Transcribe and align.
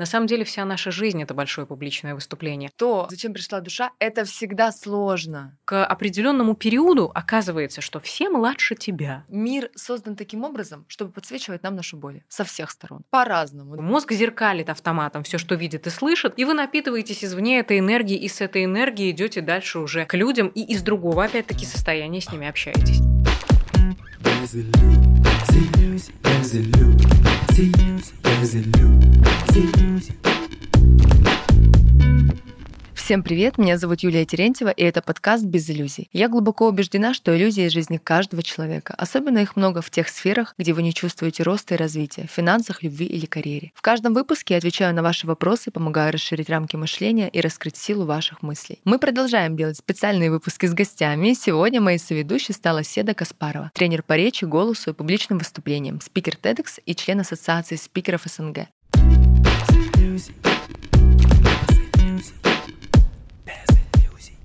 На 0.00 0.06
самом 0.06 0.26
деле 0.26 0.44
вся 0.44 0.64
наша 0.64 0.90
жизнь— 0.90 1.22
это 1.22 1.34
большое 1.34 1.66
публичное 1.66 2.14
выступление. 2.14 2.70
То, 2.74 3.06
зачем 3.10 3.34
пришла 3.34 3.60
душа, 3.60 3.90
это 3.98 4.24
всегда 4.24 4.72
сложно. 4.72 5.58
К 5.66 5.84
определенному 5.84 6.54
периоду 6.54 7.12
оказывается, 7.14 7.82
что 7.82 8.00
все 8.00 8.30
младше 8.30 8.76
тебя. 8.76 9.26
Мир 9.28 9.70
создан 9.74 10.16
таким 10.16 10.42
образом, 10.42 10.86
чтобы 10.88 11.12
подсвечивать 11.12 11.62
нам 11.62 11.76
нашу 11.76 11.98
боль 11.98 12.22
со 12.30 12.44
всех 12.44 12.70
сторон. 12.70 13.02
По-разному. 13.10 13.78
Мозг 13.78 14.12
зеркалит 14.12 14.70
автоматом 14.70 15.22
все, 15.22 15.36
что 15.36 15.54
видит 15.54 15.86
и 15.86 15.90
слышит, 15.90 16.32
и 16.38 16.46
вы 16.46 16.54
напитываетесь 16.54 17.22
извне 17.22 17.58
этой 17.58 17.78
энергии, 17.78 18.16
и 18.16 18.28
с 18.28 18.40
этой 18.40 18.64
энергией 18.64 19.10
идете 19.10 19.42
дальше 19.42 19.80
уже 19.80 20.06
к 20.06 20.14
людям, 20.14 20.48
и 20.48 20.62
из 20.62 20.80
другого, 20.80 21.24
опять-таки, 21.24 21.66
состояния 21.66 22.22
с 22.22 22.32
ними 22.32 22.48
общаетесь. 22.48 23.02
See, 25.48 25.68
there's 26.22 26.54
a 26.54 26.60
loop. 26.60 27.00
See, 27.52 27.72
there's 28.22 28.54
a 28.54 28.62
loop. 28.78 29.26
See, 29.52 30.39
Всем 33.10 33.24
привет, 33.24 33.58
меня 33.58 33.76
зовут 33.76 34.04
Юлия 34.04 34.24
Терентьева, 34.24 34.68
и 34.68 34.84
это 34.84 35.02
подкаст 35.02 35.42
«Без 35.42 35.68
иллюзий». 35.68 36.08
Я 36.12 36.28
глубоко 36.28 36.68
убеждена, 36.68 37.12
что 37.12 37.36
иллюзии 37.36 37.66
из 37.66 37.72
жизни 37.72 37.96
каждого 37.96 38.40
человека. 38.40 38.94
Особенно 38.96 39.38
их 39.38 39.56
много 39.56 39.82
в 39.82 39.90
тех 39.90 40.08
сферах, 40.08 40.54
где 40.58 40.72
вы 40.72 40.84
не 40.84 40.94
чувствуете 40.94 41.42
роста 41.42 41.74
и 41.74 41.76
развития, 41.76 42.28
в 42.28 42.30
финансах, 42.30 42.84
любви 42.84 43.06
или 43.06 43.26
карьере. 43.26 43.72
В 43.74 43.82
каждом 43.82 44.14
выпуске 44.14 44.54
я 44.54 44.58
отвечаю 44.58 44.94
на 44.94 45.02
ваши 45.02 45.26
вопросы, 45.26 45.72
помогаю 45.72 46.12
расширить 46.12 46.48
рамки 46.48 46.76
мышления 46.76 47.28
и 47.28 47.40
раскрыть 47.40 47.76
силу 47.76 48.04
ваших 48.04 48.42
мыслей. 48.42 48.78
Мы 48.84 49.00
продолжаем 49.00 49.56
делать 49.56 49.76
специальные 49.76 50.30
выпуски 50.30 50.66
с 50.66 50.72
гостями, 50.72 51.30
и 51.30 51.34
сегодня 51.34 51.80
моей 51.80 51.98
соведущей 51.98 52.54
стала 52.54 52.84
Седа 52.84 53.14
Каспарова, 53.14 53.72
тренер 53.74 54.04
по 54.04 54.12
речи, 54.12 54.44
голосу 54.44 54.90
и 54.90 54.94
публичным 54.94 55.40
выступлениям, 55.40 56.00
спикер 56.00 56.36
TEDx 56.40 56.80
и 56.86 56.94
член 56.94 57.18
Ассоциации 57.18 57.74
спикеров 57.74 58.22
СНГ. 58.26 58.68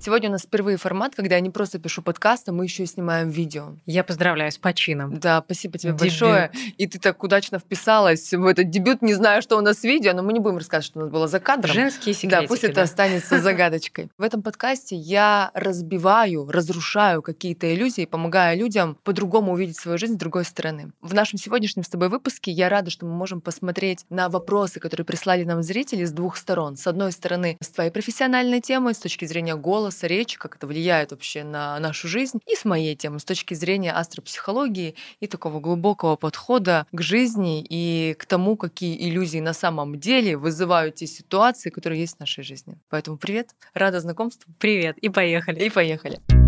Сегодня 0.06 0.28
у 0.28 0.32
нас 0.32 0.42
впервые 0.42 0.76
формат, 0.76 1.16
когда 1.16 1.34
я 1.34 1.40
не 1.40 1.50
просто 1.50 1.80
пишу 1.80 2.00
подкаст, 2.00 2.48
а 2.48 2.52
мы 2.52 2.62
еще 2.62 2.84
и 2.84 2.86
снимаем 2.86 3.28
видео. 3.28 3.74
Я 3.86 4.04
поздравляю 4.04 4.52
с 4.52 4.56
почином. 4.56 5.18
Да, 5.18 5.42
спасибо 5.44 5.78
тебе 5.78 5.90
дебют. 5.90 6.00
большое. 6.00 6.52
И 6.78 6.86
ты 6.86 7.00
так 7.00 7.20
удачно 7.24 7.58
вписалась 7.58 8.32
в 8.32 8.46
этот 8.46 8.70
дебют. 8.70 9.02
Не 9.02 9.14
знаю, 9.14 9.42
что 9.42 9.56
у 9.56 9.60
нас 9.60 9.82
видео, 9.82 10.12
но 10.12 10.22
мы 10.22 10.32
не 10.32 10.38
будем 10.38 10.58
рассказывать, 10.58 10.86
что 10.86 11.00
у 11.00 11.02
нас 11.02 11.10
было 11.10 11.26
за 11.26 11.40
кадром. 11.40 11.74
Женские 11.74 12.14
секретики. 12.14 12.40
Да, 12.40 12.46
пусть 12.46 12.62
это 12.62 12.82
останется 12.82 13.40
загадочкой. 13.42 14.08
В 14.16 14.22
этом 14.22 14.42
подкасте 14.42 14.94
я 14.94 15.50
разбиваю, 15.54 16.48
разрушаю 16.52 17.20
какие-то 17.20 17.74
иллюзии, 17.74 18.04
помогая 18.04 18.54
людям 18.54 18.96
по-другому 19.02 19.54
увидеть 19.54 19.76
свою 19.76 19.98
жизнь 19.98 20.14
с 20.14 20.18
другой 20.18 20.44
стороны. 20.44 20.92
В 21.00 21.14
нашем 21.14 21.40
сегодняшнем 21.40 21.82
с 21.82 21.88
тобой 21.88 22.10
выпуске 22.10 22.52
я 22.52 22.68
рада, 22.68 22.92
что 22.92 23.06
мы 23.06 23.12
можем 23.12 23.40
посмотреть 23.40 24.06
на 24.08 24.28
вопросы, 24.28 24.78
которые 24.78 25.04
прислали 25.04 25.42
нам 25.42 25.64
зрители 25.64 26.04
с 26.04 26.12
двух 26.12 26.36
сторон. 26.36 26.76
С 26.76 26.86
одной 26.86 27.10
стороны, 27.10 27.56
с 27.60 27.70
твоей 27.70 27.90
профессиональной 27.90 28.60
темой, 28.60 28.94
с 28.94 28.98
точки 28.98 29.24
зрения 29.24 29.56
голоса, 29.56 29.95
голоса, 29.96 30.06
речи, 30.06 30.38
как 30.38 30.56
это 30.56 30.66
влияет 30.66 31.10
вообще 31.10 31.44
на 31.44 31.78
нашу 31.80 32.08
жизнь, 32.08 32.38
и 32.46 32.54
с 32.54 32.64
моей 32.64 32.94
темы, 32.96 33.18
с 33.18 33.24
точки 33.24 33.54
зрения 33.54 33.92
астропсихологии 33.92 34.94
и 35.20 35.26
такого 35.26 35.60
глубокого 35.60 36.16
подхода 36.16 36.86
к 36.92 37.00
жизни 37.00 37.64
и 37.68 38.14
к 38.18 38.26
тому, 38.26 38.56
какие 38.56 38.96
иллюзии 39.08 39.40
на 39.40 39.54
самом 39.54 39.98
деле 39.98 40.36
вызывают 40.36 40.96
те 40.96 41.06
ситуации, 41.06 41.70
которые 41.70 42.00
есть 42.00 42.16
в 42.16 42.20
нашей 42.20 42.44
жизни. 42.44 42.78
Поэтому 42.90 43.16
привет, 43.16 43.50
рада 43.74 44.00
знакомству. 44.00 44.52
Привет, 44.58 44.98
и 44.98 45.08
поехали. 45.08 45.64
И 45.64 45.70
поехали. 45.70 46.45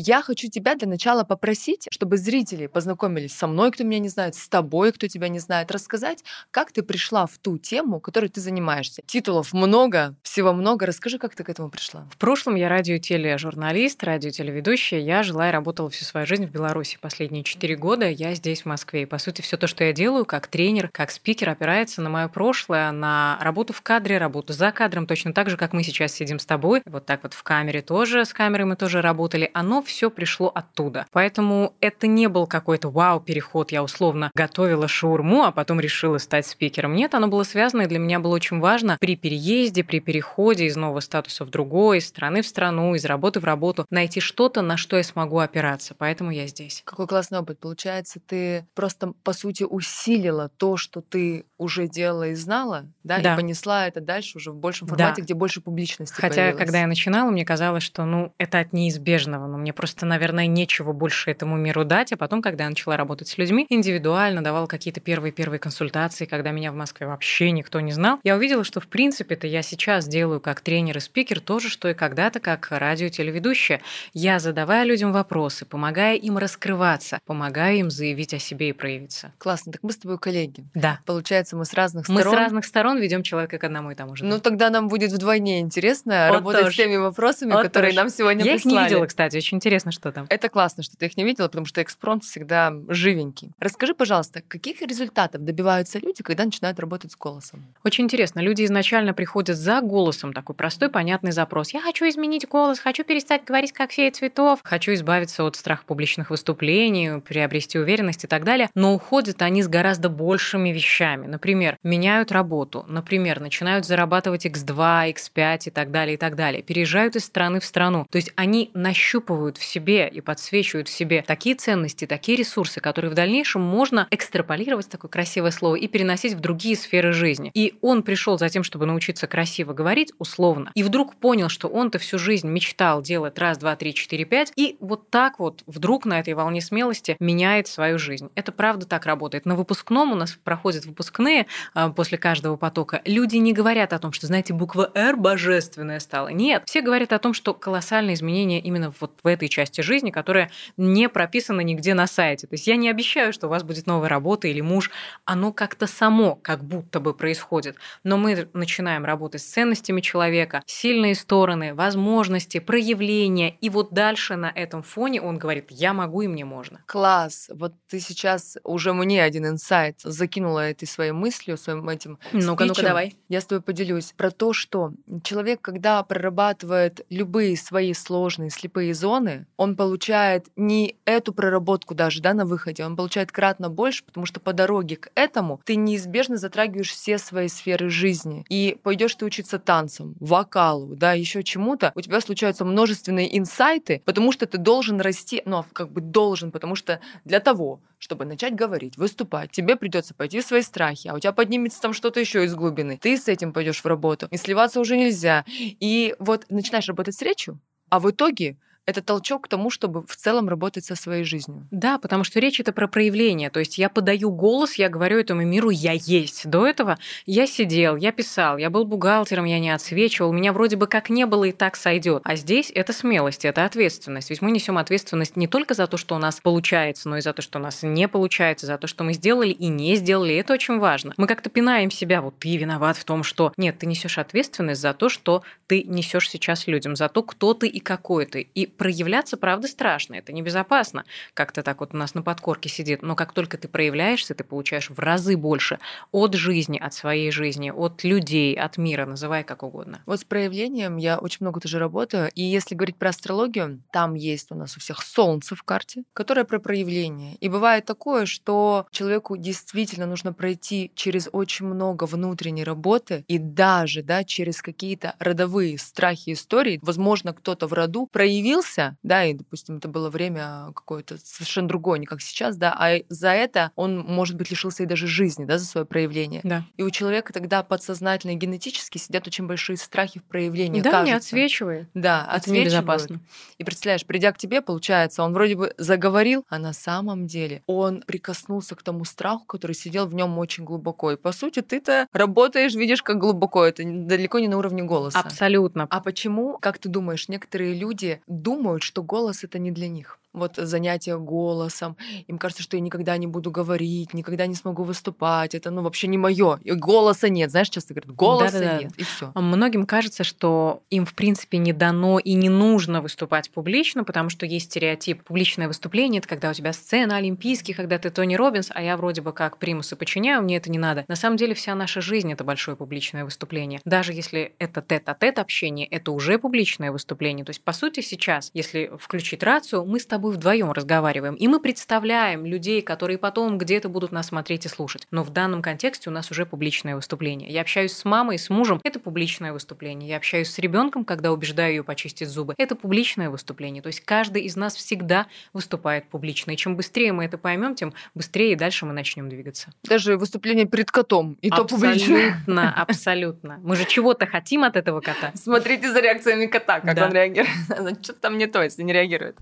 Я 0.00 0.22
хочу 0.22 0.48
тебя 0.48 0.76
для 0.76 0.86
начала 0.86 1.24
попросить, 1.24 1.88
чтобы 1.90 2.18
зрители 2.18 2.68
познакомились 2.68 3.34
со 3.34 3.48
мной, 3.48 3.72
кто 3.72 3.82
меня 3.82 3.98
не 3.98 4.08
знает, 4.08 4.36
с 4.36 4.48
тобой, 4.48 4.92
кто 4.92 5.08
тебя 5.08 5.26
не 5.26 5.40
знает, 5.40 5.72
рассказать, 5.72 6.22
как 6.52 6.70
ты 6.70 6.84
пришла 6.84 7.26
в 7.26 7.36
ту 7.38 7.58
тему, 7.58 7.98
которой 7.98 8.28
ты 8.28 8.40
занимаешься. 8.40 9.02
Титулов 9.06 9.52
много, 9.52 10.14
всего 10.22 10.52
много. 10.52 10.86
Расскажи, 10.86 11.18
как 11.18 11.34
ты 11.34 11.42
к 11.42 11.48
этому 11.48 11.68
пришла. 11.68 12.06
В 12.12 12.16
прошлом 12.16 12.54
я 12.54 12.68
радио 12.68 12.94
и 12.94 13.00
тележурналист, 13.00 14.04
радио 14.04 14.30
телеведущая. 14.30 15.00
Я 15.00 15.24
жила 15.24 15.48
и 15.48 15.52
работала 15.52 15.90
всю 15.90 16.04
свою 16.04 16.28
жизнь 16.28 16.46
в 16.46 16.52
Беларуси. 16.52 16.96
Последние 17.00 17.42
четыре 17.42 17.74
года 17.74 18.08
я 18.08 18.36
здесь, 18.36 18.62
в 18.62 18.66
Москве. 18.66 19.02
И, 19.02 19.06
по 19.06 19.18
сути, 19.18 19.42
все 19.42 19.56
то, 19.56 19.66
что 19.66 19.82
я 19.82 19.92
делаю 19.92 20.24
как 20.24 20.46
тренер, 20.46 20.90
как 20.92 21.10
спикер, 21.10 21.50
опирается 21.50 22.02
на 22.02 22.08
мое 22.08 22.28
прошлое, 22.28 22.92
на 22.92 23.36
работу 23.40 23.72
в 23.72 23.82
кадре, 23.82 24.18
работу 24.18 24.52
за 24.52 24.70
кадром, 24.70 25.08
точно 25.08 25.32
так 25.32 25.50
же, 25.50 25.56
как 25.56 25.72
мы 25.72 25.82
сейчас 25.82 26.12
сидим 26.12 26.38
с 26.38 26.46
тобой. 26.46 26.82
Вот 26.86 27.04
так 27.04 27.24
вот 27.24 27.34
в 27.34 27.42
камере 27.42 27.82
тоже, 27.82 28.24
с 28.24 28.32
камерой 28.32 28.66
мы 28.66 28.76
тоже 28.76 29.02
работали. 29.02 29.50
Оно 29.54 29.82
все 29.88 30.10
пришло 30.10 30.52
оттуда. 30.54 31.06
Поэтому 31.12 31.74
это 31.80 32.06
не 32.06 32.28
был 32.28 32.46
какой-то 32.46 32.90
вау-переход. 32.90 33.72
Я 33.72 33.82
условно 33.82 34.30
готовила 34.34 34.86
шаурму, 34.86 35.44
а 35.44 35.50
потом 35.50 35.80
решила 35.80 36.18
стать 36.18 36.46
спикером. 36.46 36.94
Нет, 36.94 37.14
оно 37.14 37.28
было 37.28 37.42
связано, 37.42 37.82
и 37.82 37.86
для 37.86 37.98
меня 37.98 38.20
было 38.20 38.34
очень 38.34 38.60
важно 38.60 38.96
при 39.00 39.16
переезде, 39.16 39.82
при 39.82 40.00
переходе 40.00 40.66
из 40.66 40.76
нового 40.76 41.00
статуса 41.00 41.44
в 41.44 41.50
другой, 41.50 41.98
из 41.98 42.06
страны 42.06 42.42
в 42.42 42.46
страну, 42.46 42.94
из 42.94 43.04
работы 43.04 43.40
в 43.40 43.44
работу, 43.44 43.86
найти 43.90 44.20
что-то, 44.20 44.62
на 44.62 44.76
что 44.76 44.96
я 44.96 45.02
смогу 45.02 45.38
опираться. 45.38 45.94
Поэтому 45.96 46.30
я 46.30 46.46
здесь. 46.46 46.82
Какой 46.84 47.06
классный 47.06 47.38
опыт. 47.38 47.58
Получается, 47.58 48.20
ты 48.24 48.66
просто, 48.74 49.14
по 49.24 49.32
сути, 49.32 49.64
усилила 49.64 50.50
то, 50.56 50.76
что 50.76 51.00
ты 51.00 51.46
уже 51.56 51.88
делала 51.88 52.28
и 52.28 52.34
знала, 52.34 52.86
да, 53.02 53.20
да. 53.20 53.34
и 53.34 53.36
понесла 53.36 53.88
это 53.88 54.00
дальше 54.00 54.38
уже 54.38 54.52
в 54.52 54.56
большем 54.56 54.86
формате, 54.88 55.22
да. 55.22 55.22
где 55.22 55.34
больше 55.34 55.60
публичности 55.60 56.20
Хотя, 56.20 56.36
появилось. 56.36 56.58
когда 56.58 56.80
я 56.80 56.86
начинала, 56.86 57.30
мне 57.30 57.44
казалось, 57.44 57.82
что, 57.82 58.04
ну, 58.04 58.32
это 58.38 58.60
от 58.60 58.72
неизбежного, 58.72 59.46
но 59.46 59.58
мне 59.58 59.67
просто, 59.72 60.06
наверное, 60.06 60.46
нечего 60.46 60.92
больше 60.92 61.30
этому 61.30 61.56
миру 61.56 61.84
дать. 61.84 62.12
А 62.12 62.16
потом, 62.16 62.42
когда 62.42 62.64
я 62.64 62.70
начала 62.70 62.96
работать 62.96 63.28
с 63.28 63.38
людьми, 63.38 63.66
индивидуально 63.68 64.42
давала 64.42 64.66
какие-то 64.66 65.00
первые-первые 65.00 65.58
консультации, 65.58 66.24
когда 66.24 66.50
меня 66.50 66.72
в 66.72 66.74
Москве 66.74 67.06
вообще 67.06 67.50
никто 67.50 67.80
не 67.80 67.92
знал, 67.92 68.20
я 68.24 68.36
увидела, 68.36 68.64
что, 68.64 68.80
в 68.80 68.86
принципе, 68.86 69.34
это 69.34 69.46
я 69.46 69.62
сейчас 69.62 70.06
делаю 70.06 70.40
как 70.40 70.60
тренер 70.60 70.98
и 70.98 71.00
спикер 71.00 71.40
то 71.40 71.58
же, 71.58 71.68
что 71.68 71.88
и 71.88 71.94
когда-то 71.94 72.40
как 72.40 72.68
радио-телеведущая. 72.70 73.80
Я 74.12 74.38
задавая 74.38 74.84
людям 74.84 75.12
вопросы, 75.12 75.64
помогая 75.64 76.16
им 76.16 76.38
раскрываться, 76.38 77.20
помогая 77.26 77.76
им 77.76 77.90
заявить 77.90 78.34
о 78.34 78.38
себе 78.38 78.70
и 78.70 78.72
проявиться. 78.72 79.32
Классно. 79.38 79.72
Так 79.72 79.82
мы 79.82 79.92
с 79.92 79.96
тобой 79.96 80.18
коллеги. 80.18 80.64
Да. 80.74 81.00
Получается, 81.06 81.56
мы 81.56 81.64
с 81.64 81.74
разных 81.74 82.08
мы 82.08 82.20
сторон. 82.20 82.32
Мы 82.32 82.38
с 82.38 82.42
разных 82.42 82.64
сторон 82.64 82.98
ведем 82.98 83.22
человека 83.22 83.58
к 83.58 83.64
одному 83.64 83.90
и 83.90 83.94
тому 83.94 84.16
же. 84.16 84.24
Ну, 84.24 84.38
тогда 84.38 84.70
нам 84.70 84.88
будет 84.88 85.12
вдвойне 85.12 85.60
интересно 85.60 86.28
вот 86.28 86.34
работать 86.36 86.60
тоже. 86.62 86.72
с 86.72 86.76
теми 86.76 86.96
вопросами, 86.96 87.52
вот 87.52 87.62
которые 87.62 87.90
тоже. 87.90 88.00
нам 88.00 88.10
сегодня 88.10 88.44
я 88.44 88.52
прислали. 88.54 88.74
Я 88.74 88.80
их 88.80 88.84
не 88.84 88.88
видела, 88.88 89.06
кстати. 89.06 89.36
Очень 89.36 89.57
интересно, 89.58 89.92
что 89.92 90.12
там. 90.12 90.26
Это 90.30 90.48
классно, 90.48 90.82
что 90.82 90.96
ты 90.96 91.06
их 91.06 91.16
не 91.16 91.24
видела, 91.24 91.48
потому 91.48 91.66
что 91.66 91.82
экспромт 91.82 92.24
всегда 92.24 92.72
живенький. 92.88 93.52
Расскажи, 93.58 93.94
пожалуйста, 93.94 94.42
каких 94.46 94.80
результатов 94.82 95.44
добиваются 95.44 95.98
люди, 95.98 96.22
когда 96.22 96.44
начинают 96.44 96.78
работать 96.80 97.12
с 97.12 97.16
голосом? 97.16 97.66
Очень 97.84 98.04
интересно. 98.04 98.40
Люди 98.40 98.64
изначально 98.64 99.14
приходят 99.14 99.56
за 99.56 99.80
голосом, 99.80 100.32
такой 100.32 100.54
простой, 100.54 100.88
понятный 100.88 101.32
запрос. 101.32 101.70
Я 101.70 101.80
хочу 101.80 102.08
изменить 102.08 102.48
голос, 102.48 102.78
хочу 102.78 103.04
перестать 103.04 103.44
говорить 103.44 103.72
как 103.72 103.92
фея 103.92 104.10
цветов, 104.10 104.60
хочу 104.62 104.94
избавиться 104.94 105.44
от 105.44 105.56
страха 105.56 105.82
публичных 105.86 106.30
выступлений, 106.30 107.20
приобрести 107.20 107.78
уверенность 107.78 108.24
и 108.24 108.26
так 108.26 108.44
далее. 108.44 108.70
Но 108.74 108.94
уходят 108.94 109.42
они 109.42 109.62
с 109.62 109.68
гораздо 109.68 110.08
большими 110.08 110.70
вещами. 110.70 111.26
Например, 111.26 111.76
меняют 111.82 112.32
работу, 112.32 112.84
например, 112.88 113.40
начинают 113.40 113.86
зарабатывать 113.86 114.46
X2, 114.46 115.14
X5 115.14 115.58
и 115.66 115.70
так 115.70 115.90
далее, 115.90 116.14
и 116.14 116.16
так 116.16 116.36
далее. 116.36 116.62
Переезжают 116.62 117.16
из 117.16 117.24
страны 117.24 117.60
в 117.60 117.64
страну. 117.64 118.06
То 118.10 118.16
есть 118.16 118.32
они 118.36 118.70
нащупывают 118.74 119.47
в 119.56 119.64
себе 119.64 120.08
и 120.08 120.20
подсвечивают 120.20 120.88
в 120.88 120.92
себе 120.92 121.24
такие 121.26 121.54
ценности, 121.54 122.06
такие 122.06 122.36
ресурсы, 122.36 122.80
которые 122.80 123.10
в 123.10 123.14
дальнейшем 123.14 123.62
можно 123.62 124.06
экстраполировать, 124.10 124.88
такое 124.88 125.10
красивое 125.10 125.50
слово, 125.50 125.76
и 125.76 125.88
переносить 125.88 126.34
в 126.34 126.40
другие 126.40 126.76
сферы 126.76 127.12
жизни. 127.12 127.50
И 127.54 127.74
он 127.80 128.02
пришел 128.02 128.38
за 128.38 128.48
тем, 128.48 128.64
чтобы 128.64 128.86
научиться 128.86 129.26
красиво 129.26 129.72
говорить, 129.72 130.12
условно, 130.18 130.72
и 130.74 130.82
вдруг 130.82 131.14
понял, 131.16 131.48
что 131.48 131.68
он-то 131.68 131.98
всю 131.98 132.18
жизнь 132.18 132.48
мечтал 132.48 133.00
делать 133.00 133.38
раз, 133.38 133.58
два, 133.58 133.76
три, 133.76 133.94
четыре, 133.94 134.24
пять, 134.24 134.52
и 134.56 134.76
вот 134.80 135.08
так 135.10 135.38
вот 135.38 135.62
вдруг 135.66 136.04
на 136.04 136.18
этой 136.20 136.34
волне 136.34 136.60
смелости 136.60 137.16
меняет 137.20 137.68
свою 137.68 137.98
жизнь. 137.98 138.28
Это 138.34 138.52
правда 138.52 138.86
так 138.86 139.06
работает. 139.06 139.46
На 139.46 139.54
выпускном 139.54 140.12
у 140.12 140.14
нас 140.14 140.38
проходят 140.42 140.84
выпускные 140.84 141.46
а, 141.74 141.90
после 141.90 142.18
каждого 142.18 142.56
потока. 142.56 143.00
Люди 143.04 143.36
не 143.36 143.52
говорят 143.52 143.92
о 143.92 143.98
том, 143.98 144.12
что, 144.12 144.26
знаете, 144.26 144.52
буква 144.52 144.90
«Р» 144.94 145.16
божественная 145.16 146.00
стала. 146.00 146.28
Нет, 146.28 146.62
все 146.66 146.80
говорят 146.80 147.12
о 147.12 147.18
том, 147.18 147.34
что 147.34 147.54
колоссальные 147.54 148.14
изменения 148.14 148.60
именно 148.60 148.92
вот 149.00 149.12
в 149.22 149.26
этой 149.38 149.48
части 149.48 149.80
жизни, 149.80 150.10
которая 150.10 150.50
не 150.76 151.08
прописана 151.08 151.60
нигде 151.60 151.94
на 151.94 152.06
сайте. 152.06 152.46
То 152.46 152.54
есть 152.54 152.66
я 152.66 152.76
не 152.76 152.90
обещаю, 152.90 153.32
что 153.32 153.46
у 153.46 153.50
вас 153.50 153.62
будет 153.62 153.86
новая 153.86 154.08
работа 154.08 154.48
или 154.48 154.60
муж. 154.60 154.90
Оно 155.24 155.52
как-то 155.52 155.86
само 155.86 156.36
как 156.36 156.64
будто 156.64 157.00
бы 157.00 157.14
происходит. 157.14 157.76
Но 158.04 158.18
мы 158.18 158.48
начинаем 158.52 159.04
работать 159.04 159.40
с 159.40 159.44
ценностями 159.44 160.00
человека, 160.00 160.62
сильные 160.66 161.14
стороны, 161.14 161.74
возможности, 161.74 162.58
проявления. 162.58 163.56
И 163.60 163.70
вот 163.70 163.92
дальше 163.92 164.36
на 164.36 164.52
этом 164.54 164.82
фоне 164.82 165.22
он 165.22 165.38
говорит, 165.38 165.66
я 165.70 165.92
могу 165.92 166.22
и 166.22 166.28
мне 166.28 166.44
можно. 166.44 166.82
Класс. 166.86 167.48
Вот 167.54 167.72
ты 167.88 168.00
сейчас 168.00 168.58
уже 168.64 168.92
мне 168.92 169.22
один 169.22 169.46
инсайт 169.46 170.00
закинула 170.02 170.70
этой 170.70 170.86
своей 170.86 171.12
мыслью, 171.12 171.56
своим 171.56 171.88
этим 171.88 172.18
Ну-ка, 172.32 172.64
ну-ка, 172.64 172.82
давай. 172.82 173.16
Я 173.28 173.40
с 173.40 173.46
тобой 173.46 173.62
поделюсь. 173.62 174.12
Про 174.16 174.30
то, 174.30 174.52
что 174.52 174.92
человек, 175.22 175.60
когда 175.60 176.02
прорабатывает 176.02 177.06
любые 177.08 177.56
свои 177.56 177.92
сложные 177.94 178.50
слепые 178.50 178.94
зоны, 178.94 179.27
зоны, 179.28 179.46
он 179.56 179.76
получает 179.76 180.46
не 180.56 180.96
эту 181.04 181.32
проработку 181.32 181.94
даже 181.94 182.20
да, 182.20 182.34
на 182.34 182.44
выходе, 182.44 182.84
он 182.84 182.96
получает 182.96 183.32
кратно 183.32 183.68
больше, 183.68 184.04
потому 184.04 184.26
что 184.26 184.40
по 184.40 184.52
дороге 184.52 184.96
к 184.96 185.10
этому 185.14 185.60
ты 185.64 185.76
неизбежно 185.76 186.36
затрагиваешь 186.36 186.90
все 186.90 187.18
свои 187.18 187.48
сферы 187.48 187.90
жизни. 187.90 188.44
И 188.48 188.78
пойдешь 188.82 189.14
ты 189.14 189.24
учиться 189.24 189.58
танцам, 189.58 190.14
вокалу, 190.20 190.96
да, 190.96 191.12
еще 191.12 191.42
чему-то, 191.42 191.92
у 191.94 192.00
тебя 192.00 192.20
случаются 192.20 192.64
множественные 192.64 193.36
инсайты, 193.38 194.02
потому 194.04 194.32
что 194.32 194.46
ты 194.46 194.58
должен 194.58 195.00
расти, 195.00 195.42
ну, 195.44 195.64
как 195.72 195.90
бы 195.92 196.00
должен, 196.00 196.50
потому 196.50 196.74
что 196.74 197.00
для 197.24 197.40
того, 197.40 197.80
чтобы 197.98 198.24
начать 198.24 198.54
говорить, 198.54 198.96
выступать, 198.96 199.50
тебе 199.50 199.76
придется 199.76 200.14
пойти 200.14 200.40
в 200.40 200.46
свои 200.46 200.62
страхи, 200.62 201.08
а 201.08 201.14
у 201.14 201.18
тебя 201.18 201.32
поднимется 201.32 201.80
там 201.80 201.92
что-то 201.92 202.20
еще 202.20 202.44
из 202.44 202.54
глубины. 202.54 202.98
Ты 203.00 203.16
с 203.16 203.28
этим 203.28 203.52
пойдешь 203.52 203.80
в 203.80 203.86
работу. 203.86 204.28
И 204.30 204.36
сливаться 204.36 204.80
уже 204.80 204.96
нельзя. 204.96 205.44
И 205.48 206.14
вот 206.18 206.46
начинаешь 206.48 206.88
работать 206.88 207.16
с 207.16 207.22
речью, 207.22 207.60
а 207.90 208.00
в 208.00 208.10
итоге 208.10 208.56
это 208.88 209.02
толчок 209.02 209.44
к 209.44 209.48
тому, 209.48 209.68
чтобы 209.68 210.02
в 210.06 210.16
целом 210.16 210.48
работать 210.48 210.82
со 210.82 210.96
своей 210.96 211.22
жизнью. 211.22 211.68
Да, 211.70 211.98
потому 211.98 212.24
что 212.24 212.40
речь 212.40 212.58
это 212.58 212.72
про 212.72 212.88
проявление. 212.88 213.50
То 213.50 213.60
есть 213.60 213.76
я 213.76 213.90
подаю 213.90 214.30
голос, 214.30 214.76
я 214.76 214.88
говорю 214.88 215.18
этому 215.18 215.42
миру, 215.42 215.68
я 215.68 215.92
есть. 215.92 216.48
До 216.48 216.66
этого 216.66 216.98
я 217.26 217.46
сидел, 217.46 217.96
я 217.96 218.12
писал, 218.12 218.56
я 218.56 218.70
был 218.70 218.86
бухгалтером, 218.86 219.44
я 219.44 219.58
не 219.58 219.68
отсвечивал, 219.68 220.32
меня 220.32 220.54
вроде 220.54 220.76
бы 220.76 220.86
как 220.86 221.10
не 221.10 221.26
было 221.26 221.44
и 221.44 221.52
так 221.52 221.76
сойдет. 221.76 222.22
А 222.24 222.34
здесь 222.36 222.72
это 222.74 222.94
смелость, 222.94 223.44
это 223.44 223.66
ответственность. 223.66 224.30
Ведь 224.30 224.40
мы 224.40 224.50
несем 224.50 224.78
ответственность 224.78 225.36
не 225.36 225.48
только 225.48 225.74
за 225.74 225.86
то, 225.86 225.98
что 225.98 226.14
у 226.14 226.18
нас 226.18 226.40
получается, 226.40 227.10
но 227.10 227.18
и 227.18 227.20
за 227.20 227.34
то, 227.34 227.42
что 227.42 227.58
у 227.58 227.62
нас 227.62 227.82
не 227.82 228.08
получается, 228.08 228.66
за 228.66 228.78
то, 228.78 228.86
что 228.86 229.04
мы 229.04 229.12
сделали 229.12 229.50
и 229.50 229.68
не 229.68 229.96
сделали. 229.96 230.34
Это 230.34 230.54
очень 230.54 230.78
важно. 230.78 231.12
Мы 231.18 231.26
как-то 231.26 231.50
пинаем 231.50 231.90
себя, 231.90 232.22
вот 232.22 232.38
ты 232.38 232.56
виноват 232.56 232.96
в 232.96 233.04
том, 233.04 233.22
что 233.22 233.52
нет, 233.58 233.78
ты 233.78 233.84
несешь 233.84 234.16
ответственность 234.16 234.80
за 234.80 234.94
то, 234.94 235.10
что 235.10 235.42
ты 235.66 235.82
несешь 235.82 236.30
сейчас 236.30 236.66
людям, 236.66 236.96
за 236.96 237.10
то, 237.10 237.22
кто 237.22 237.52
ты 237.52 237.68
и 237.68 237.80
какой 237.80 238.24
ты. 238.24 238.48
И 238.54 238.66
проявляться, 238.78 239.36
правда, 239.36 239.68
страшно, 239.68 240.14
это 240.14 240.32
небезопасно. 240.32 241.04
Как-то 241.34 241.62
так 241.62 241.80
вот 241.80 241.92
у 241.92 241.96
нас 241.96 242.14
на 242.14 242.22
подкорке 242.22 242.68
сидит. 242.68 243.02
Но 243.02 243.14
как 243.16 243.32
только 243.32 243.58
ты 243.58 243.68
проявляешься, 243.68 244.34
ты 244.34 244.44
получаешь 244.44 244.88
в 244.88 244.98
разы 244.98 245.36
больше 245.36 245.78
от 246.12 246.34
жизни, 246.34 246.78
от 246.78 246.94
своей 246.94 247.30
жизни, 247.30 247.70
от 247.70 248.04
людей, 248.04 248.54
от 248.54 248.78
мира, 248.78 249.04
называй 249.04 249.44
как 249.44 249.62
угодно. 249.62 250.00
Вот 250.06 250.20
с 250.20 250.24
проявлением 250.24 250.96
я 250.96 251.18
очень 251.18 251.38
много 251.40 251.60
тоже 251.60 251.78
работаю. 251.78 252.30
И 252.34 252.42
если 252.42 252.74
говорить 252.74 252.96
про 252.96 253.10
астрологию, 253.10 253.82
там 253.92 254.14
есть 254.14 254.50
у 254.52 254.54
нас 254.54 254.76
у 254.76 254.80
всех 254.80 255.02
солнце 255.02 255.56
в 255.56 255.62
карте, 255.64 256.04
которое 256.14 256.44
про 256.44 256.60
проявление. 256.60 257.34
И 257.40 257.48
бывает 257.48 257.84
такое, 257.84 258.26
что 258.26 258.86
человеку 258.90 259.36
действительно 259.36 260.06
нужно 260.06 260.32
пройти 260.32 260.92
через 260.94 261.28
очень 261.32 261.66
много 261.66 262.04
внутренней 262.04 262.64
работы 262.64 263.24
и 263.26 263.38
даже 263.38 264.02
да, 264.02 264.22
через 264.22 264.62
какие-то 264.62 265.16
родовые 265.18 265.78
страхи 265.78 266.32
истории. 266.32 266.78
Возможно, 266.82 267.32
кто-то 267.32 267.66
в 267.66 267.72
роду 267.72 268.06
проявился 268.06 268.67
учился, 268.68 268.96
да, 269.02 269.24
и, 269.24 269.34
допустим, 269.34 269.78
это 269.78 269.88
было 269.88 270.10
время 270.10 270.72
какое-то 270.74 271.16
совершенно 271.22 271.68
другое, 271.68 271.98
не 271.98 272.06
как 272.06 272.20
сейчас, 272.20 272.56
да, 272.56 272.74
а 272.78 272.98
за 273.08 273.30
это 273.30 273.72
он, 273.74 273.98
может 274.00 274.36
быть, 274.36 274.50
лишился 274.50 274.82
и 274.82 274.86
даже 274.86 275.06
жизни, 275.06 275.44
да, 275.44 275.58
за 275.58 275.64
свое 275.64 275.86
проявление. 275.86 276.40
Да. 276.44 276.64
И 276.76 276.82
у 276.82 276.90
человека 276.90 277.32
тогда 277.32 277.62
подсознательно 277.62 278.32
и 278.32 278.34
генетически 278.34 278.98
сидят 278.98 279.26
очень 279.26 279.46
большие 279.46 279.76
страхи 279.76 280.20
в 280.20 280.24
проявлении. 280.24 280.80
Да, 280.80 280.90
кажется. 280.90 281.10
не 281.10 281.16
отсвечивает. 281.16 281.88
Да, 281.94 282.28
это 282.34 282.50
небезопасно. 282.50 283.20
И 283.58 283.64
представляешь, 283.64 284.04
придя 284.04 284.32
к 284.32 284.38
тебе, 284.38 284.60
получается, 284.60 285.22
он 285.22 285.32
вроде 285.32 285.56
бы 285.56 285.74
заговорил, 285.78 286.44
а 286.48 286.58
на 286.58 286.72
самом 286.72 287.26
деле 287.26 287.62
он 287.66 288.02
прикоснулся 288.06 288.74
к 288.74 288.82
тому 288.82 289.04
страху, 289.04 289.44
который 289.46 289.72
сидел 289.72 290.06
в 290.06 290.14
нем 290.14 290.38
очень 290.38 290.64
глубоко. 290.64 291.12
И 291.12 291.16
по 291.16 291.32
сути, 291.32 291.60
ты-то 291.60 292.06
работаешь, 292.12 292.74
видишь, 292.74 293.02
как 293.02 293.18
глубоко. 293.18 293.64
Это 293.64 293.82
далеко 293.84 294.38
не 294.38 294.48
на 294.48 294.58
уровне 294.58 294.82
голоса. 294.82 295.20
Абсолютно. 295.20 295.86
А 295.90 296.00
почему, 296.00 296.58
как 296.60 296.78
ты 296.78 296.88
думаешь, 296.88 297.28
некоторые 297.28 297.74
люди 297.74 298.20
думают, 298.26 298.57
что 298.82 299.02
голос 299.02 299.44
это 299.44 299.58
не 299.58 299.70
для 299.70 299.88
них 299.88 300.18
вот 300.32 300.56
занятия 300.56 301.16
голосом. 301.16 301.96
Им 302.26 302.38
кажется, 302.38 302.62
что 302.62 302.76
я 302.76 302.80
никогда 302.80 303.16
не 303.16 303.26
буду 303.26 303.50
говорить, 303.50 304.14
никогда 304.14 304.46
не 304.46 304.54
смогу 304.54 304.84
выступать. 304.84 305.54
Это, 305.54 305.70
ну, 305.70 305.82
вообще 305.82 306.06
не 306.06 306.18
мое. 306.18 306.58
И 306.62 306.72
голоса 306.72 307.28
нет. 307.28 307.50
Знаешь, 307.50 307.70
часто 307.70 307.94
говорят, 307.94 308.14
голоса 308.14 308.52
Да-да-да. 308.52 308.82
нет. 308.82 308.92
И 308.96 309.04
все. 309.04 309.32
А 309.34 309.40
многим 309.40 309.86
кажется, 309.86 310.24
что 310.24 310.82
им, 310.90 311.04
в 311.06 311.14
принципе, 311.14 311.58
не 311.58 311.72
дано 311.72 312.18
и 312.18 312.34
не 312.34 312.48
нужно 312.48 313.00
выступать 313.00 313.50
публично, 313.50 314.04
потому 314.04 314.28
что 314.28 314.46
есть 314.46 314.66
стереотип. 314.66 315.24
Публичное 315.24 315.66
выступление— 315.68 316.18
это 316.20 316.28
когда 316.28 316.50
у 316.50 316.54
тебя 316.54 316.72
сцена 316.72 317.16
олимпийский, 317.16 317.72
когда 317.72 317.98
ты 317.98 318.10
Тони 318.10 318.34
Робинс, 318.34 318.70
а 318.74 318.82
я 318.82 318.96
вроде 318.96 319.22
бы 319.22 319.32
как 319.32 319.58
примус 319.58 319.92
и 319.92 319.96
подчиняю, 319.96 320.42
мне 320.42 320.56
это 320.56 320.70
не 320.70 320.78
надо. 320.78 321.04
На 321.08 321.16
самом 321.16 321.36
деле 321.36 321.54
вся 321.54 321.74
наша 321.74 322.00
жизнь— 322.00 322.32
это 322.32 322.44
большое 322.44 322.76
публичное 322.76 323.24
выступление. 323.24 323.80
Даже 323.84 324.12
если 324.12 324.54
это 324.58 324.82
тет-а-тет 324.82 325.38
общение, 325.38 325.86
это 325.86 326.12
уже 326.12 326.38
публичное 326.38 326.92
выступление. 326.92 327.44
То 327.44 327.50
есть, 327.50 327.62
по 327.62 327.72
сути, 327.72 328.00
сейчас, 328.00 328.50
если 328.54 328.90
включить 328.98 329.42
рацию, 329.42 329.84
мы 329.84 329.98
с 330.00 330.06
тобой 330.06 330.17
тобой 330.18 330.34
вдвоем 330.34 330.72
разговариваем, 330.72 331.36
и 331.36 331.46
мы 331.46 331.60
представляем 331.60 332.44
людей, 332.44 332.82
которые 332.82 333.18
потом 333.18 333.56
где-то 333.56 333.88
будут 333.88 334.10
нас 334.10 334.26
смотреть 334.26 334.66
и 334.66 334.68
слушать. 334.68 335.06
Но 335.12 335.22
в 335.22 335.30
данном 335.30 335.62
контексте 335.62 336.10
у 336.10 336.12
нас 336.12 336.32
уже 336.32 336.44
публичное 336.44 336.96
выступление. 336.96 337.48
Я 337.48 337.60
общаюсь 337.60 337.92
с 337.92 338.04
мамой, 338.04 338.36
с 338.36 338.50
мужем, 338.50 338.80
это 338.82 338.98
публичное 338.98 339.52
выступление. 339.52 340.08
Я 340.08 340.16
общаюсь 340.16 340.50
с 340.50 340.58
ребенком, 340.58 341.04
когда 341.04 341.30
убеждаю 341.30 341.70
ее 341.70 341.84
почистить 341.84 342.28
зубы, 342.28 342.56
это 342.58 342.74
публичное 342.74 343.30
выступление. 343.30 343.80
То 343.80 343.86
есть 343.86 344.00
каждый 344.00 344.42
из 344.42 344.56
нас 344.56 344.74
всегда 344.74 345.28
выступает 345.52 346.08
публично. 346.08 346.50
И 346.50 346.56
чем 346.56 346.74
быстрее 346.74 347.12
мы 347.12 347.24
это 347.24 347.38
поймем, 347.38 347.76
тем 347.76 347.94
быстрее 348.16 348.54
и 348.54 348.56
дальше 348.56 348.86
мы 348.86 348.92
начнем 348.92 349.28
двигаться. 349.28 349.70
Даже 349.84 350.16
выступление 350.16 350.66
перед 350.66 350.90
котом, 350.90 351.38
и 351.42 351.48
то 351.48 351.64
публичное. 351.64 352.32
Абсолютно, 352.32 352.74
абсолютно. 352.74 353.60
Мы 353.62 353.76
же 353.76 353.84
чего-то 353.84 354.26
хотим 354.26 354.64
от 354.64 354.74
этого 354.74 355.00
кота. 355.00 355.30
Смотрите 355.36 355.92
за 355.92 356.00
реакциями 356.00 356.46
кота, 356.46 356.80
как 356.80 356.96
да. 356.96 357.06
он 357.06 357.12
реагирует. 357.12 357.54
Значит, 357.68 357.98
что-то 358.02 358.20
там 358.20 358.36
не 358.36 358.48
то, 358.48 358.64
если 358.64 358.82
не 358.82 358.92
реагирует. 358.92 359.36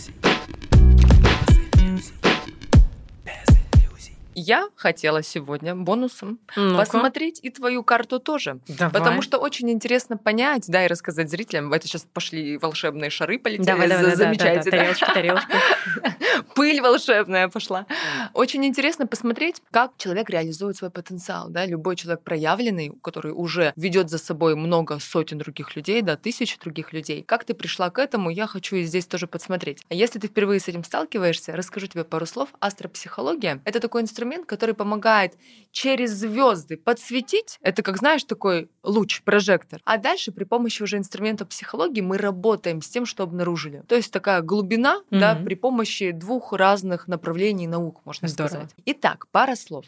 easy. 0.00 0.29
Я 4.34 4.68
хотела 4.76 5.22
сегодня 5.22 5.74
бонусом 5.74 6.38
ну 6.56 6.76
посмотреть 6.76 7.40
и 7.42 7.50
твою 7.50 7.82
карту 7.82 8.20
тоже. 8.20 8.60
Давай. 8.68 8.92
Потому 8.92 9.22
что 9.22 9.38
очень 9.38 9.70
интересно 9.70 10.16
понять, 10.16 10.64
да, 10.68 10.84
и 10.84 10.88
рассказать 10.88 11.30
зрителям. 11.30 11.72
Это 11.72 11.86
сейчас 11.86 12.02
пошли 12.02 12.56
волшебные 12.58 13.10
шары 13.10 13.38
полетели. 13.38 13.66
Давай, 13.66 13.88
давай, 13.88 14.14
замечательно. 14.14 14.64
Да, 14.64 14.64
да, 14.64 14.70
тарелочка, 14.70 15.12
тарелочка. 15.12 15.52
Пыль 16.54 16.80
волшебная 16.80 17.48
пошла. 17.48 17.86
Очень 18.32 18.64
интересно 18.66 19.06
посмотреть, 19.06 19.62
как 19.70 19.92
человек 19.98 20.30
реализует 20.30 20.76
свой 20.76 20.90
потенциал. 20.90 21.48
Да? 21.48 21.66
Любой 21.66 21.96
человек 21.96 22.22
проявленный, 22.22 22.92
который 23.02 23.32
уже 23.32 23.72
ведет 23.76 24.10
за 24.10 24.18
собой 24.18 24.54
много 24.54 24.98
сотен 25.00 25.38
других 25.38 25.74
людей, 25.74 26.02
да, 26.02 26.16
тысяч 26.16 26.56
других 26.58 26.92
людей. 26.92 27.24
Как 27.24 27.44
ты 27.44 27.54
пришла 27.54 27.90
к 27.90 27.98
этому, 27.98 28.30
я 28.30 28.46
хочу 28.46 28.76
и 28.76 28.84
здесь 28.84 29.06
тоже 29.06 29.26
подсмотреть. 29.26 29.84
А 29.88 29.94
если 29.94 30.18
ты 30.18 30.28
впервые 30.28 30.60
с 30.60 30.68
этим 30.68 30.84
сталкиваешься, 30.84 31.56
расскажу 31.56 31.88
тебе 31.88 32.04
пару 32.04 32.26
слов. 32.26 32.50
Астропсихология— 32.60 33.60
это 33.64 33.80
такой 33.80 34.02
инструмент, 34.02 34.19
инструмент, 34.20 34.46
который 34.46 34.74
помогает 34.74 35.34
через 35.72 36.10
звезды 36.10 36.76
подсветить. 36.76 37.58
Это, 37.62 37.82
как 37.82 37.96
знаешь, 37.96 38.24
такой 38.24 38.68
луч, 38.82 39.22
прожектор. 39.22 39.80
А 39.84 39.96
дальше 39.98 40.32
при 40.32 40.44
помощи 40.44 40.82
уже 40.82 40.96
инструмента 40.96 41.44
психологии 41.44 42.00
мы 42.00 42.18
работаем 42.18 42.82
с 42.82 42.88
тем, 42.88 43.06
что 43.06 43.22
обнаружили. 43.22 43.82
То 43.88 43.94
есть 43.94 44.12
такая 44.12 44.42
глубина, 44.42 45.00
mm-hmm. 45.10 45.18
да, 45.18 45.34
при 45.34 45.54
помощи 45.54 46.10
двух 46.12 46.52
разных 46.52 47.08
направлений 47.08 47.66
наук, 47.66 48.00
можно 48.04 48.28
Здорово. 48.28 48.48
сказать. 48.48 48.70
Итак, 48.86 49.26
пара 49.30 49.56
слов. 49.56 49.84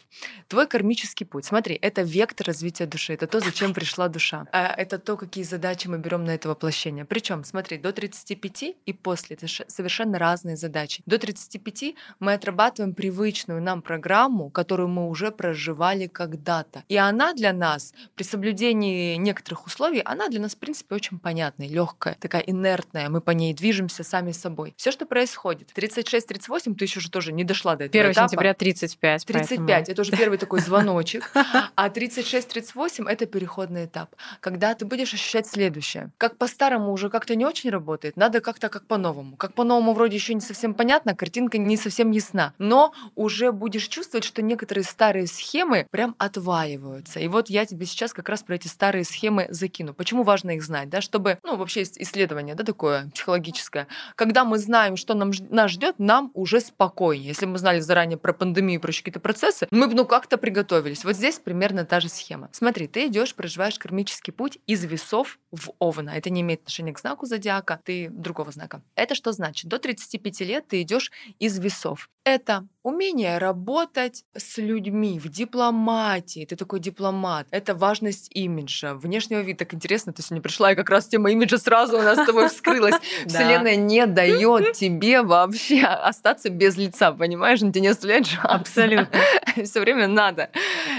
Твой 0.47 0.67
кармический 0.67 1.25
путь. 1.25 1.45
Смотри, 1.45 1.75
это 1.75 2.01
вектор 2.01 2.47
развития 2.47 2.85
души. 2.85 3.13
Это 3.13 3.27
то, 3.27 3.39
зачем 3.39 3.73
пришла 3.73 4.07
душа. 4.07 4.47
А 4.51 4.73
это 4.75 4.99
то, 4.99 5.17
какие 5.17 5.43
задачи 5.43 5.87
мы 5.87 5.97
берем 5.97 6.23
на 6.23 6.31
это 6.31 6.49
воплощение. 6.49 7.05
Причем, 7.05 7.43
смотри, 7.43 7.77
до 7.77 7.91
35 7.91 8.75
и 8.85 8.93
после 8.93 9.35
это 9.35 9.47
совершенно 9.67 10.19
разные 10.19 10.55
задачи. 10.55 11.01
До 11.05 11.17
35 11.17 11.95
мы 12.19 12.33
отрабатываем 12.33 12.93
привычную 12.93 13.61
нам 13.61 13.81
программу 13.81 14.03
программу, 14.03 14.49
которую 14.49 14.89
мы 14.89 15.07
уже 15.07 15.31
проживали 15.31 16.07
когда-то. 16.07 16.83
И 16.89 16.97
она 16.97 17.33
для 17.33 17.53
нас, 17.53 17.93
при 18.15 18.23
соблюдении 18.23 18.82
некоторых 18.83 19.65
условий, 19.65 20.01
она 20.03 20.29
для 20.29 20.39
нас, 20.39 20.55
в 20.55 20.57
принципе, 20.57 20.95
очень 20.95 21.19
понятная, 21.19 21.67
легкая, 21.67 22.15
такая 22.19 22.41
инертная, 22.41 23.09
мы 23.09 23.21
по 23.21 23.31
ней 23.31 23.53
движемся 23.53 24.03
сами 24.03 24.31
собой. 24.31 24.73
Все, 24.77 24.91
что 24.91 25.05
происходит. 25.05 25.71
36-38, 25.75 26.75
ты 26.75 26.85
еще 26.85 26.99
же 26.99 27.09
тоже 27.09 27.31
не 27.31 27.43
дошла 27.43 27.75
до 27.75 27.85
этого 27.85 28.01
1 28.01 28.11
этапа. 28.11 28.29
сентября 28.29 28.53
35. 28.53 29.25
35, 29.25 29.57
поэтому... 29.57 29.91
это 29.91 30.01
уже 30.01 30.11
первый 30.11 30.37
такой 30.37 30.59
звоночек. 30.61 31.31
А 31.75 31.89
36-38— 31.89 33.07
это 33.09 33.25
переходный 33.25 33.85
этап, 33.85 34.15
когда 34.39 34.73
ты 34.75 34.85
будешь 34.85 35.13
ощущать 35.13 35.47
следующее. 35.47 36.11
Как 36.17 36.37
по-старому 36.37 36.91
уже 36.91 37.09
как-то 37.09 37.35
не 37.35 37.45
очень 37.45 37.69
работает, 37.69 38.17
надо 38.17 38.41
как-то 38.41 38.69
как 38.69 38.85
по-новому. 38.87 39.35
Как 39.35 39.53
по-новому 39.53 39.93
вроде 39.93 40.15
еще 40.15 40.33
не 40.33 40.41
совсем 40.41 40.73
понятно, 40.73 41.15
картинка 41.15 41.57
не 41.57 41.77
совсем 41.77 42.11
ясна, 42.11 42.53
но 42.57 42.93
уже 43.15 43.51
будешь 43.51 43.87
чувствовать, 43.87 44.23
что 44.23 44.41
некоторые 44.41 44.83
старые 44.83 45.27
схемы 45.27 45.87
прям 45.91 46.15
отваиваются. 46.17 47.19
И 47.19 47.27
вот 47.27 47.49
я 47.49 47.65
тебе 47.65 47.85
сейчас 47.85 48.13
как 48.13 48.29
раз 48.29 48.43
про 48.43 48.55
эти 48.55 48.67
старые 48.73 49.05
схемы 49.05 49.47
закину. 49.49 49.93
Почему 49.93 50.23
важно 50.23 50.51
их 50.51 50.63
знать, 50.63 50.89
да, 50.89 51.01
чтобы, 51.01 51.39
ну, 51.43 51.55
вообще 51.55 51.81
есть 51.81 51.99
исследование, 51.99 52.55
да, 52.55 52.63
такое 52.63 53.09
психологическое. 53.13 53.87
Когда 54.15 54.43
мы 54.43 54.57
знаем, 54.57 54.97
что 54.97 55.13
нам, 55.13 55.31
нас 55.49 55.71
ждет, 55.71 55.95
нам 55.99 56.31
уже 56.33 56.59
спокойнее. 56.59 57.29
Если 57.29 57.45
мы 57.45 57.57
знали 57.57 57.79
заранее 57.79 58.17
про 58.17 58.33
пандемию 58.33 58.81
про 58.81 58.91
какие-то 58.91 59.19
процессы, 59.19 59.67
мы 59.71 59.87
бы, 59.87 59.93
ну, 59.93 60.05
как-то 60.05 60.37
приготовились. 60.37 61.05
Вот 61.05 61.15
здесь 61.15 61.39
примерно 61.39 61.85
та 61.85 61.99
же 61.99 62.09
схема. 62.09 62.49
Смотри, 62.51 62.87
ты 62.87 63.07
идешь, 63.07 63.35
проживаешь 63.35 63.77
кармический 63.77 64.33
путь 64.33 64.59
из 64.67 64.83
весов 64.83 65.39
в 65.51 65.71
Овна. 65.79 66.11
Это 66.11 66.29
не 66.29 66.41
имеет 66.41 66.61
отношения 66.61 66.93
к 66.93 66.99
знаку 66.99 67.25
зодиака, 67.25 67.79
ты 67.83 68.09
другого 68.09 68.51
знака. 68.51 68.81
Это 68.95 69.15
что 69.15 69.31
значит? 69.31 69.69
До 69.69 69.79
35 69.79 70.41
лет 70.41 70.67
ты 70.67 70.81
идешь 70.81 71.11
из 71.39 71.59
весов. 71.59 72.09
Это 72.23 72.67
умение 72.83 73.37
работать 73.37 74.25
с 74.35 74.57
людьми 74.57 75.19
в 75.19 75.29
дипломатии. 75.29 76.45
Ты 76.45 76.55
такой 76.55 76.79
дипломат. 76.79 77.47
Это 77.49 77.73
важность 77.73 78.29
имиджа, 78.35 78.93
внешнего 78.93 79.39
вида. 79.39 79.59
Так 79.59 79.73
интересно, 79.73 80.11
ты 80.11 80.21
сегодня 80.21 80.41
пришла, 80.41 80.73
и 80.73 80.75
как 80.75 80.89
раз 80.89 81.07
тема 81.07 81.31
имиджа 81.31 81.57
сразу 81.57 81.97
у 81.97 82.01
нас 82.01 82.19
с 82.19 82.25
тобой 82.25 82.49
вскрылась. 82.49 82.95
Вселенная 83.25 83.77
не 83.77 84.05
дает 84.05 84.73
тебе 84.73 85.21
вообще 85.21 85.83
остаться 85.83 86.49
без 86.49 86.77
лица, 86.77 87.13
понимаешь? 87.13 87.61
Он 87.61 87.71
тебе 87.71 87.81
не 87.81 87.87
оставляет. 87.87 88.27
Абсолютно. 88.43 89.17
Все 89.63 89.79
время 89.79 90.07
надо. 90.07 90.49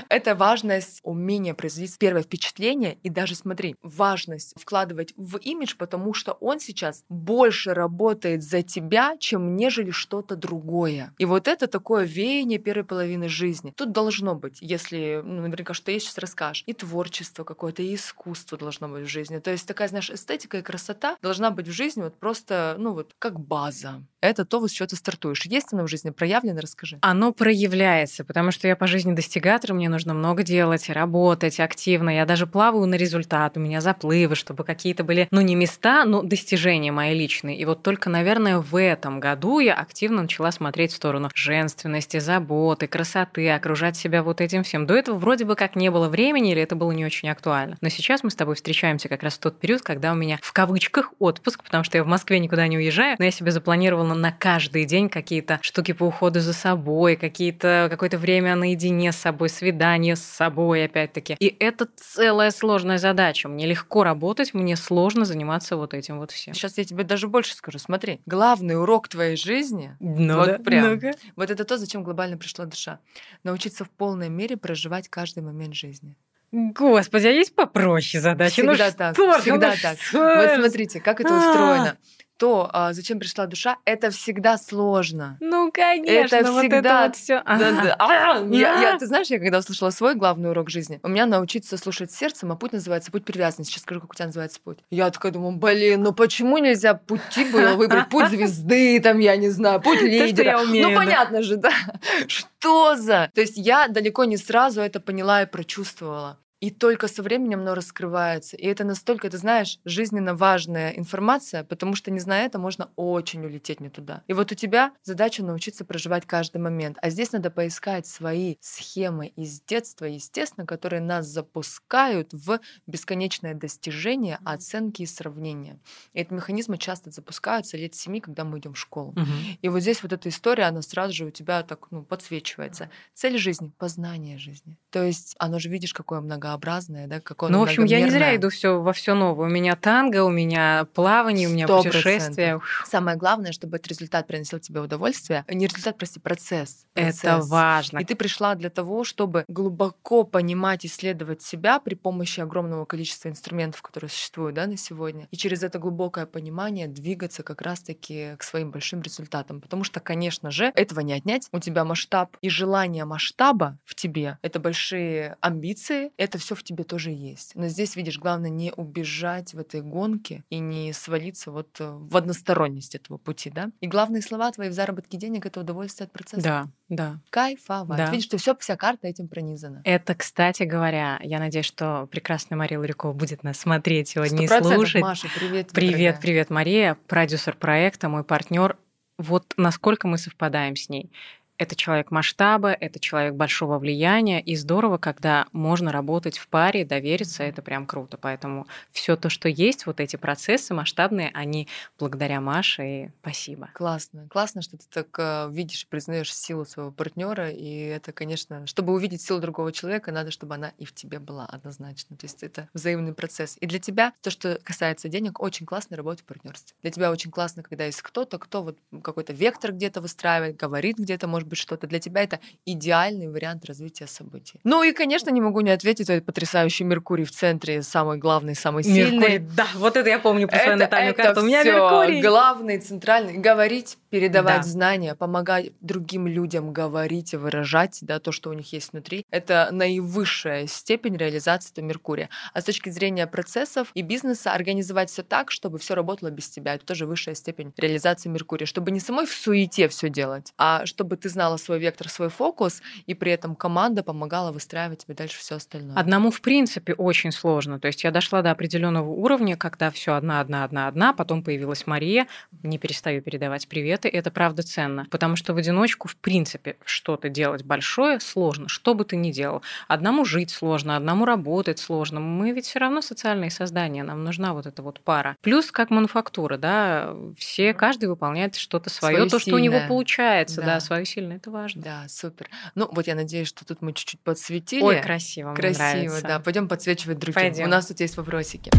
Это 0.09 0.35
важность 0.35 1.01
умения 1.03 1.55
произвести 1.55 1.99
первое 1.99 2.23
впечатление. 2.23 2.99
И 3.03 3.09
даже 3.09 3.35
смотри, 3.35 3.77
важность 3.83 4.55
вкладывать 4.57 5.13
в 5.17 5.37
имидж, 5.37 5.75
потому 5.77 6.15
что 6.15 6.33
он 6.33 6.61
сейчас 6.61 7.05
больше 7.09 7.75
работает 7.75 8.43
за 8.43 8.63
тебя, 8.63 9.17
чем 9.19 9.57
нежели 9.57 9.91
что-то 9.91 10.37
другое. 10.37 11.15
И 11.19 11.25
вот 11.25 11.49
это 11.49 11.67
такое 11.67 12.05
веяние 12.05 12.59
первой 12.59 12.85
половины 12.85 13.29
жизни. 13.29 13.73
Тут 13.77 13.93
должно 13.93 14.35
быть, 14.35 14.59
если, 14.61 15.21
ну, 15.25 15.43
наверняка, 15.43 15.75
что 15.75 15.91
я 15.91 15.99
сейчас 15.99 16.19
расскажешь, 16.19 16.65
и 16.67 16.73
творчество 16.73 17.45
какое-то, 17.45 17.83
и 17.83 17.95
искусство 17.95 18.59
должно 18.59 18.89
быть 18.89 19.05
в 19.05 19.11
жизни. 19.11 19.39
То 19.39 19.51
есть 19.51 19.67
такая, 19.67 19.89
знаешь, 19.89 20.11
эстетика 20.11 20.59
и 20.59 20.63
красота 20.63 21.17
должна 21.23 21.51
быть 21.51 21.69
в 21.69 21.73
жизни 21.73 22.03
вот 22.03 22.19
просто, 22.19 22.77
ну 22.79 22.93
вот, 22.93 23.15
как 23.19 23.41
база. 23.41 24.03
Это 24.25 24.47
то, 24.47 24.67
с 24.67 24.71
чего 24.71 24.87
ты 24.87 24.97
стартуешь. 24.97 25.45
Есть 25.45 25.75
оно 25.75 25.83
в 25.83 25.89
жизни 25.89 26.09
проявлено? 26.09 26.59
Расскажи. 26.63 26.97
Оно 27.03 27.33
проявляется, 27.35 28.25
потому 28.25 28.53
что 28.53 28.67
я 28.67 28.75
по 28.75 28.87
жизни 28.87 29.13
достигатор, 29.13 29.75
мне 29.75 29.91
нужно 29.91 30.15
много 30.15 30.43
делать, 30.43 30.89
работать 30.89 31.61
активно. 31.61 32.09
Я 32.09 32.25
даже 32.25 32.47
плаваю 32.47 32.87
на 32.87 32.95
результат, 32.95 33.59
у 33.59 33.61
меня 33.61 33.83
заплывы, 33.83 34.35
чтобы 34.35 34.65
какие-то 34.65 35.05
были, 35.05 35.29
ну, 35.31 35.43
не 35.43 35.55
места, 35.55 36.07
но 36.07 36.23
достижения 36.23 36.91
мои 36.91 37.15
личные. 37.15 37.59
И 37.59 37.67
вот 37.67 37.83
только, 37.83 38.09
наверное, 38.09 38.61
в 38.61 38.81
этом 38.81 39.21
году 39.21 39.59
я 39.59 39.75
активно 39.75 40.23
начала 40.23 40.51
смотреть 40.53 40.93
в 40.93 40.97
сторону 40.97 41.29
женственности, 41.35 42.19
заботы, 42.19 42.87
красоты, 42.87 43.51
окружать 43.51 43.99
себя 43.99 44.23
вот 44.23 44.41
этим 44.41 44.63
всем. 44.63 44.87
До 44.87 44.95
этого 44.95 45.19
вроде 45.19 45.45
бы 45.45 45.55
как 45.55 45.77
не 45.77 45.91
было 45.91 46.09
времени 46.09 46.53
или 46.53 46.63
это 46.63 46.77
было 46.77 46.93
не 46.93 47.05
очень 47.05 47.29
актуально. 47.29 47.77
Но 47.83 47.91
сейчас 47.91 48.23
мы 48.23 48.31
с 48.31 48.35
тобой 48.35 48.55
встречаемся 48.55 49.11
как 49.11 49.23
раз 49.23 49.35
в 49.35 49.41
тот 49.41 49.61
период, 49.61 49.83
когда 49.83 50.13
у 50.13 50.15
меня 50.15 50.39
в 50.41 50.55
кавычках 50.55 51.13
отпуск, 51.19 51.63
потому 51.63 51.85
что 51.85 51.99
я 51.99 52.05
в 52.05 52.07
Москве 52.07 52.39
никуда 52.39 52.67
не 52.69 52.79
уезжаю, 52.79 53.17
но 53.19 53.27
я 53.27 53.31
себе 53.31 53.51
запланировала 53.51 54.14
на 54.15 54.33
каждый 54.33 54.85
день 54.85 55.09
какие-то 55.09 55.59
штуки 55.63 55.93
по 55.93 56.05
уходу 56.05 56.41
за 56.41 56.53
собой, 56.53 57.17
какие-то 57.17 57.89
какое-то 57.91 58.19
время 58.19 58.55
наедине 58.57 59.13
с 59.13 59.17
собой, 59.17 59.49
свидание 59.49 60.17
с 60.17 60.23
собой 60.23 60.85
опять-таки. 60.85 61.37
И 61.39 61.55
это 61.59 61.89
целая 61.97 62.51
сложная 62.51 62.99
задача. 62.99 63.49
Мне 63.49 63.67
легко 63.67 64.05
работать, 64.05 64.55
мне 64.55 64.77
сложно 64.77 65.25
заниматься 65.25 65.77
вот 65.77 65.95
этим 65.95 66.19
вот 66.19 66.31
всем. 66.31 66.55
Сейчас 66.55 66.79
я 66.79 66.85
тебе 66.85 67.05
даже 67.05 67.29
больше 67.29 67.55
скажу. 67.55 67.79
Смотри, 67.79 68.21
главный 68.27 68.79
урок 68.81 69.09
твоей 69.09 69.37
жизни, 69.37 69.97
ну 70.01 70.37
вот 70.37 70.47
да, 70.47 70.59
прям, 70.59 70.95
ну-ка. 70.95 71.13
вот 71.37 71.51
это 71.51 71.65
то, 71.65 71.77
зачем 71.77 72.03
глобально 72.05 72.37
пришла 72.37 72.65
душа. 72.65 73.01
Научиться 73.43 73.85
в 73.85 73.91
полной 73.91 74.29
мере 74.29 74.57
проживать 74.57 75.09
каждый 75.09 75.43
момент 75.43 75.75
жизни. 75.75 76.17
Господи, 76.53 77.27
а 77.27 77.31
есть 77.31 77.55
попроще 77.55 78.23
задачи? 78.23 78.61
Ну 78.61 78.75
Всегда 78.75 78.93
так, 78.93 79.15
что 79.17 79.41
всегда 79.41 79.71
ну 79.71 79.77
так. 79.83 79.99
что 80.01 80.19
Вот 80.37 80.51
смотрите, 80.61 81.01
как 81.01 81.21
это 81.21 81.31
А. 81.35 81.39
устроено. 81.51 81.99
То, 82.45 82.69
а, 82.75 82.93
зачем 82.93 83.19
пришла 83.19 83.47
душа, 83.47 83.79
это 83.87 84.11
всегда 84.11 84.59
сложно. 84.59 85.39
Ну, 85.41 85.73
конечно, 85.73 86.37
Это 86.37 86.53
вот 86.53 86.59
всегда- 86.61 86.79
это 86.79 87.07
вот 87.07 87.17
все. 87.17 87.43
Да-да. 87.43 87.97
А, 87.99 88.45
я- 88.51 88.81
я- 88.83 88.95
А. 88.97 88.99
Ты 88.99 89.07
знаешь, 89.07 89.29
я 89.29 89.39
когда 89.39 89.61
услышала 89.61 89.89
свой 89.89 90.15
главный 90.15 90.51
урок 90.51 90.69
жизни, 90.69 91.01
у 91.03 91.09
меня 91.09 91.25
научиться 91.25 91.79
слушать 91.79 92.13
сердцем, 92.13 92.53
а 92.53 92.57
путь 92.57 92.75
называется 92.75 93.11
путь 93.11 93.25
привязанности. 93.25 93.73
Сейчас 93.73 93.85
скажу, 93.85 94.03
как 94.03 94.11
у 94.11 94.15
тебя 94.15 94.27
называется 94.27 94.61
путь. 94.63 94.77
Я 94.91 95.09
такая 95.11 95.33
думаю, 95.33 95.57
блин, 95.57 96.03
ну 96.03 96.13
почему 96.13 96.59
нельзя 96.59 96.93
пути 96.93 97.47
было 97.51 97.77
выбрать? 97.77 98.11
Путь 98.11 98.29
звезды, 98.29 99.01
там, 99.01 99.21
я 99.21 99.37
не 99.37 99.49
знаю, 99.49 99.81
путь 99.81 100.01
что 100.01 100.07
лидера. 100.07 100.51
я 100.51 100.61
умею, 100.61 100.89
ну, 100.89 100.95
да. 100.95 101.01
понятно 101.01 101.41
же, 101.43 101.57
да. 101.57 101.71
Что 102.29 102.95
за? 102.97 103.31
То 103.35 103.41
есть 103.41 103.57
я 103.57 103.89
далеко 103.89 104.25
не 104.25 104.37
сразу 104.37 104.83
это 104.83 105.01
поняла 105.01 105.41
и 105.43 105.47
прочувствовала. 105.47 106.39
И 106.61 106.71
только 106.71 107.09
со 107.09 107.23
временем 107.23 107.61
оно 107.61 107.75
раскрывается. 107.75 108.57
И 108.57 108.67
это 108.67 108.85
настолько, 108.85 109.29
ты 109.29 109.39
знаешь, 109.39 109.79
жизненно 109.85 110.35
важная 110.35 110.91
информация, 110.91 111.65
потому 111.65 111.95
что, 111.95 112.11
не 112.11 112.21
зная 112.21 112.47
это, 112.47 112.59
можно 112.59 112.91
очень 112.97 113.45
улететь 113.45 113.81
не 113.81 113.91
туда. 113.91 114.23
И 114.29 114.33
вот 114.33 114.53
у 114.53 114.55
тебя 114.55 114.93
задача 115.03 115.45
научиться 115.45 115.85
проживать 115.85 116.27
каждый 116.27 116.59
момент. 116.59 116.97
А 117.03 117.11
здесь 117.11 117.33
надо 117.33 117.51
поискать 117.51 118.07
свои 118.07 118.57
схемы 118.61 119.29
из 119.29 119.61
детства, 119.61 120.07
естественно, 120.07 120.67
которые 120.67 121.01
нас 121.01 121.27
запускают 121.27 122.33
в 122.33 122.61
бесконечное 122.87 123.55
достижение, 123.55 124.39
оценки 124.45 125.03
и 125.03 125.07
сравнения. 125.07 125.79
И 126.13 126.21
эти 126.21 126.33
механизмы 126.33 126.79
часто 126.79 127.11
запускаются 127.11 127.77
лет 127.77 127.95
семи, 127.95 128.21
когда 128.21 128.45
мы 128.45 128.59
идем 128.59 128.75
в 128.75 128.79
школу. 128.79 129.13
Мгм. 129.13 129.27
И 129.61 129.69
вот 129.69 129.81
здесь 129.81 130.03
вот 130.03 130.13
эта 130.13 130.29
история, 130.29 130.65
она 130.65 130.83
сразу 130.83 131.13
же 131.13 131.25
у 131.27 131.31
тебя 131.31 131.63
так 131.63 131.91
ну, 131.91 132.03
подсвечивается. 132.03 132.91
Цель 133.13 133.39
жизни— 133.39 133.73
познание 133.79 134.39
жизни. 134.39 134.79
То 134.91 135.03
есть 135.03 135.35
оно 135.39 135.59
же, 135.59 135.69
видишь, 135.69 135.93
какое 135.93 136.21
многообразное, 136.45 137.07
да, 137.07 137.21
какое 137.21 137.51
Ну, 137.51 137.61
в 137.61 137.63
общем, 137.63 137.85
я 137.85 138.01
не 138.01 138.11
зря 138.11 138.37
иду 138.37 138.51
все 138.51 138.81
во 138.81 138.93
все 138.93 139.15
новое. 139.15 139.47
У 139.47 139.51
меня 139.51 139.77
танго, 139.77 140.25
у 140.25 140.31
меня 140.31 140.87
плавание, 140.95 141.49
у 141.49 141.53
меня 141.53 141.67
Сто 141.67 141.83
путешествия. 141.83 142.61
Самое 142.85 143.17
главное, 143.17 143.53
чтобы 143.53 143.77
этот 143.77 143.89
результат 143.89 144.27
приносил 144.27 144.59
тебе 144.59 144.81
удовольствие. 144.81 145.45
Не 145.49 145.67
результат, 145.67 145.97
прости, 145.97 146.21
процесс. 146.21 146.87
Это 146.95 147.21
Процесс. 147.21 147.49
важно. 147.49 147.99
И 147.99 148.05
ты 148.05 148.15
пришла 148.15 148.55
для 148.55 148.71
того, 148.71 149.05
чтобы 149.05 149.45
глубоко 149.49 150.25
понимать, 150.25 150.85
исследовать 150.85 151.43
себя 151.43 151.81
при 151.81 151.95
помощи 151.95 152.41
огромного 152.41 152.85
количества 152.85 153.29
инструментов, 153.29 153.83
которые 153.83 154.11
существуют 154.11 154.55
да, 154.55 154.67
на 154.67 154.77
сегодня. 154.77 155.27
И 155.31 155.37
через 155.37 155.63
это 155.63 155.79
глубокое 155.79 156.27
понимание 156.27 156.87
двигаться 156.89 157.43
как 157.43 157.63
раз-таки 157.63 158.37
к 158.39 158.43
своим 158.43 158.71
большим 158.71 159.01
результатам. 159.03 159.61
Потому 159.61 159.85
что, 159.85 160.01
конечно 160.01 160.51
же, 160.51 160.73
этого 160.75 161.01
не 161.01 161.15
отнять. 161.15 161.49
У 161.53 161.59
тебя 161.59 161.85
масштаб 161.85 162.37
и 162.43 162.49
желание 162.49 163.05
масштаба 163.05 163.79
в 163.85 163.95
тебе— 163.95 164.39
это 164.43 164.61
большие 164.61 165.37
амбиции, 165.41 166.13
это 166.17 166.34
все 166.39 166.55
в 166.55 166.63
тебе 166.63 166.85
тоже 166.85 167.11
есть. 167.11 167.53
Но 167.55 167.69
здесь, 167.69 167.97
видишь, 167.97 168.19
главное 168.19 168.51
не 168.51 168.73
убежать 168.73 169.55
в 169.55 169.59
этой 169.59 169.83
гонке 169.83 170.45
и 170.51 170.59
не 170.59 170.93
свалиться 170.93 171.51
вот 171.51 171.77
э, 171.81 171.91
в 171.91 172.17
односторонность 172.17 172.95
этого 172.95 173.19
пути, 173.19 173.51
да? 173.51 173.71
И 173.81 173.87
главные 173.87 174.23
слова 174.23 174.51
твои 174.51 174.69
в 174.69 174.73
заработке 174.73 175.17
денег— 175.17 175.47
это 175.47 175.61
удовольствие 175.61 176.07
от 176.07 176.13
процесса. 176.13 176.43
Да, 176.43 176.67
да. 176.89 177.21
Кайфовать. 177.31 177.99
Да. 177.99 178.11
Видишь, 178.11 178.25
что 178.25 178.39
все, 178.39 178.57
вся 178.57 178.77
карта 178.77 179.09
этим 179.09 179.29
пронизана. 179.29 179.83
Это, 179.85 180.15
кстати 180.15 180.65
говоря, 180.65 181.21
я 181.23 181.39
надеюсь, 181.39 181.67
что 181.67 182.07
прекрасная 182.11 182.57
Мария 182.59 182.79
Ларикова 182.79 183.13
будет 183.13 183.43
нас 183.43 183.59
смотреть 183.59 184.09
сегодня 184.09 184.45
и 184.45 184.49
слушать. 184.49 185.03
Маша, 185.03 185.29
привет. 185.35 185.73
Привет, 185.73 185.97
дорогая. 185.97 186.21
привет, 186.21 186.51
Мария, 186.51 186.99
продюсер 187.07 187.57
проекта, 187.57 188.09
мой 188.09 188.25
партнер. 188.25 188.77
Вот 189.19 189.55
насколько 189.57 190.09
мы 190.09 190.19
совпадаем 190.19 190.77
с 190.77 190.89
ней. 190.89 191.11
Это 191.57 191.77
человек 191.77 192.11
масштаба, 192.11 192.73
это 192.73 192.99
человек 192.99 193.35
большого 193.35 193.79
влияния, 193.79 194.41
и 194.41 194.57
здорово, 194.57 194.99
когда 194.99 195.47
можно 195.53 195.93
работать 195.93 196.39
в 196.39 196.49
паре, 196.49 196.85
довериться, 196.85 197.45
это 197.45 197.63
прям 197.63 197.87
круто. 197.87 198.19
Поэтому 198.19 198.67
все 198.91 199.17
то, 199.17 199.29
что 199.29 199.49
есть, 199.49 199.87
вот 199.87 200.01
эти 200.01 200.17
процессы 200.17 200.75
масштабные, 200.75 201.31
они 201.33 201.69
благодаря 201.99 202.41
Маше, 202.41 202.83
и 202.85 203.11
спасибо. 203.21 203.71
Классно. 203.75 204.27
Классно, 204.31 204.63
что 204.63 204.77
ты 204.77 204.85
так 204.91 205.09
э, 205.19 205.49
видишь 205.53 205.85
и 205.85 205.87
признаешь 205.87 206.35
силу 206.35 206.65
своего 206.65 206.91
партнера. 206.91 207.51
И 207.51 207.87
это, 207.87 208.13
конечно, 208.13 208.67
чтобы 208.67 208.93
увидеть 208.93 209.23
силу 209.23 209.41
другого 209.41 209.73
человека, 209.73 210.11
надо, 210.11 210.31
чтобы 210.31 210.55
она 210.55 210.73
и 210.79 210.85
в 210.85 210.93
тебе 210.93 211.19
была 211.19 211.47
однозначно. 211.47 212.17
То 212.17 212.27
есть 212.27 212.43
это 212.43 212.69
взаимный 212.75 213.15
процесс. 213.15 213.57
И 213.61 213.67
для 213.67 213.79
тебя, 213.79 214.13
то, 214.23 214.31
что 214.31 214.59
касается 214.65 215.09
денег, 215.09 215.41
очень 215.41 215.67
классно 215.67 215.97
работать 215.97 216.23
в 216.23 216.27
партнерстве. 216.27 216.77
Для 216.83 216.91
тебя 216.91 217.11
очень 217.11 217.31
классно, 217.31 217.63
когда 217.63 217.85
есть 217.85 218.03
кто-то, 218.03 218.39
кто 218.39 218.63
вот 218.63 218.79
какой-то 219.03 219.33
вектор 219.33 219.73
где-то 219.73 220.01
выстраивает, 220.01 220.57
говорит 220.57 220.99
где-то, 220.99 221.29
может 221.29 221.44
быть, 221.47 221.59
что-то. 221.59 221.87
Для 221.87 221.99
тебя 222.01 222.23
это 222.23 222.41
идеальный 222.67 223.29
вариант 223.29 223.65
развития 223.67 224.07
событий. 224.07 224.61
Ну 224.65 224.83
и, 224.83 224.93
конечно, 224.93 225.31
не 225.31 225.41
могу 225.41 225.61
не 225.61 225.71
ответить, 225.71 226.09
этот 226.11 226.25
потрясающий 226.27 226.85
Меркурий 226.85 227.25
в 227.25 227.31
центре, 227.31 227.83
самый 227.83 228.19
главный, 228.19 228.55
самый 228.55 228.83
сильный. 228.85 229.13
Меркурий, 229.19 229.39
да, 229.39 229.67
вот 229.77 229.97
это 229.97 230.09
я 230.09 230.19
помню 230.19 230.49
по 230.49 230.57
своей 230.57 230.77
натальной 230.77 231.15
карте. 231.15 231.41
У 231.41 231.45
меня 231.45 231.61
всё 231.63 231.73
Меркурий. 231.73 232.21
главный, 232.23 232.79
центральный. 232.79 233.35
Говорить, 233.39 233.99
передавать 234.11 234.63
Да. 234.63 234.69
знания, 234.69 235.15
помогать 235.15 235.73
другим 235.81 236.27
людям 236.27 236.73
говорить 236.73 237.33
и 237.35 237.37
выражать 237.37 237.99
да, 238.03 238.19
то, 238.21 238.33
что 238.33 238.51
у 238.51 238.53
них 238.53 238.73
есть 238.73 238.93
внутри. 238.93 239.25
Это 239.31 239.69
наивысшая 239.73 240.67
степень 240.67 241.17
реализации 241.17 241.71
этого 241.73 241.85
Меркурия. 241.85 242.29
А 242.53 242.61
с 242.61 242.65
точки 242.65 242.91
зрения 242.91 243.27
процессов 243.27 243.89
и 243.95 244.03
бизнеса 244.03 244.53
организовать 244.53 245.11
все 245.11 245.23
так, 245.23 245.51
чтобы 245.51 245.79
все 245.79 245.95
работало 245.95 246.31
без 246.31 246.49
тебя. 246.49 246.75
Это 246.75 246.85
тоже 246.85 247.07
высшая 247.07 247.35
степень 247.35 247.73
реализации 247.77 248.29
Меркурия. 248.29 248.67
Чтобы 248.67 248.91
не 248.91 249.01
самой 249.01 249.27
в 249.27 249.33
суете 249.33 249.89
все 249.89 250.09
делать, 250.09 250.53
а 250.59 250.87
чтобы 250.87 251.17
ты 251.17 251.29
знала 251.35 251.59
свой 251.59 251.79
вектор, 251.79 252.09
свой 252.09 252.31
фокус, 252.31 252.81
и 253.07 253.13
при 253.15 253.31
этом 253.33 253.55
команда 253.55 254.03
помогала 254.03 254.53
выстраивать 254.53 255.05
тебе 255.05 255.15
дальше 255.15 255.39
все 255.39 255.57
остальное. 255.57 255.95
Одному, 255.97 256.31
в 256.31 256.41
принципе, 256.41 256.95
очень 256.95 257.31
сложно. 257.33 257.79
То 257.79 257.89
есть 257.89 258.05
я 258.05 258.11
дошла 258.11 258.41
до 258.41 258.51
определенного 258.51 259.11
уровня, 259.11 259.57
когда 259.57 259.91
все 259.91 260.15
одна, 260.15 260.41
одна, 260.41 260.65
одна, 260.65 260.89
одна, 260.89 261.13
потом 261.13 261.43
появилась 261.43 261.87
Мария, 261.87 262.27
не 262.63 262.79
перестаю 262.79 263.21
передавать 263.21 263.69
приветы, 263.69 264.09
это 264.09 264.31
правда 264.31 264.63
ценно, 264.63 265.07
потому 265.11 265.37
что 265.37 265.53
в 265.53 265.57
одиночку, 265.59 266.09
в 266.09 266.17
принципе, 266.17 266.77
что-то 266.85 267.29
делать 267.29 267.63
большое 267.65 268.21
сложно, 268.21 268.69
что 268.69 268.95
бы 268.95 269.05
ты 269.05 269.17
ни 269.17 269.31
делал. 269.33 269.63
Одному 269.89 270.25
жить 270.25 270.51
сложно, 270.51 270.97
одному 270.97 271.25
работать 271.27 271.79
сложно. 271.79 272.21
Мы 272.21 272.53
ведь 272.53 272.67
все 272.67 272.79
равно 272.79 273.03
социальные 273.03 273.51
создания, 273.51 274.03
нам 274.05 274.25
нужна 274.25 274.55
вот 274.55 274.67
эта 274.67 274.83
вот 274.83 275.01
пара. 275.01 275.37
Плюс 275.43 275.71
как 275.71 275.91
мануфактура, 275.91 276.57
да, 276.57 277.15
все, 277.37 277.75
каждый 277.75 278.09
выполняет 278.09 278.55
что-то 278.57 278.89
свое, 278.91 279.17
Своё 279.17 279.29
то, 279.29 279.39
что 279.39 279.57
у 279.57 279.59
него 279.59 279.75
сильное. 279.75 279.89
получается, 279.89 280.61
да, 280.61 280.67
Да. 280.75 280.81
свое 280.81 281.05
сильное, 281.25 281.37
это 281.39 281.51
важно. 281.51 281.83
Да, 281.83 282.05
супер. 282.09 282.49
Ну, 282.75 282.89
вот 282.93 283.07
я 283.07 283.15
надеюсь, 283.15 283.49
что 283.49 283.65
тут 283.65 283.83
мы 283.83 283.93
чуть-чуть 283.93 284.21
подсветили. 284.21 284.83
Ой, 284.83 285.01
красиво, 285.01 285.55
Красиво, 285.55 286.21
да. 286.23 286.39
Пойдем 286.41 286.69
подсвечивать 286.69 287.19
другим. 287.19 287.35
Пойдём. 287.35 287.67
У 287.67 287.71
нас 287.71 287.87
тут 287.87 288.01
есть 288.01 288.17
вопросики. 288.17 288.71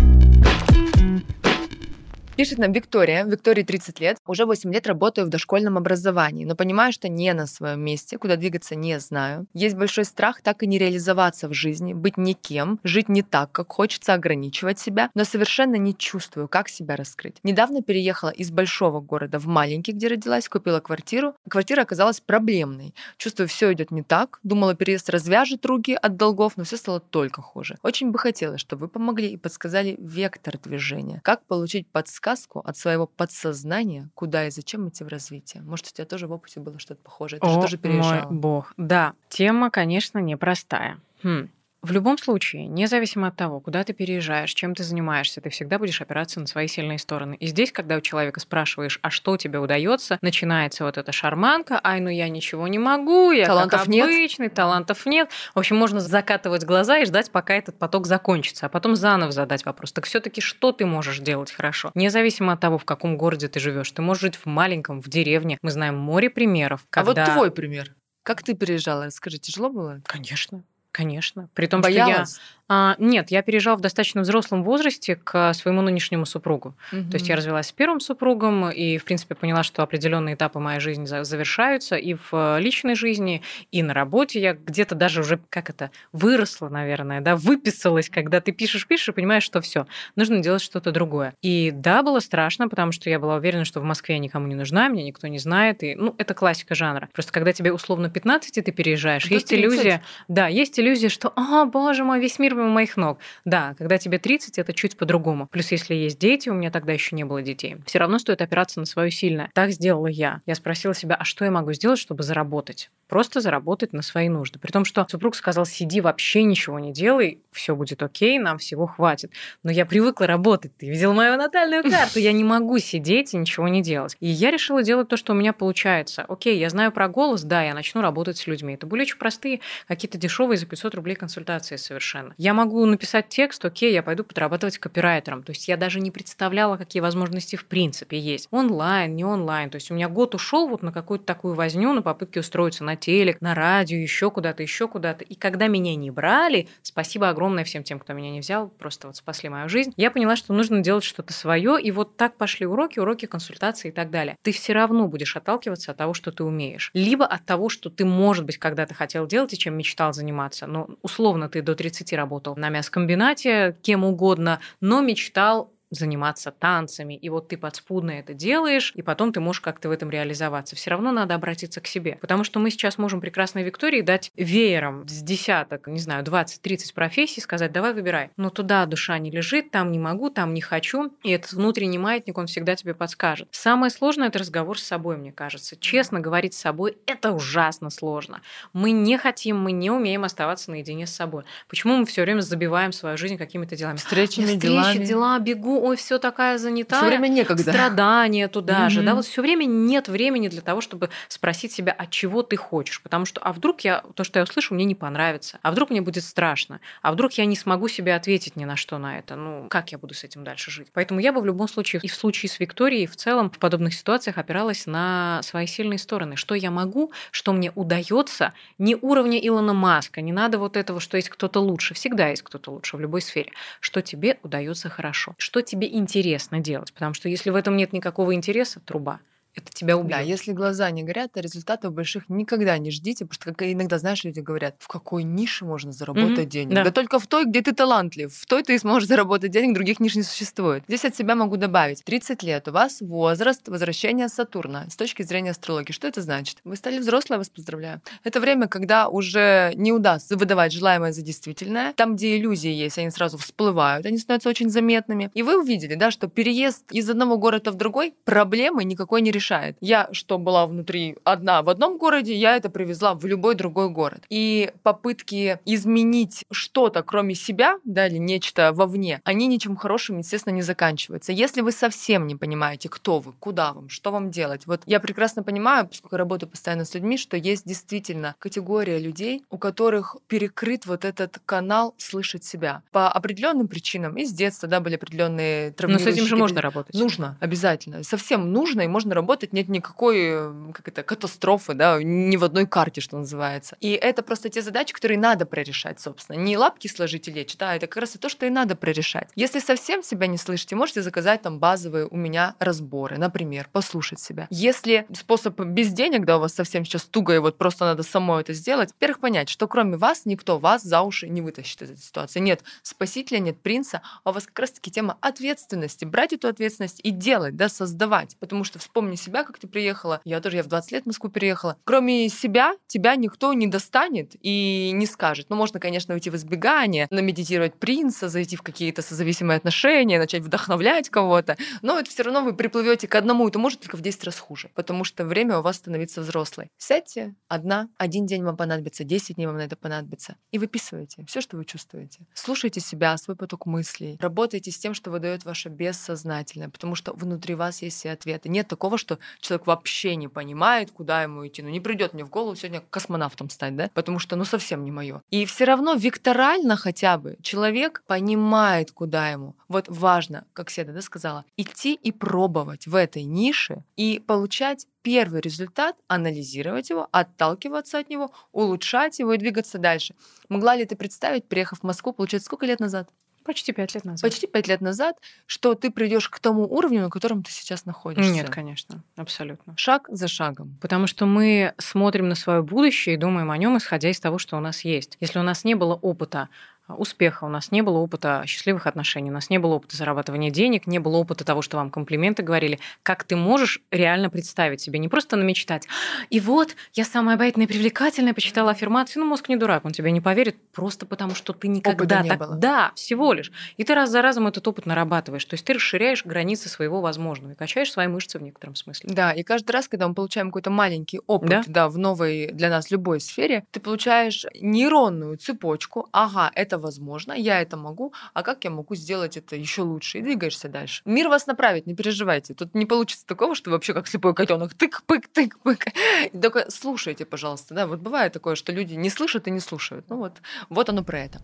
Пишет 2.36 2.58
нам 2.58 2.74
Виктория. 2.74 3.24
Виктории 3.24 3.64
30 3.64 4.02
лет. 4.02 4.18
Уже 4.28 4.46
8 4.46 4.74
лет 4.74 4.88
работаю 4.88 5.26
в 5.26 5.30
дошкольном 5.30 5.78
образовании, 5.78 6.44
но 6.44 6.54
понимаю, 6.54 6.92
что 6.92 7.08
не 7.08 7.32
на 7.34 7.48
своем 7.48 7.80
месте, 7.80 8.18
куда 8.18 8.36
двигаться 8.36 8.76
не 8.76 9.00
знаю. 9.00 9.48
Есть 9.54 9.78
большой 9.78 10.04
страх 10.04 10.42
так 10.42 10.62
и 10.62 10.68
не 10.68 10.78
реализоваться 10.78 11.48
в 11.48 11.54
жизни, 11.54 11.94
быть 11.94 12.18
никем, 12.18 12.78
жить 12.84 13.08
не 13.08 13.22
так, 13.22 13.54
как 13.54 13.72
хочется, 13.72 14.14
ограничивать 14.14 14.80
себя, 14.80 15.12
но 15.14 15.24
совершенно 15.24 15.76
не 15.76 15.96
чувствую, 15.96 16.50
как 16.50 16.68
себя 16.68 16.98
раскрыть. 16.98 17.38
Недавно 17.44 17.82
переехала 17.82 18.32
из 18.32 18.52
большого 18.52 19.00
города 19.00 19.40
в 19.40 19.48
маленький, 19.48 19.94
где 19.94 20.10
родилась, 20.10 20.50
купила 20.50 20.82
квартиру. 20.82 21.36
Квартира 21.50 21.84
оказалась 21.84 22.20
проблемной. 22.20 22.94
Чувствую, 23.16 23.48
все 23.48 23.72
идет 23.72 23.92
не 23.92 24.04
так. 24.04 24.40
Думала, 24.44 24.76
переезд 24.76 25.10
развяжет 25.10 25.66
руки 25.66 25.94
от 25.94 26.18
долгов, 26.18 26.58
но 26.58 26.66
все 26.66 26.76
стало 26.76 27.00
только 27.00 27.42
хуже. 27.42 27.78
Очень 27.82 28.12
бы 28.12 28.20
хотелось, 28.20 28.60
чтобы 28.60 28.82
вы 28.82 28.88
помогли 28.90 29.30
и 29.30 29.38
подсказали 29.38 29.96
вектор 30.00 30.58
движения. 30.58 31.22
Как 31.24 31.42
получить 31.46 31.88
подсказку 31.88 32.25
от 32.64 32.78
своего 32.78 33.08
подсознания, 33.08 34.10
куда 34.16 34.48
и 34.48 34.52
зачем 34.52 34.90
идти 34.90 35.04
в 35.04 35.08
развитие. 35.08 35.64
Может, 35.64 35.88
у 35.88 35.90
тебя 35.92 36.06
тоже 36.06 36.28
в 36.28 36.32
опыте 36.32 36.60
было 36.60 36.80
что-то 36.80 37.02
похожее? 37.02 37.40
Ты 37.40 37.48
же 37.48 37.58
О, 37.58 37.62
тоже 37.62 37.78
мой 37.78 37.84
переезжала. 37.84 38.32
бог. 38.32 38.74
Да, 38.78 39.14
тема, 39.30 39.70
конечно, 39.70 40.20
непростая. 40.20 41.00
Хм. 41.24 41.50
В 41.86 41.92
любом 41.92 42.18
случае, 42.18 42.66
независимо 42.66 43.28
от 43.28 43.36
того, 43.36 43.60
куда 43.60 43.84
ты 43.84 43.94
переезжаешь, 43.94 44.52
чем 44.56 44.74
ты 44.74 44.84
занимаешься, 44.84 45.40
ты 45.40 45.52
всегда 45.52 45.78
будешь 45.78 46.02
опираться 46.02 46.40
на 46.40 46.48
свои 46.48 46.68
сильные 46.68 46.98
стороны. 46.98 47.36
И 47.36 47.46
здесь, 47.46 47.72
когда 47.72 47.96
у 47.98 48.02
человека 48.02 48.40
спрашиваешь, 48.40 48.98
а 49.04 49.12
что 49.12 49.38
тебе 49.38 49.60
удается, 49.60 50.18
начинается 50.24 50.86
вот 50.86 50.98
эта 50.98 51.12
шарманка, 51.12 51.80
ай, 51.84 52.00
ну 52.00 52.10
я 52.10 52.28
ничего 52.28 52.68
не 52.68 52.80
могу, 52.80 53.32
я 53.32 53.46
Талантов 53.46 53.82
как 53.82 53.88
нет». 53.88 54.06
обычный, 54.06 54.50
талантов 54.50 55.06
нет. 55.06 55.30
В 55.54 55.60
общем, 55.60 55.76
можно 55.76 56.00
закатывать 56.00 56.66
глаза 56.66 56.98
и 56.98 57.06
ждать, 57.06 57.30
пока 57.30 57.54
этот 57.54 57.78
поток 57.78 58.08
закончится, 58.08 58.66
а 58.66 58.70
потом 58.70 58.96
заново 58.96 59.32
задать 59.32 59.64
вопрос. 59.64 59.92
Так 59.92 60.06
все-таки 60.06 60.42
что 60.42 60.72
ты 60.72 60.88
можешь 60.88 61.20
делать 61.20 61.52
хорошо? 61.52 61.92
Независимо 61.94 62.54
от 62.54 62.62
того, 62.62 62.80
в 62.80 62.86
каком 62.86 63.16
городе 63.16 63.48
ты 63.48 63.60
живешь, 63.60 63.92
ты 63.92 64.02
можешь 64.02 64.22
жить 64.22 64.38
в 64.38 64.48
маленьком, 64.48 65.02
в 65.02 65.08
деревне. 65.08 65.60
Мы 65.62 65.70
знаем 65.70 65.98
море 65.98 66.32
примеров. 66.32 66.84
А 66.90 67.04
вот 67.04 67.16
когда- 67.16 67.32
твой 67.32 67.52
пример. 67.52 67.94
Как 68.24 68.42
ты 68.42 68.56
переезжала? 68.56 69.06
Расскажи, 69.06 69.38
тяжело 69.38 69.70
было? 69.70 70.02
Конечно. 70.08 70.64
Конечно. 70.96 71.50
При 71.54 71.68
том, 71.68 71.82
что 71.84 71.92
я... 71.92 72.24
А, 72.68 72.96
нет, 72.98 73.30
я 73.30 73.42
переезжала 73.44 73.76
в 73.76 73.82
достаточно 73.82 74.22
взрослом 74.22 74.64
возрасте 74.64 75.16
к 75.16 75.54
своему 75.54 75.82
нынешнему 75.82 76.26
супругу. 76.26 76.74
То 76.90 77.16
есть 77.16 77.30
я 77.30 77.36
развелась 77.36 77.68
с 77.68 77.72
первым 77.72 78.00
супругом 78.00 78.70
и, 78.72 78.98
в 78.98 79.04
принципе, 79.04 79.36
поняла, 79.36 79.62
что 79.64 79.84
определенные 79.84 80.36
этапы 80.36 80.60
моей 80.60 80.80
жизни 80.80 81.06
за- 81.06 81.24
завершаются 81.24 81.96
и 81.96 82.16
в 82.16 82.30
э, 82.32 82.60
личной 82.60 82.96
жизни, 82.96 83.44
и 83.72 83.84
на 83.84 83.94
работе. 83.94 84.40
Я 84.42 84.54
где-то 84.54 84.96
даже 84.96 85.22
уже, 85.22 85.40
как 85.50 85.70
это, 85.70 85.92
выросла, 86.12 86.70
наверное, 86.70 87.22
да, 87.22 87.36
выписалась, 87.36 88.10
когда 88.10 88.42
ты 88.42 88.52
пишешь, 88.52 88.88
пишешь 88.88 89.10
и 89.10 89.12
понимаешь, 89.12 89.44
что 89.44 89.62
все, 89.62 89.86
нужно 90.16 90.40
делать 90.40 90.62
что-то 90.64 90.92
другое. 90.92 91.36
И 91.44 91.72
да, 91.72 92.02
было 92.02 92.20
страшно, 92.20 92.68
потому 92.68 92.92
что 92.92 93.10
я 93.12 93.20
была 93.20 93.36
уверена, 93.36 93.66
что 93.66 93.80
в 93.80 93.84
Москве 93.84 94.16
я 94.16 94.20
никому 94.20 94.48
не 94.48 94.56
нужна, 94.56 94.88
меня 94.88 95.04
никто 95.04 95.28
не 95.28 95.38
знает. 95.38 95.84
И, 95.84 95.94
ну, 95.96 96.16
это 96.18 96.34
классика 96.34 96.74
жанра. 96.74 97.10
Просто 97.14 97.32
когда 97.32 97.54
тебе 97.54 97.72
условно 97.72 98.10
15, 98.10 98.58
и 98.58 98.62
ты 98.62 98.72
переезжаешь, 98.72 99.28
До 99.28 99.34
есть 99.36 99.50
30. 99.50 99.60
иллюзия, 99.64 100.04
да, 100.28 100.48
есть 100.48 100.80
иллюзия, 100.80 101.10
что, 101.10 101.32
а, 101.36 101.66
боже 101.66 102.04
мой, 102.04 102.20
весь 102.20 102.40
мир 102.40 102.55
мимо 102.56 102.70
моих 102.70 102.98
ног. 102.98 103.20
Да, 103.46 103.76
когда 103.78 103.98
тебе 103.98 104.18
30, 104.18 104.58
это 104.58 104.74
чуть 104.74 104.98
по-другому. 104.98 105.48
Плюс, 105.48 105.72
если 105.72 105.94
есть 105.94 106.20
дети, 106.20 106.50
у 106.50 106.54
меня 106.54 106.72
тогда 106.72 106.94
еще 106.94 107.16
не 107.16 107.24
было 107.24 107.42
детей, 107.42 107.78
все 107.86 108.00
равно 108.00 108.20
стоит 108.20 108.42
опираться 108.42 108.80
на 108.80 108.86
свое 108.86 109.12
сильное. 109.12 109.52
Так 109.54 109.72
сделала 109.72 110.08
я. 110.08 110.42
Я 110.46 110.56
спросила 110.56 110.94
себя, 110.94 111.16
а 111.16 111.24
что 111.24 111.46
я 111.46 111.52
могу 111.52 111.74
сделать, 111.74 112.00
чтобы 112.00 112.24
заработать? 112.24 112.90
Просто 113.08 113.40
заработать 113.40 113.94
на 113.94 114.02
свои 114.02 114.30
нужды. 114.30 114.58
При 114.58 114.72
том, 114.72 114.84
что 114.84 115.06
супруг 115.08 115.36
сказал, 115.36 115.66
сиди, 115.66 116.02
вообще 116.02 116.44
ничего 116.44 116.80
не 116.80 116.92
делай, 116.92 117.40
все 117.56 117.76
будет 117.76 118.04
окей, 118.04 118.38
нам 118.40 118.58
всего 118.58 118.88
хватит. 118.88 119.32
Но 119.64 119.72
я 119.72 119.86
привыкла 119.86 120.28
работать. 120.28 120.76
Ты 120.78 120.88
видел 120.88 121.14
мою 121.14 121.38
натальную 121.38 121.84
карту. 121.84 122.20
Я 122.20 122.32
не 122.32 122.44
могу 122.44 122.78
сидеть 122.80 123.34
и 123.34 123.38
ничего 123.38 123.68
не 123.68 123.82
делать. 123.82 124.16
И 124.20 124.28
я 124.28 124.52
решила 124.52 124.84
делать 124.84 125.08
то, 125.08 125.18
что 125.18 125.34
у 125.34 125.36
меня 125.36 125.54
получается. 125.54 126.26
Окей, 126.28 126.58
я 126.60 126.70
знаю 126.70 126.92
про 126.92 127.08
голос, 127.08 127.44
да, 127.44 127.64
я 127.64 127.74
начну 127.74 128.02
работать 128.02 128.38
с 128.38 128.48
людьми. 128.48 128.74
Это 128.74 128.86
были 128.88 129.02
очень 129.02 129.18
простые, 129.18 129.62
какие-то 129.88 130.18
дешевые 130.18 130.58
за 130.58 130.66
500 130.66 130.96
рублей 130.96 131.16
консультации 131.16 131.76
совершенно. 131.76 132.34
Я 132.38 132.54
могу 132.54 132.86
написать 132.86 133.30
текст, 133.30 133.64
окей, 133.64 133.94
я 133.94 134.04
пойду 134.04 134.24
подрабатывать 134.24 134.78
копирайтером. 134.78 135.44
То 135.44 135.52
есть 135.52 135.68
я 135.68 135.78
даже 135.78 136.00
не 136.00 136.12
представляла, 136.12 136.78
какие 136.78 137.02
возможности 137.02 137.56
в 137.56 137.66
принципе 137.66 138.20
есть. 138.20 138.48
Онлайн, 138.52 139.16
не 139.16 139.24
онлайн. 139.24 139.70
То 139.70 139.76
есть 139.76 139.92
у 139.92 139.94
меня 139.94 140.10
год 140.10 140.36
ушел 140.36 140.68
вот 140.68 140.84
на 140.84 140.92
какую-то 140.92 141.26
такую 141.26 141.56
возню, 141.56 141.94
на 141.94 142.02
попытки 142.02 142.40
устроиться 142.40 142.84
на 142.84 142.96
телек, 142.96 143.42
на 143.42 143.56
радио, 143.56 143.98
еще 143.98 144.32
куда-то, 144.32 144.64
еще 144.64 144.88
куда-то. 144.88 145.24
И 145.24 145.36
когда 145.36 145.68
меня 145.68 145.96
не 145.96 146.12
брали, 146.12 146.68
спасибо 146.82 147.30
огромное 147.30 147.45
всем 147.64 147.84
тем, 147.84 148.00
кто 148.00 148.14
меня 148.14 148.32
не 148.32 148.40
взял, 148.40 148.70
просто 148.70 149.08
вот 149.08 149.16
спасли 149.16 149.50
мою 149.50 149.70
жизнь, 149.70 149.94
я 149.98 150.12
поняла, 150.12 150.36
что 150.36 150.54
нужно 150.54 150.82
делать 150.82 151.04
что-то 151.04 151.34
свое, 151.34 151.82
и 151.82 151.92
вот 151.92 152.18
так 152.18 152.36
пошли 152.38 152.66
уроки, 152.66 153.00
уроки, 153.00 153.26
консультации 153.26 153.90
и 153.90 153.92
так 153.92 154.10
далее. 154.10 154.36
Ты 154.42 154.52
все 154.52 154.74
равно 154.74 155.08
будешь 155.08 155.36
отталкиваться 155.36 155.92
от 155.92 155.98
того, 155.98 156.14
что 156.14 156.32
ты 156.32 156.44
умеешь. 156.44 156.92
Либо 156.94 157.26
от 157.26 157.46
того, 157.46 157.70
что 157.70 157.90
ты, 157.90 158.06
может 158.06 158.46
быть, 158.46 158.58
когда-то 158.58 158.94
хотел 158.94 159.28
делать 159.28 159.54
и 159.54 159.58
чем 159.58 159.78
мечтал 159.78 160.14
заниматься. 160.14 160.68
Но 160.68 160.90
условно 161.02 161.50
ты 161.50 161.62
до 161.62 161.76
30 161.76 162.14
работал 162.14 162.56
на 162.56 162.70
мясокомбинате, 162.70 163.78
кем 163.82 164.04
угодно, 164.04 164.60
но 164.82 165.02
мечтал 165.02 165.72
заниматься 165.90 166.52
танцами, 166.52 167.16
и 167.16 167.30
вот 167.30 167.48
ты 167.48 167.58
подспудно 167.58 168.12
это 168.12 168.34
делаешь, 168.34 168.92
и 168.96 169.02
потом 169.02 169.32
ты 169.32 169.40
можешь 169.40 169.62
как-то 169.62 169.90
в 169.90 169.92
этом 169.92 170.10
реализоваться. 170.10 170.76
Все 170.76 170.92
равно 170.92 171.12
надо 171.12 171.36
обратиться 171.36 171.82
к 171.82 171.88
себе, 171.88 172.18
потому 172.22 172.44
что 172.44 172.60
мы 172.60 172.70
сейчас 172.70 172.98
можем 172.98 173.22
прекрасной 173.22 173.64
Виктории 173.64 174.02
дать 174.02 174.32
веером 174.36 175.08
с 175.08 175.22
десяток, 175.22 175.88
не 175.88 176.00
знаю, 176.00 176.24
20-30 176.24 176.94
профессий, 176.94 177.42
сказать, 177.42 177.72
давай 177.72 177.94
выбирай. 177.94 178.30
Но 178.38 178.50
туда 178.50 178.86
душа 178.86 179.18
не 179.20 179.32
лежит, 179.32 179.72
там 179.72 179.92
не 179.92 180.00
могу, 180.00 180.30
там 180.30 180.54
не 180.54 180.62
хочу, 180.62 181.14
и 181.24 181.32
этот 181.32 181.54
внутренний 181.54 181.98
маятник, 181.98 182.38
он 182.38 182.48
всегда 182.48 182.76
тебе 182.76 182.94
подскажет. 182.94 183.48
Самое 183.52 183.90
сложное– 183.90 184.28
это 184.30 184.40
разговор 184.40 184.80
с 184.80 184.84
собой, 184.84 185.18
мне 185.18 185.32
кажется. 185.32 185.76
Честно 185.78 186.20
говорить 186.20 186.54
с 186.54 186.58
собой– 186.58 186.98
это 187.06 187.32
ужасно 187.32 187.90
сложно. 187.90 188.42
Мы 188.74 188.92
не 188.92 189.18
хотим, 189.18 189.60
мы 189.60 189.72
не 189.72 189.92
умеем 189.92 190.24
оставаться 190.24 190.72
наедине 190.72 191.08
с 191.08 191.12
собой. 191.12 191.44
Почему 191.70 191.98
мы 191.98 192.06
все 192.06 192.22
время 192.22 192.42
забиваем 192.42 192.92
свою 192.92 193.18
жизнь 193.18 193.38
какими-то 193.38 193.76
делами? 193.76 193.98
Встречи, 193.98 194.42
делами. 194.58 195.06
дела, 195.06 195.40
бегу, 195.40 195.75
ой, 195.82 195.96
все 195.96 196.20
такая 196.20 196.58
занята. 196.58 196.98
Все 196.98 197.08
время 197.08 197.28
некогда. 197.28 197.72
Страдания 197.72 198.48
туда 198.48 198.90
же, 198.90 199.02
да, 199.02 199.16
вот 199.16 199.26
все 199.26 199.42
время 199.42 199.66
нет 199.66 200.08
времени 200.08 200.48
для 200.48 200.62
того, 200.62 200.82
чтобы 200.82 201.10
спросить 201.28 201.72
себя, 201.72 201.92
от 201.92 202.10
чего 202.10 202.42
ты 202.42 202.56
хочешь, 202.56 203.02
потому 203.02 203.26
что, 203.26 203.42
а 203.42 203.54
вдруг 203.54 203.82
я, 203.82 204.04
то, 204.16 204.24
что 204.24 204.40
я 204.40 204.44
услышу, 204.44 204.74
мне 204.74 204.86
не 204.86 204.96
понравится, 204.96 205.60
а 205.62 205.72
вдруг 205.72 205.90
мне 205.90 206.02
будет 206.02 206.24
страшно, 206.24 206.80
а 207.02 207.12
вдруг 207.12 207.34
я 207.34 207.46
не 207.46 207.56
смогу 207.56 207.88
себе 207.88 208.16
ответить 208.16 208.56
ни 208.56 208.66
на 208.66 208.76
что 208.76 208.98
на 208.98 209.20
это, 209.20 209.36
ну, 209.36 209.68
как 209.70 209.92
я 209.92 209.98
буду 209.98 210.14
с 210.14 210.24
этим 210.24 210.44
дальше 210.44 210.72
жить? 210.72 210.88
Поэтому 210.94 211.20
я 211.20 211.32
бы 211.32 211.42
в 211.42 211.46
любом 211.46 211.68
случае, 211.68 212.02
и 212.04 212.08
в 212.08 212.16
случае 212.16 212.50
с 212.50 212.60
Викторией, 212.60 213.04
и 213.04 213.08
в 213.08 213.16
целом 213.16 213.50
в 213.50 213.60
подобных 213.60 213.94
ситуациях 213.94 214.38
опиралась 214.38 214.86
на 214.86 215.42
свои 215.44 215.68
сильные 215.68 216.00
стороны, 216.00 216.36
что 216.36 216.56
я 216.56 216.72
могу, 216.72 217.12
что 217.32 217.54
мне 217.54 217.72
удается, 217.76 218.54
не 218.78 218.96
уровня 218.96 219.40
Илона 219.40 219.74
Маска, 219.74 220.22
не 220.22 220.32
надо 220.32 220.58
вот 220.58 220.78
этого, 220.78 221.00
что 221.00 221.18
есть 221.18 221.30
кто-то 221.30 221.60
лучше, 221.60 221.94
всегда 221.94 222.28
есть 222.30 222.44
кто-то 222.44 222.72
лучше 222.72 222.98
в 222.98 223.00
любой 223.00 223.22
сфере, 223.22 223.52
что 223.80 224.02
тебе 224.02 224.40
удается 224.44 224.90
хорошо, 224.90 225.36
что 225.38 225.62
тебе 225.66 225.94
интересно 225.94 226.60
делать, 226.60 226.94
потому 226.94 227.14
что 227.14 227.30
если 227.30 227.50
в 227.50 227.56
этом 227.56 227.78
нет 227.78 227.94
никакого 227.94 228.34
интереса, 228.34 228.80
труба. 228.80 229.20
Это 229.56 229.72
тебя 229.74 229.98
убьет. 229.98 230.12
Да, 230.12 230.20
если 230.20 230.52
глаза 230.52 230.92
не 230.92 231.04
горят, 231.04 231.32
то 231.34 231.40
результатов 231.40 231.94
больших 231.94 232.28
никогда 232.30 232.78
не 232.78 232.92
ждите, 232.92 233.26
потому 233.26 233.36
что 233.36 233.54
как 233.54 233.64
иногда, 233.64 233.98
знаешь, 233.98 234.24
люди 234.26 234.42
говорят, 234.42 234.76
в 234.80 234.88
какой 234.88 235.24
нише 235.24 235.64
можно 235.66 235.92
заработать 235.94 236.38
Мгм, 236.38 236.50
денег? 236.50 236.76
да. 236.76 236.84
Да. 236.84 236.92
только 236.92 237.20
в 237.20 237.28
той, 237.28 237.46
где 237.46 237.62
ты 237.62 237.74
талантлив. 237.74 238.34
В 238.34 238.46
той 238.46 238.64
ты 238.64 238.76
и 238.76 238.78
сможешь 238.78 239.08
заработать 239.08 239.52
денег, 239.52 239.74
других 239.74 240.00
ниш 240.00 240.16
не 240.16 240.24
существует. 240.24 240.84
Здесь 240.88 241.06
от 241.06 241.16
себя 241.16 241.36
могу 241.36 241.56
добавить. 241.58 242.04
30 242.04 242.44
лет, 242.44 242.68
у 242.68 242.72
вас 242.72 243.00
возраст 243.02 243.68
возвращения 243.68 244.28
Сатурна 244.28 244.86
с 244.90 244.96
точки 244.98 245.24
зрения 245.24 245.52
астрологии. 245.52 245.94
Что 245.94 246.08
это 246.08 246.22
значит? 246.22 246.58
Вы 246.66 246.76
стали 246.76 247.00
взрослой, 247.00 247.36
я 247.36 247.38
вас 247.38 247.50
поздравляю. 247.50 248.02
Это 248.24 248.40
время, 248.42 248.68
когда 248.68 249.08
уже 249.08 249.72
не 249.76 249.94
удастся 249.94 250.36
выдавать 250.36 250.74
желаемое 250.74 251.14
за 251.14 251.22
действительное. 251.22 251.94
Там, 251.94 252.16
где 252.18 252.38
иллюзии 252.38 252.72
есть, 252.72 252.98
они 252.98 253.10
сразу 253.10 253.38
всплывают, 253.38 254.06
они 254.06 254.18
становятся 254.18 254.50
очень 254.50 254.70
заметными. 254.70 255.32
И 255.34 255.44
вы 255.44 255.62
увидели, 255.62 255.96
да, 255.96 256.12
что 256.12 256.28
переезд 256.28 256.84
из 256.92 257.10
одного 257.10 257.38
города 257.38 257.72
в 257.72 257.76
другой 257.76 258.14
проблемы 258.26 258.84
никакой 258.84 259.22
не 259.22 259.32
решает. 259.32 259.45
Решает. 259.46 259.78
Я 259.82 260.10
что 260.12 260.38
была 260.38 260.66
внутри 260.66 261.18
одна 261.24 261.62
в 261.62 261.70
одном 261.70 261.98
городе, 261.98 262.34
я 262.34 262.56
это 262.56 262.70
привезла 262.70 263.14
в 263.14 263.26
любой 263.26 263.56
другой 263.56 263.90
город. 263.90 264.24
И 264.30 264.72
попытки 264.84 265.60
изменить 265.66 266.46
что-то, 266.52 267.04
кроме 267.04 267.36
себя, 267.36 267.80
да, 267.84 268.08
или 268.08 268.18
нечто 268.18 268.72
вовне, 268.74 269.22
они 269.24 269.48
ничем 269.48 269.76
хорошим, 269.76 270.20
естественно, 270.20 270.54
не 270.54 270.62
заканчиваются. 270.62 271.32
Если 271.32 271.62
вы 271.62 271.72
совсем 271.72 272.28
не 272.28 272.36
понимаете, 272.36 272.90
кто 272.90 273.20
вы, 273.20 273.34
куда 273.40 273.74
вам, 273.74 273.90
что 273.90 274.12
вам 274.12 274.32
делать. 274.32 274.66
Вот 274.66 274.82
я 274.86 275.00
прекрасно 275.00 275.44
понимаю, 275.44 275.88
поскольку 275.88 276.18
работаю 276.18 276.50
постоянно 276.50 276.86
с 276.86 276.94
людьми, 276.94 277.18
что 277.18 277.38
есть 277.38 277.66
действительно 277.66 278.36
категория 278.40 279.00
людей, 279.00 279.44
у 279.50 279.58
которых 279.58 280.16
перекрыт 280.28 280.86
вот 280.86 281.06
этот 281.06 281.40
канал 281.46 281.94
слышать 281.98 282.44
себя. 282.44 282.82
По 282.92 283.12
определенным 283.12 283.68
причинам, 283.68 284.18
и 284.18 284.26
с 284.26 284.32
детства, 284.32 284.68
да, 284.68 284.80
были 284.80 284.96
определенные 284.96 285.74
Но 285.80 286.00
с 286.00 286.06
этим 286.06 286.26
же 286.26 286.36
можно 286.36 286.62
работать. 286.62 286.96
Нужно, 286.96 287.38
обязательно. 287.40 288.04
Совсем 288.04 288.52
нужно, 288.52 288.82
и 288.82 288.88
можно 288.88 289.14
работать, 289.14 289.35
нет 289.44 289.70
никакой 289.70 290.54
как 290.74 290.88
это, 290.88 291.04
катастрофы, 291.04 291.74
да, 291.74 292.02
ни 292.02 292.36
в 292.38 292.44
одной 292.44 292.68
карте, 292.68 293.02
что 293.02 293.18
называется. 293.18 293.78
И 293.80 293.92
это 293.92 294.24
просто 294.24 294.50
те 294.50 294.62
задачи, 294.62 294.94
которые 294.94 295.18
надо 295.18 295.46
прорешать, 295.46 296.00
собственно. 296.00 296.38
Не 296.38 296.58
лапки 296.58 296.88
сложить 296.88 297.28
и 297.28 297.32
лечь, 297.32 297.56
да, 297.58 297.76
это 297.76 297.88
как 297.88 298.02
раз 298.02 298.16
и 298.16 298.20
то, 298.20 298.30
что 298.30 298.46
и 298.46 298.50
надо 298.50 298.76
прорешать. 298.76 299.30
Если 299.36 299.60
совсем 299.60 300.04
себя 300.04 300.28
не 300.28 300.38
слышите, 300.38 300.76
можете 300.76 301.02
заказать 301.02 301.42
там 301.42 301.60
базовые 301.60 302.08
у 302.08 302.16
меня 302.16 302.56
разборы, 302.60 303.18
например, 303.18 303.70
послушать 303.72 304.20
себя. 304.20 304.48
Если 304.50 305.06
способ 305.14 305.60
без 305.60 305.94
денег, 305.94 306.26
да, 306.26 306.38
у 306.38 306.40
вас 306.40 306.54
совсем 306.54 306.86
сейчас 306.86 307.04
туго, 307.06 307.36
и 307.36 307.40
вот 307.40 307.58
просто 307.58 307.86
надо 307.86 308.04
само 308.04 308.40
это 308.40 308.54
сделать, 308.54 308.92
во-первых, 308.92 309.20
понять, 309.20 309.50
что 309.50 309.68
кроме 309.68 309.98
вас 309.98 310.26
никто 310.26 310.60
вас 310.60 310.84
за 310.84 311.02
уши 311.02 311.28
не 311.28 311.42
вытащит 311.42 311.82
из 311.82 311.92
этой 311.92 312.02
ситуации. 312.02 312.40
Нет 312.40 312.64
спасителя, 312.82 313.40
нет 313.40 313.60
принца, 313.62 314.02
а 314.24 314.30
у 314.30 314.34
вас 314.34 314.46
как 314.46 314.60
раз-таки 314.60 314.92
тема 314.92 315.18
ответственности. 315.22 316.06
Брать 316.06 316.34
эту 316.34 316.48
ответственность 316.48 317.00
и 317.04 317.12
делать, 317.12 317.56
да, 317.56 317.70
создавать. 317.70 318.38
Потому 318.40 318.64
что 318.64 318.80
вспомни 318.80 319.16
себя, 319.26 319.44
как 319.44 319.60
ты 319.60 319.68
приехала. 319.68 320.22
Я 320.24 320.40
тоже, 320.42 320.58
я 320.58 320.64
в 320.64 320.68
20 320.68 320.92
лет 320.92 321.04
в 321.04 321.08
Москву 321.08 321.30
переехала. 321.30 321.78
Кроме 321.84 322.30
себя, 322.30 322.74
тебя 322.88 323.16
никто 323.16 323.54
не 323.54 323.68
достанет 323.68 324.36
и 324.42 324.92
не 324.94 325.06
скажет. 325.06 325.48
Ну, 325.50 325.56
можно, 325.56 325.80
конечно, 325.80 326.14
уйти 326.14 326.30
в 326.30 326.36
избегание, 326.36 327.08
намедитировать 327.10 327.76
принца, 327.76 328.30
зайти 328.30 328.56
в 328.56 328.62
какие-то 328.62 329.02
созависимые 329.02 329.58
отношения, 329.58 330.20
начать 330.20 330.44
вдохновлять 330.44 331.10
кого-то. 331.10 331.58
Но 331.82 332.00
это 332.00 332.10
все 332.10 332.24
равно 332.24 332.42
вы 332.42 332.54
приплывете 332.54 333.08
к 333.08 333.16
одному, 333.16 333.48
и 333.48 333.52
то 333.52 333.60
может 333.60 333.82
только 333.82 333.98
в 333.98 334.02
10 334.02 334.24
раз 334.24 334.40
хуже, 334.40 334.70
потому 334.76 335.04
что 335.04 335.26
время 335.26 335.58
у 335.58 335.62
вас 335.62 335.78
становится 335.78 336.22
взрослой. 336.22 336.70
Сядьте 336.78 337.36
одна, 337.48 337.90
один 337.98 338.26
день 338.26 338.44
вам 338.44 338.58
понадобится, 338.58 339.04
10 339.04 339.36
дней 339.36 339.48
вам 339.48 339.58
на 339.58 339.62
это 339.62 339.76
понадобится, 339.76 340.36
и 340.52 340.58
выписывайте 340.58 341.26
все, 341.28 341.42
что 341.42 341.58
вы 341.58 341.66
чувствуете. 341.66 342.28
Слушайте 342.34 342.80
себя, 342.80 343.18
свой 343.18 343.36
поток 343.36 343.66
мыслей, 343.66 344.18
работайте 344.20 344.72
с 344.72 344.78
тем, 344.78 344.94
что 344.94 345.12
выдает 345.12 345.46
ваше 345.46 345.70
бессознательное, 345.70 346.70
потому 346.70 346.96
что 346.96 347.14
внутри 347.14 347.56
вас 347.56 347.82
есть 347.82 347.98
все 347.98 348.12
ответы. 348.12 348.50
Нет 348.50 348.68
такого, 348.68 348.98
что 348.98 349.15
человек 349.40 349.68
вообще 349.68 350.16
не 350.16 350.28
понимает, 350.28 350.92
куда 350.92 351.24
ему 351.24 351.46
идти. 351.48 351.62
Ну, 351.62 351.70
не 351.70 351.80
придет 351.80 352.14
мне 352.14 352.24
в 352.24 352.30
голову 352.30 352.56
сегодня 352.56 352.82
космонавтом 352.90 353.50
стать, 353.50 353.76
да? 353.76 353.90
Потому 353.94 354.20
что, 354.20 354.36
ну, 354.36 354.46
совсем 354.46 354.84
не 354.84 354.92
мое. 354.92 355.22
И 355.30 355.46
все 355.46 355.66
равно 355.66 355.94
векторально 355.94 356.76
хотя 356.76 357.18
бы 357.18 357.38
человек 357.42 358.04
понимает, 358.08 358.92
куда 358.92 359.30
ему. 359.30 359.56
Вот 359.68 359.86
важно, 359.88 360.46
как 360.54 360.70
Седа 360.70 360.94
да, 360.94 361.02
сказала, 361.02 361.46
идти 361.58 361.94
и 361.94 362.12
пробовать 362.12 362.88
в 362.88 362.96
этой 362.96 363.24
нише 363.24 363.84
и 363.96 364.20
получать 364.26 364.88
первый 365.02 365.42
результат, 365.42 365.96
анализировать 366.08 366.90
его, 366.90 367.08
отталкиваться 367.12 368.00
от 368.00 368.10
него, 368.10 368.32
улучшать 368.52 369.20
его 369.20 369.34
и 369.34 369.38
двигаться 369.38 369.78
дальше. 369.78 370.16
Могла 370.50 370.76
ли 370.76 370.86
ты 370.86 370.96
представить, 370.96 371.48
приехав 371.48 371.80
в 371.82 371.84
Москву, 371.84 372.12
получается, 372.12 372.48
сколько 372.48 372.66
лет 372.66 372.80
назад? 372.80 373.10
Почти 373.46 373.74
пять 373.74 373.94
лет 373.94 374.06
назад. 374.06 374.22
Почти 374.22 374.48
пять 374.48 374.68
лет 374.68 374.82
назад, 374.82 375.18
что 375.46 375.76
ты 375.76 375.92
придешь 375.92 376.30
к 376.30 376.40
тому 376.40 376.64
уровню, 376.64 377.04
на 377.04 377.10
котором 377.12 377.44
ты 377.44 377.52
сейчас 377.52 377.86
находишься. 377.86 378.32
Нет, 378.32 378.50
конечно, 378.50 379.04
абсолютно. 379.16 379.76
Шаг 379.78 380.08
за 380.10 380.28
шагом. 380.28 380.78
Потому 380.82 381.06
что 381.06 381.28
мы 381.28 381.74
смотрим 381.78 382.28
на 382.28 382.36
свое 382.36 382.64
будущее 382.64 383.16
и 383.16 383.18
думаем 383.18 383.52
о 383.52 383.58
нем, 383.58 383.78
исходя 383.78 384.10
из 384.10 384.20
того, 384.20 384.40
что 384.40 384.58
у 384.58 384.60
нас 384.60 384.84
есть. 384.84 385.18
Если 385.20 385.38
у 385.38 385.44
нас 385.44 385.64
не 385.64 385.76
было 385.76 385.94
опыта 385.94 386.50
успеха, 386.88 387.46
у 387.46 387.50
нас 387.50 387.72
не 387.72 387.82
было 387.82 387.98
опыта 387.98 388.44
счастливых 388.46 388.88
отношений, 388.88 389.30
у 389.30 389.34
нас 389.34 389.50
не 389.50 389.58
было 389.58 389.76
опыта 389.76 389.98
зарабатывания 389.98 390.52
денег, 390.52 390.88
не 390.88 391.00
было 391.00 391.18
опыта 391.18 391.44
того, 391.44 391.62
что 391.62 391.78
вам 391.78 391.90
комплименты 391.90 392.44
говорили. 392.44 392.80
Как 393.04 393.24
ты 393.24 393.36
можешь 393.36 393.82
реально 393.92 394.30
представить 394.30 394.82
себе, 394.82 395.00
не 395.00 395.08
просто 395.08 395.36
намечтать. 395.36 395.88
И 396.30 396.40
вот 396.40 396.76
я 396.94 397.06
самая 397.06 397.36
обаятельная 397.36 397.66
и 397.66 397.70
привлекательная, 397.70 398.34
почитала 398.34 398.72
аффирмации, 398.72 399.20
ну 399.20 399.26
мозг 399.26 399.50
не 399.50 399.56
дурак, 399.56 399.86
он 399.86 399.92
тебе 399.92 400.12
не 400.12 400.22
поверит, 400.22 400.58
просто 400.72 401.06
потому 401.06 401.36
что 401.36 401.54
ты 401.54 401.68
никогда 401.68 402.22
не 402.22 402.30
так... 402.30 402.40
Было. 402.40 402.56
Да, 402.56 402.92
всего 402.96 403.34
лишь. 403.34 403.52
И 403.78 403.84
ты 403.84 403.96
раз 403.96 404.10
за 404.10 404.22
разом 404.22 404.48
этот 404.48 404.68
опыт 404.68 404.86
нарабатываешь. 404.86 405.46
То 405.46 405.56
есть 405.56 405.66
ты 405.66 405.74
расширяешь 405.74 406.26
границы 406.26 406.70
своего 406.70 407.02
возможного 407.02 407.54
и 407.54 407.56
качаешь 407.56 407.92
свои 407.92 408.08
мышцы 408.08 408.38
в 408.40 408.42
некотором 408.42 408.76
смысле. 408.76 409.10
Да, 409.14 409.32
и 409.32 409.44
каждый 409.44 409.72
раз, 409.72 409.88
когда 409.88 410.08
мы 410.08 410.14
получаем 410.14 410.48
какой-то 410.48 410.70
маленький 410.70 411.22
опыт 411.28 411.50
да? 411.50 411.64
Да, 411.68 411.90
в 411.90 411.98
новой 411.98 412.52
для 412.52 412.70
нас 412.70 412.92
любой 412.92 413.20
сфере, 413.20 413.66
ты 413.72 413.80
получаешь 413.80 414.46
нейронную 414.60 415.38
цепочку. 415.38 416.10
Ага, 416.12 416.52
это 416.54 416.75
это 416.76 416.80
возможно, 416.80 417.34
я 417.34 417.62
это 417.62 417.78
могу, 417.78 418.14
а 418.34 418.44
как 418.44 418.64
я 418.66 418.70
могу 418.70 418.96
сделать 418.96 419.38
это 419.38 419.56
еще 419.56 419.82
лучше? 419.82 420.20
И 420.20 420.22
двигаешься 420.22 420.70
дальше. 420.70 421.02
Мир 421.06 421.30
вас 421.30 421.48
направит, 421.48 421.88
не 421.88 421.96
переживайте. 421.96 422.54
Тут 422.54 422.76
не 422.76 422.86
получится 422.86 423.26
такого, 423.26 423.56
что 423.56 423.72
вообще 423.72 423.94
как 423.94 424.08
слепой 424.08 424.34
котенок 424.34 424.74
тык-пык, 424.74 425.28
тык-пык. 425.34 425.94
Только 426.42 426.70
слушайте, 426.70 427.26
пожалуйста. 427.26 427.74
Да, 427.74 427.88
вот 427.88 428.00
бывает 428.00 428.34
такое, 428.34 428.56
что 428.56 428.74
люди 428.74 428.96
не 428.96 429.10
слышат 429.10 429.48
и 429.48 429.52
не 429.52 429.60
слушают. 429.60 430.06
Ну 430.10 430.18
вот, 430.18 430.42
вот 430.70 430.90
оно 430.90 431.04
про 431.04 431.20
это. 431.20 431.40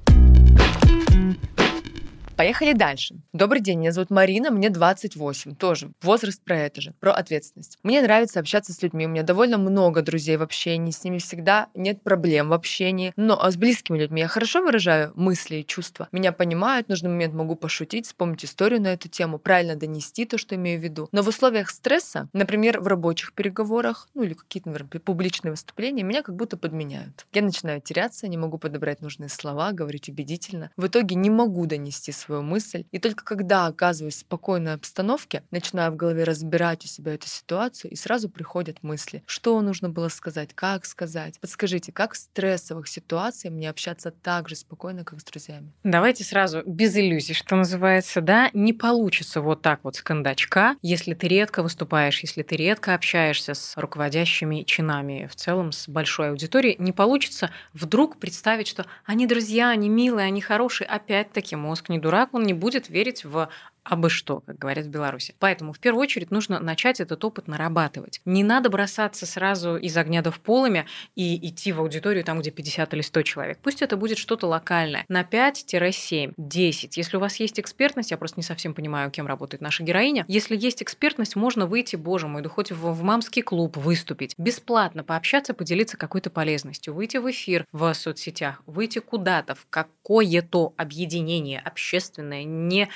Поехали 2.36 2.74
дальше. 2.74 3.16
Добрый 3.34 3.62
день, 3.62 3.80
меня 3.80 3.92
зовут 3.92 4.10
Марина, 4.10 4.52
мне 4.52 4.70
28, 4.70 5.56
тоже. 5.56 5.92
Возраст 6.02 6.42
про 6.44 6.58
это 6.58 6.82
же, 6.82 6.94
про 7.00 7.14
ответственность. 7.14 7.78
Мне 7.84 8.02
нравится 8.02 8.40
общаться 8.40 8.74
с 8.74 8.82
людьми, 8.82 9.06
у 9.06 9.10
меня 9.10 9.24
довольно 9.24 9.58
много 9.58 10.02
друзей 10.02 10.38
в 10.38 10.42
общении, 10.42 10.92
с 10.92 11.04
ними 11.04 11.20
всегда 11.20 11.68
нет 11.76 12.02
проблем 12.02 12.50
в 12.50 12.54
общении. 12.54 13.14
Но 13.16 13.42
а 13.42 13.52
с 13.52 13.58
близкими 13.58 14.00
людьми 14.00 14.22
я 14.22 14.28
хорошо 14.28 14.62
выражаю 14.62 15.12
мысли 15.16 15.58
и 15.58 15.66
чувства. 15.66 16.08
Меня 16.12 16.32
понимают, 16.32 16.88
в 16.88 16.90
нужный 16.90 17.10
момент 17.10 17.34
могу 17.34 17.56
пошутить, 17.56 18.08
вспомнить 18.08 18.46
историю 18.46 18.82
на 18.82 18.94
эту 18.94 19.10
тему, 19.10 19.38
правильно 19.38 19.76
донести 19.76 20.26
то, 20.26 20.38
что 20.38 20.56
имею 20.56 20.80
в 20.80 20.84
виду. 20.84 21.10
Но 21.12 21.22
в 21.22 21.28
условиях 21.28 21.70
стресса, 21.70 22.30
например, 22.34 22.80
в 22.80 22.88
рабочих 22.88 23.34
переговорах, 23.34 24.08
ну 24.14 24.24
или 24.24 24.34
какие-то, 24.34 24.70
наверное, 24.70 25.00
публичные 25.00 25.52
выступления, 25.52 26.04
меня 26.04 26.24
как 26.24 26.36
будто 26.36 26.58
подменяют. 26.58 27.28
Я 27.34 27.42
начинаю 27.42 27.82
теряться, 27.82 28.28
не 28.28 28.38
могу 28.38 28.58
подобрать 28.58 29.02
нужные 29.02 29.30
слова, 29.30 29.72
говорить 29.74 30.10
убедительно. 30.10 30.72
В 30.78 30.88
итоге 30.88 31.16
не 31.16 31.30
могу 31.30 31.66
донести 31.66 32.12
свою 32.22 32.42
мысль. 32.42 32.86
И 32.92 33.00
только 33.00 33.24
когда 33.24 33.68
оказываюсь 33.68 34.16
в 34.16 34.20
спокойной 34.20 34.74
обстановке, 34.74 35.44
начинаю 35.52 35.92
в 35.92 35.96
голове 35.96 36.24
разбирать 36.24 36.86
у 36.86 36.88
себя 36.88 37.14
эту 37.14 37.28
ситуацию, 37.28 37.92
и 37.92 37.96
сразу 37.96 38.30
приходят 38.30 38.84
мысли, 38.84 39.24
что 39.26 39.60
нужно 39.62 39.90
было 39.90 40.10
сказать, 40.10 40.54
как 40.54 40.86
сказать. 40.86 41.40
Подскажите, 41.40 41.92
как 41.92 42.14
в 42.14 42.18
стрессовых 42.18 42.88
ситуациях 42.88 43.54
мне 43.54 43.70
общаться 43.70 44.12
так 44.12 44.50
же 44.50 44.56
спокойно, 44.56 45.04
как 45.04 45.20
с 45.20 45.24
друзьями? 45.24 45.72
Давайте 45.84 46.24
сразу 46.24 46.62
без 46.66 46.96
иллюзий, 46.96 47.34
что 47.34 47.56
называется, 47.56 48.22
да, 48.22 48.50
не 48.54 48.74
получится 48.74 49.42
вот 49.42 49.62
так 49.62 49.80
вот 49.84 49.96
с 49.96 50.02
кондачка, 50.02 50.76
если 50.82 51.14
ты 51.14 51.28
редко 51.28 51.64
выступаешь, 51.64 52.22
если 52.22 52.44
ты 52.44 52.56
редко 52.56 52.94
общаешься 52.94 53.54
с 53.54 53.76
руководящими 53.78 54.64
чинами, 54.64 55.28
в 55.32 55.36
целом 55.36 55.72
с 55.72 55.88
большой 55.88 56.30
аудиторией, 56.30 56.76
не 56.80 56.92
получится 56.92 57.52
вдруг 57.74 58.18
представить, 58.18 58.68
что 58.68 58.86
они 59.06 59.28
друзья, 59.28 59.70
они 59.70 59.90
милые, 59.90 60.28
они 60.28 60.42
хорошие. 60.42 60.88
Опять-таки 60.88 61.56
мозг 61.56 61.90
не 61.90 62.00
дурак, 62.00 62.11
он 62.34 62.44
не 62.44 62.54
будет 62.54 62.90
верить 62.90 63.24
в 63.26 63.50
а 63.84 63.96
бы 63.96 64.10
что, 64.10 64.42
как 64.42 64.58
говорят 64.58 64.86
в 64.86 64.90
Беларуси. 64.90 65.36
Поэтому 65.40 65.74
в 65.74 65.80
первую 65.80 66.04
очередь 66.04 66.32
нужно 66.32 66.60
начать 66.60 67.00
этот 67.00 67.24
опыт 67.24 67.48
нарабатывать. 67.48 68.22
Не 68.26 68.44
надо 68.44 68.70
бросаться 68.70 69.26
сразу 69.26 69.76
из 69.76 69.98
огня 69.98 70.22
до 70.22 70.32
в 70.32 70.40
полыми 70.40 70.86
и 71.16 71.48
идти 71.48 71.72
в 71.72 71.80
аудиторию 71.80 72.24
там, 72.24 72.40
где 72.40 72.52
50 72.52 72.94
или 72.94 73.02
100 73.02 73.22
человек. 73.24 73.60
Пусть 73.62 73.82
это 73.82 73.98
будет 73.98 74.18
что-то 74.18 74.48
локальное. 74.48 75.06
На 75.08 75.24
5-7, 75.24 76.34
10. 76.38 76.98
Если 76.98 77.18
у 77.18 77.20
вас 77.20 77.38
есть 77.38 77.60
экспертность, 77.60 78.12
я 78.12 78.18
просто 78.18 78.40
не 78.40 78.44
совсем 78.44 78.74
понимаю, 78.74 79.10
кем 79.10 79.28
работает 79.28 79.62
наша 79.62 79.84
героиня. 79.84 80.26
Если 80.28 80.56
есть 80.56 80.84
экспертность, 80.84 81.36
можно 81.36 81.66
выйти, 81.66 81.96
боже 81.96 82.28
мой, 82.28 82.42
да 82.42 82.50
хоть 82.50 82.72
в, 82.72 82.92
в 82.92 83.04
мамский 83.04 83.42
клуб 83.42 83.78
выступить. 83.78 84.36
Бесплатно 84.38 85.04
пообщаться, 85.04 85.54
поделиться 85.54 85.98
какой-то 85.98 86.30
полезностью. 86.30 86.94
Выйти 86.94 87.18
в 87.18 87.30
эфир 87.30 87.66
в 87.72 87.94
соцсетях, 87.94 88.62
выйти 88.68 89.00
куда-то, 89.00 89.56
в 89.56 89.66
какое-то 89.70 90.74
объединение 90.78 91.60
общественное, 91.60 92.44
не 92.44 92.90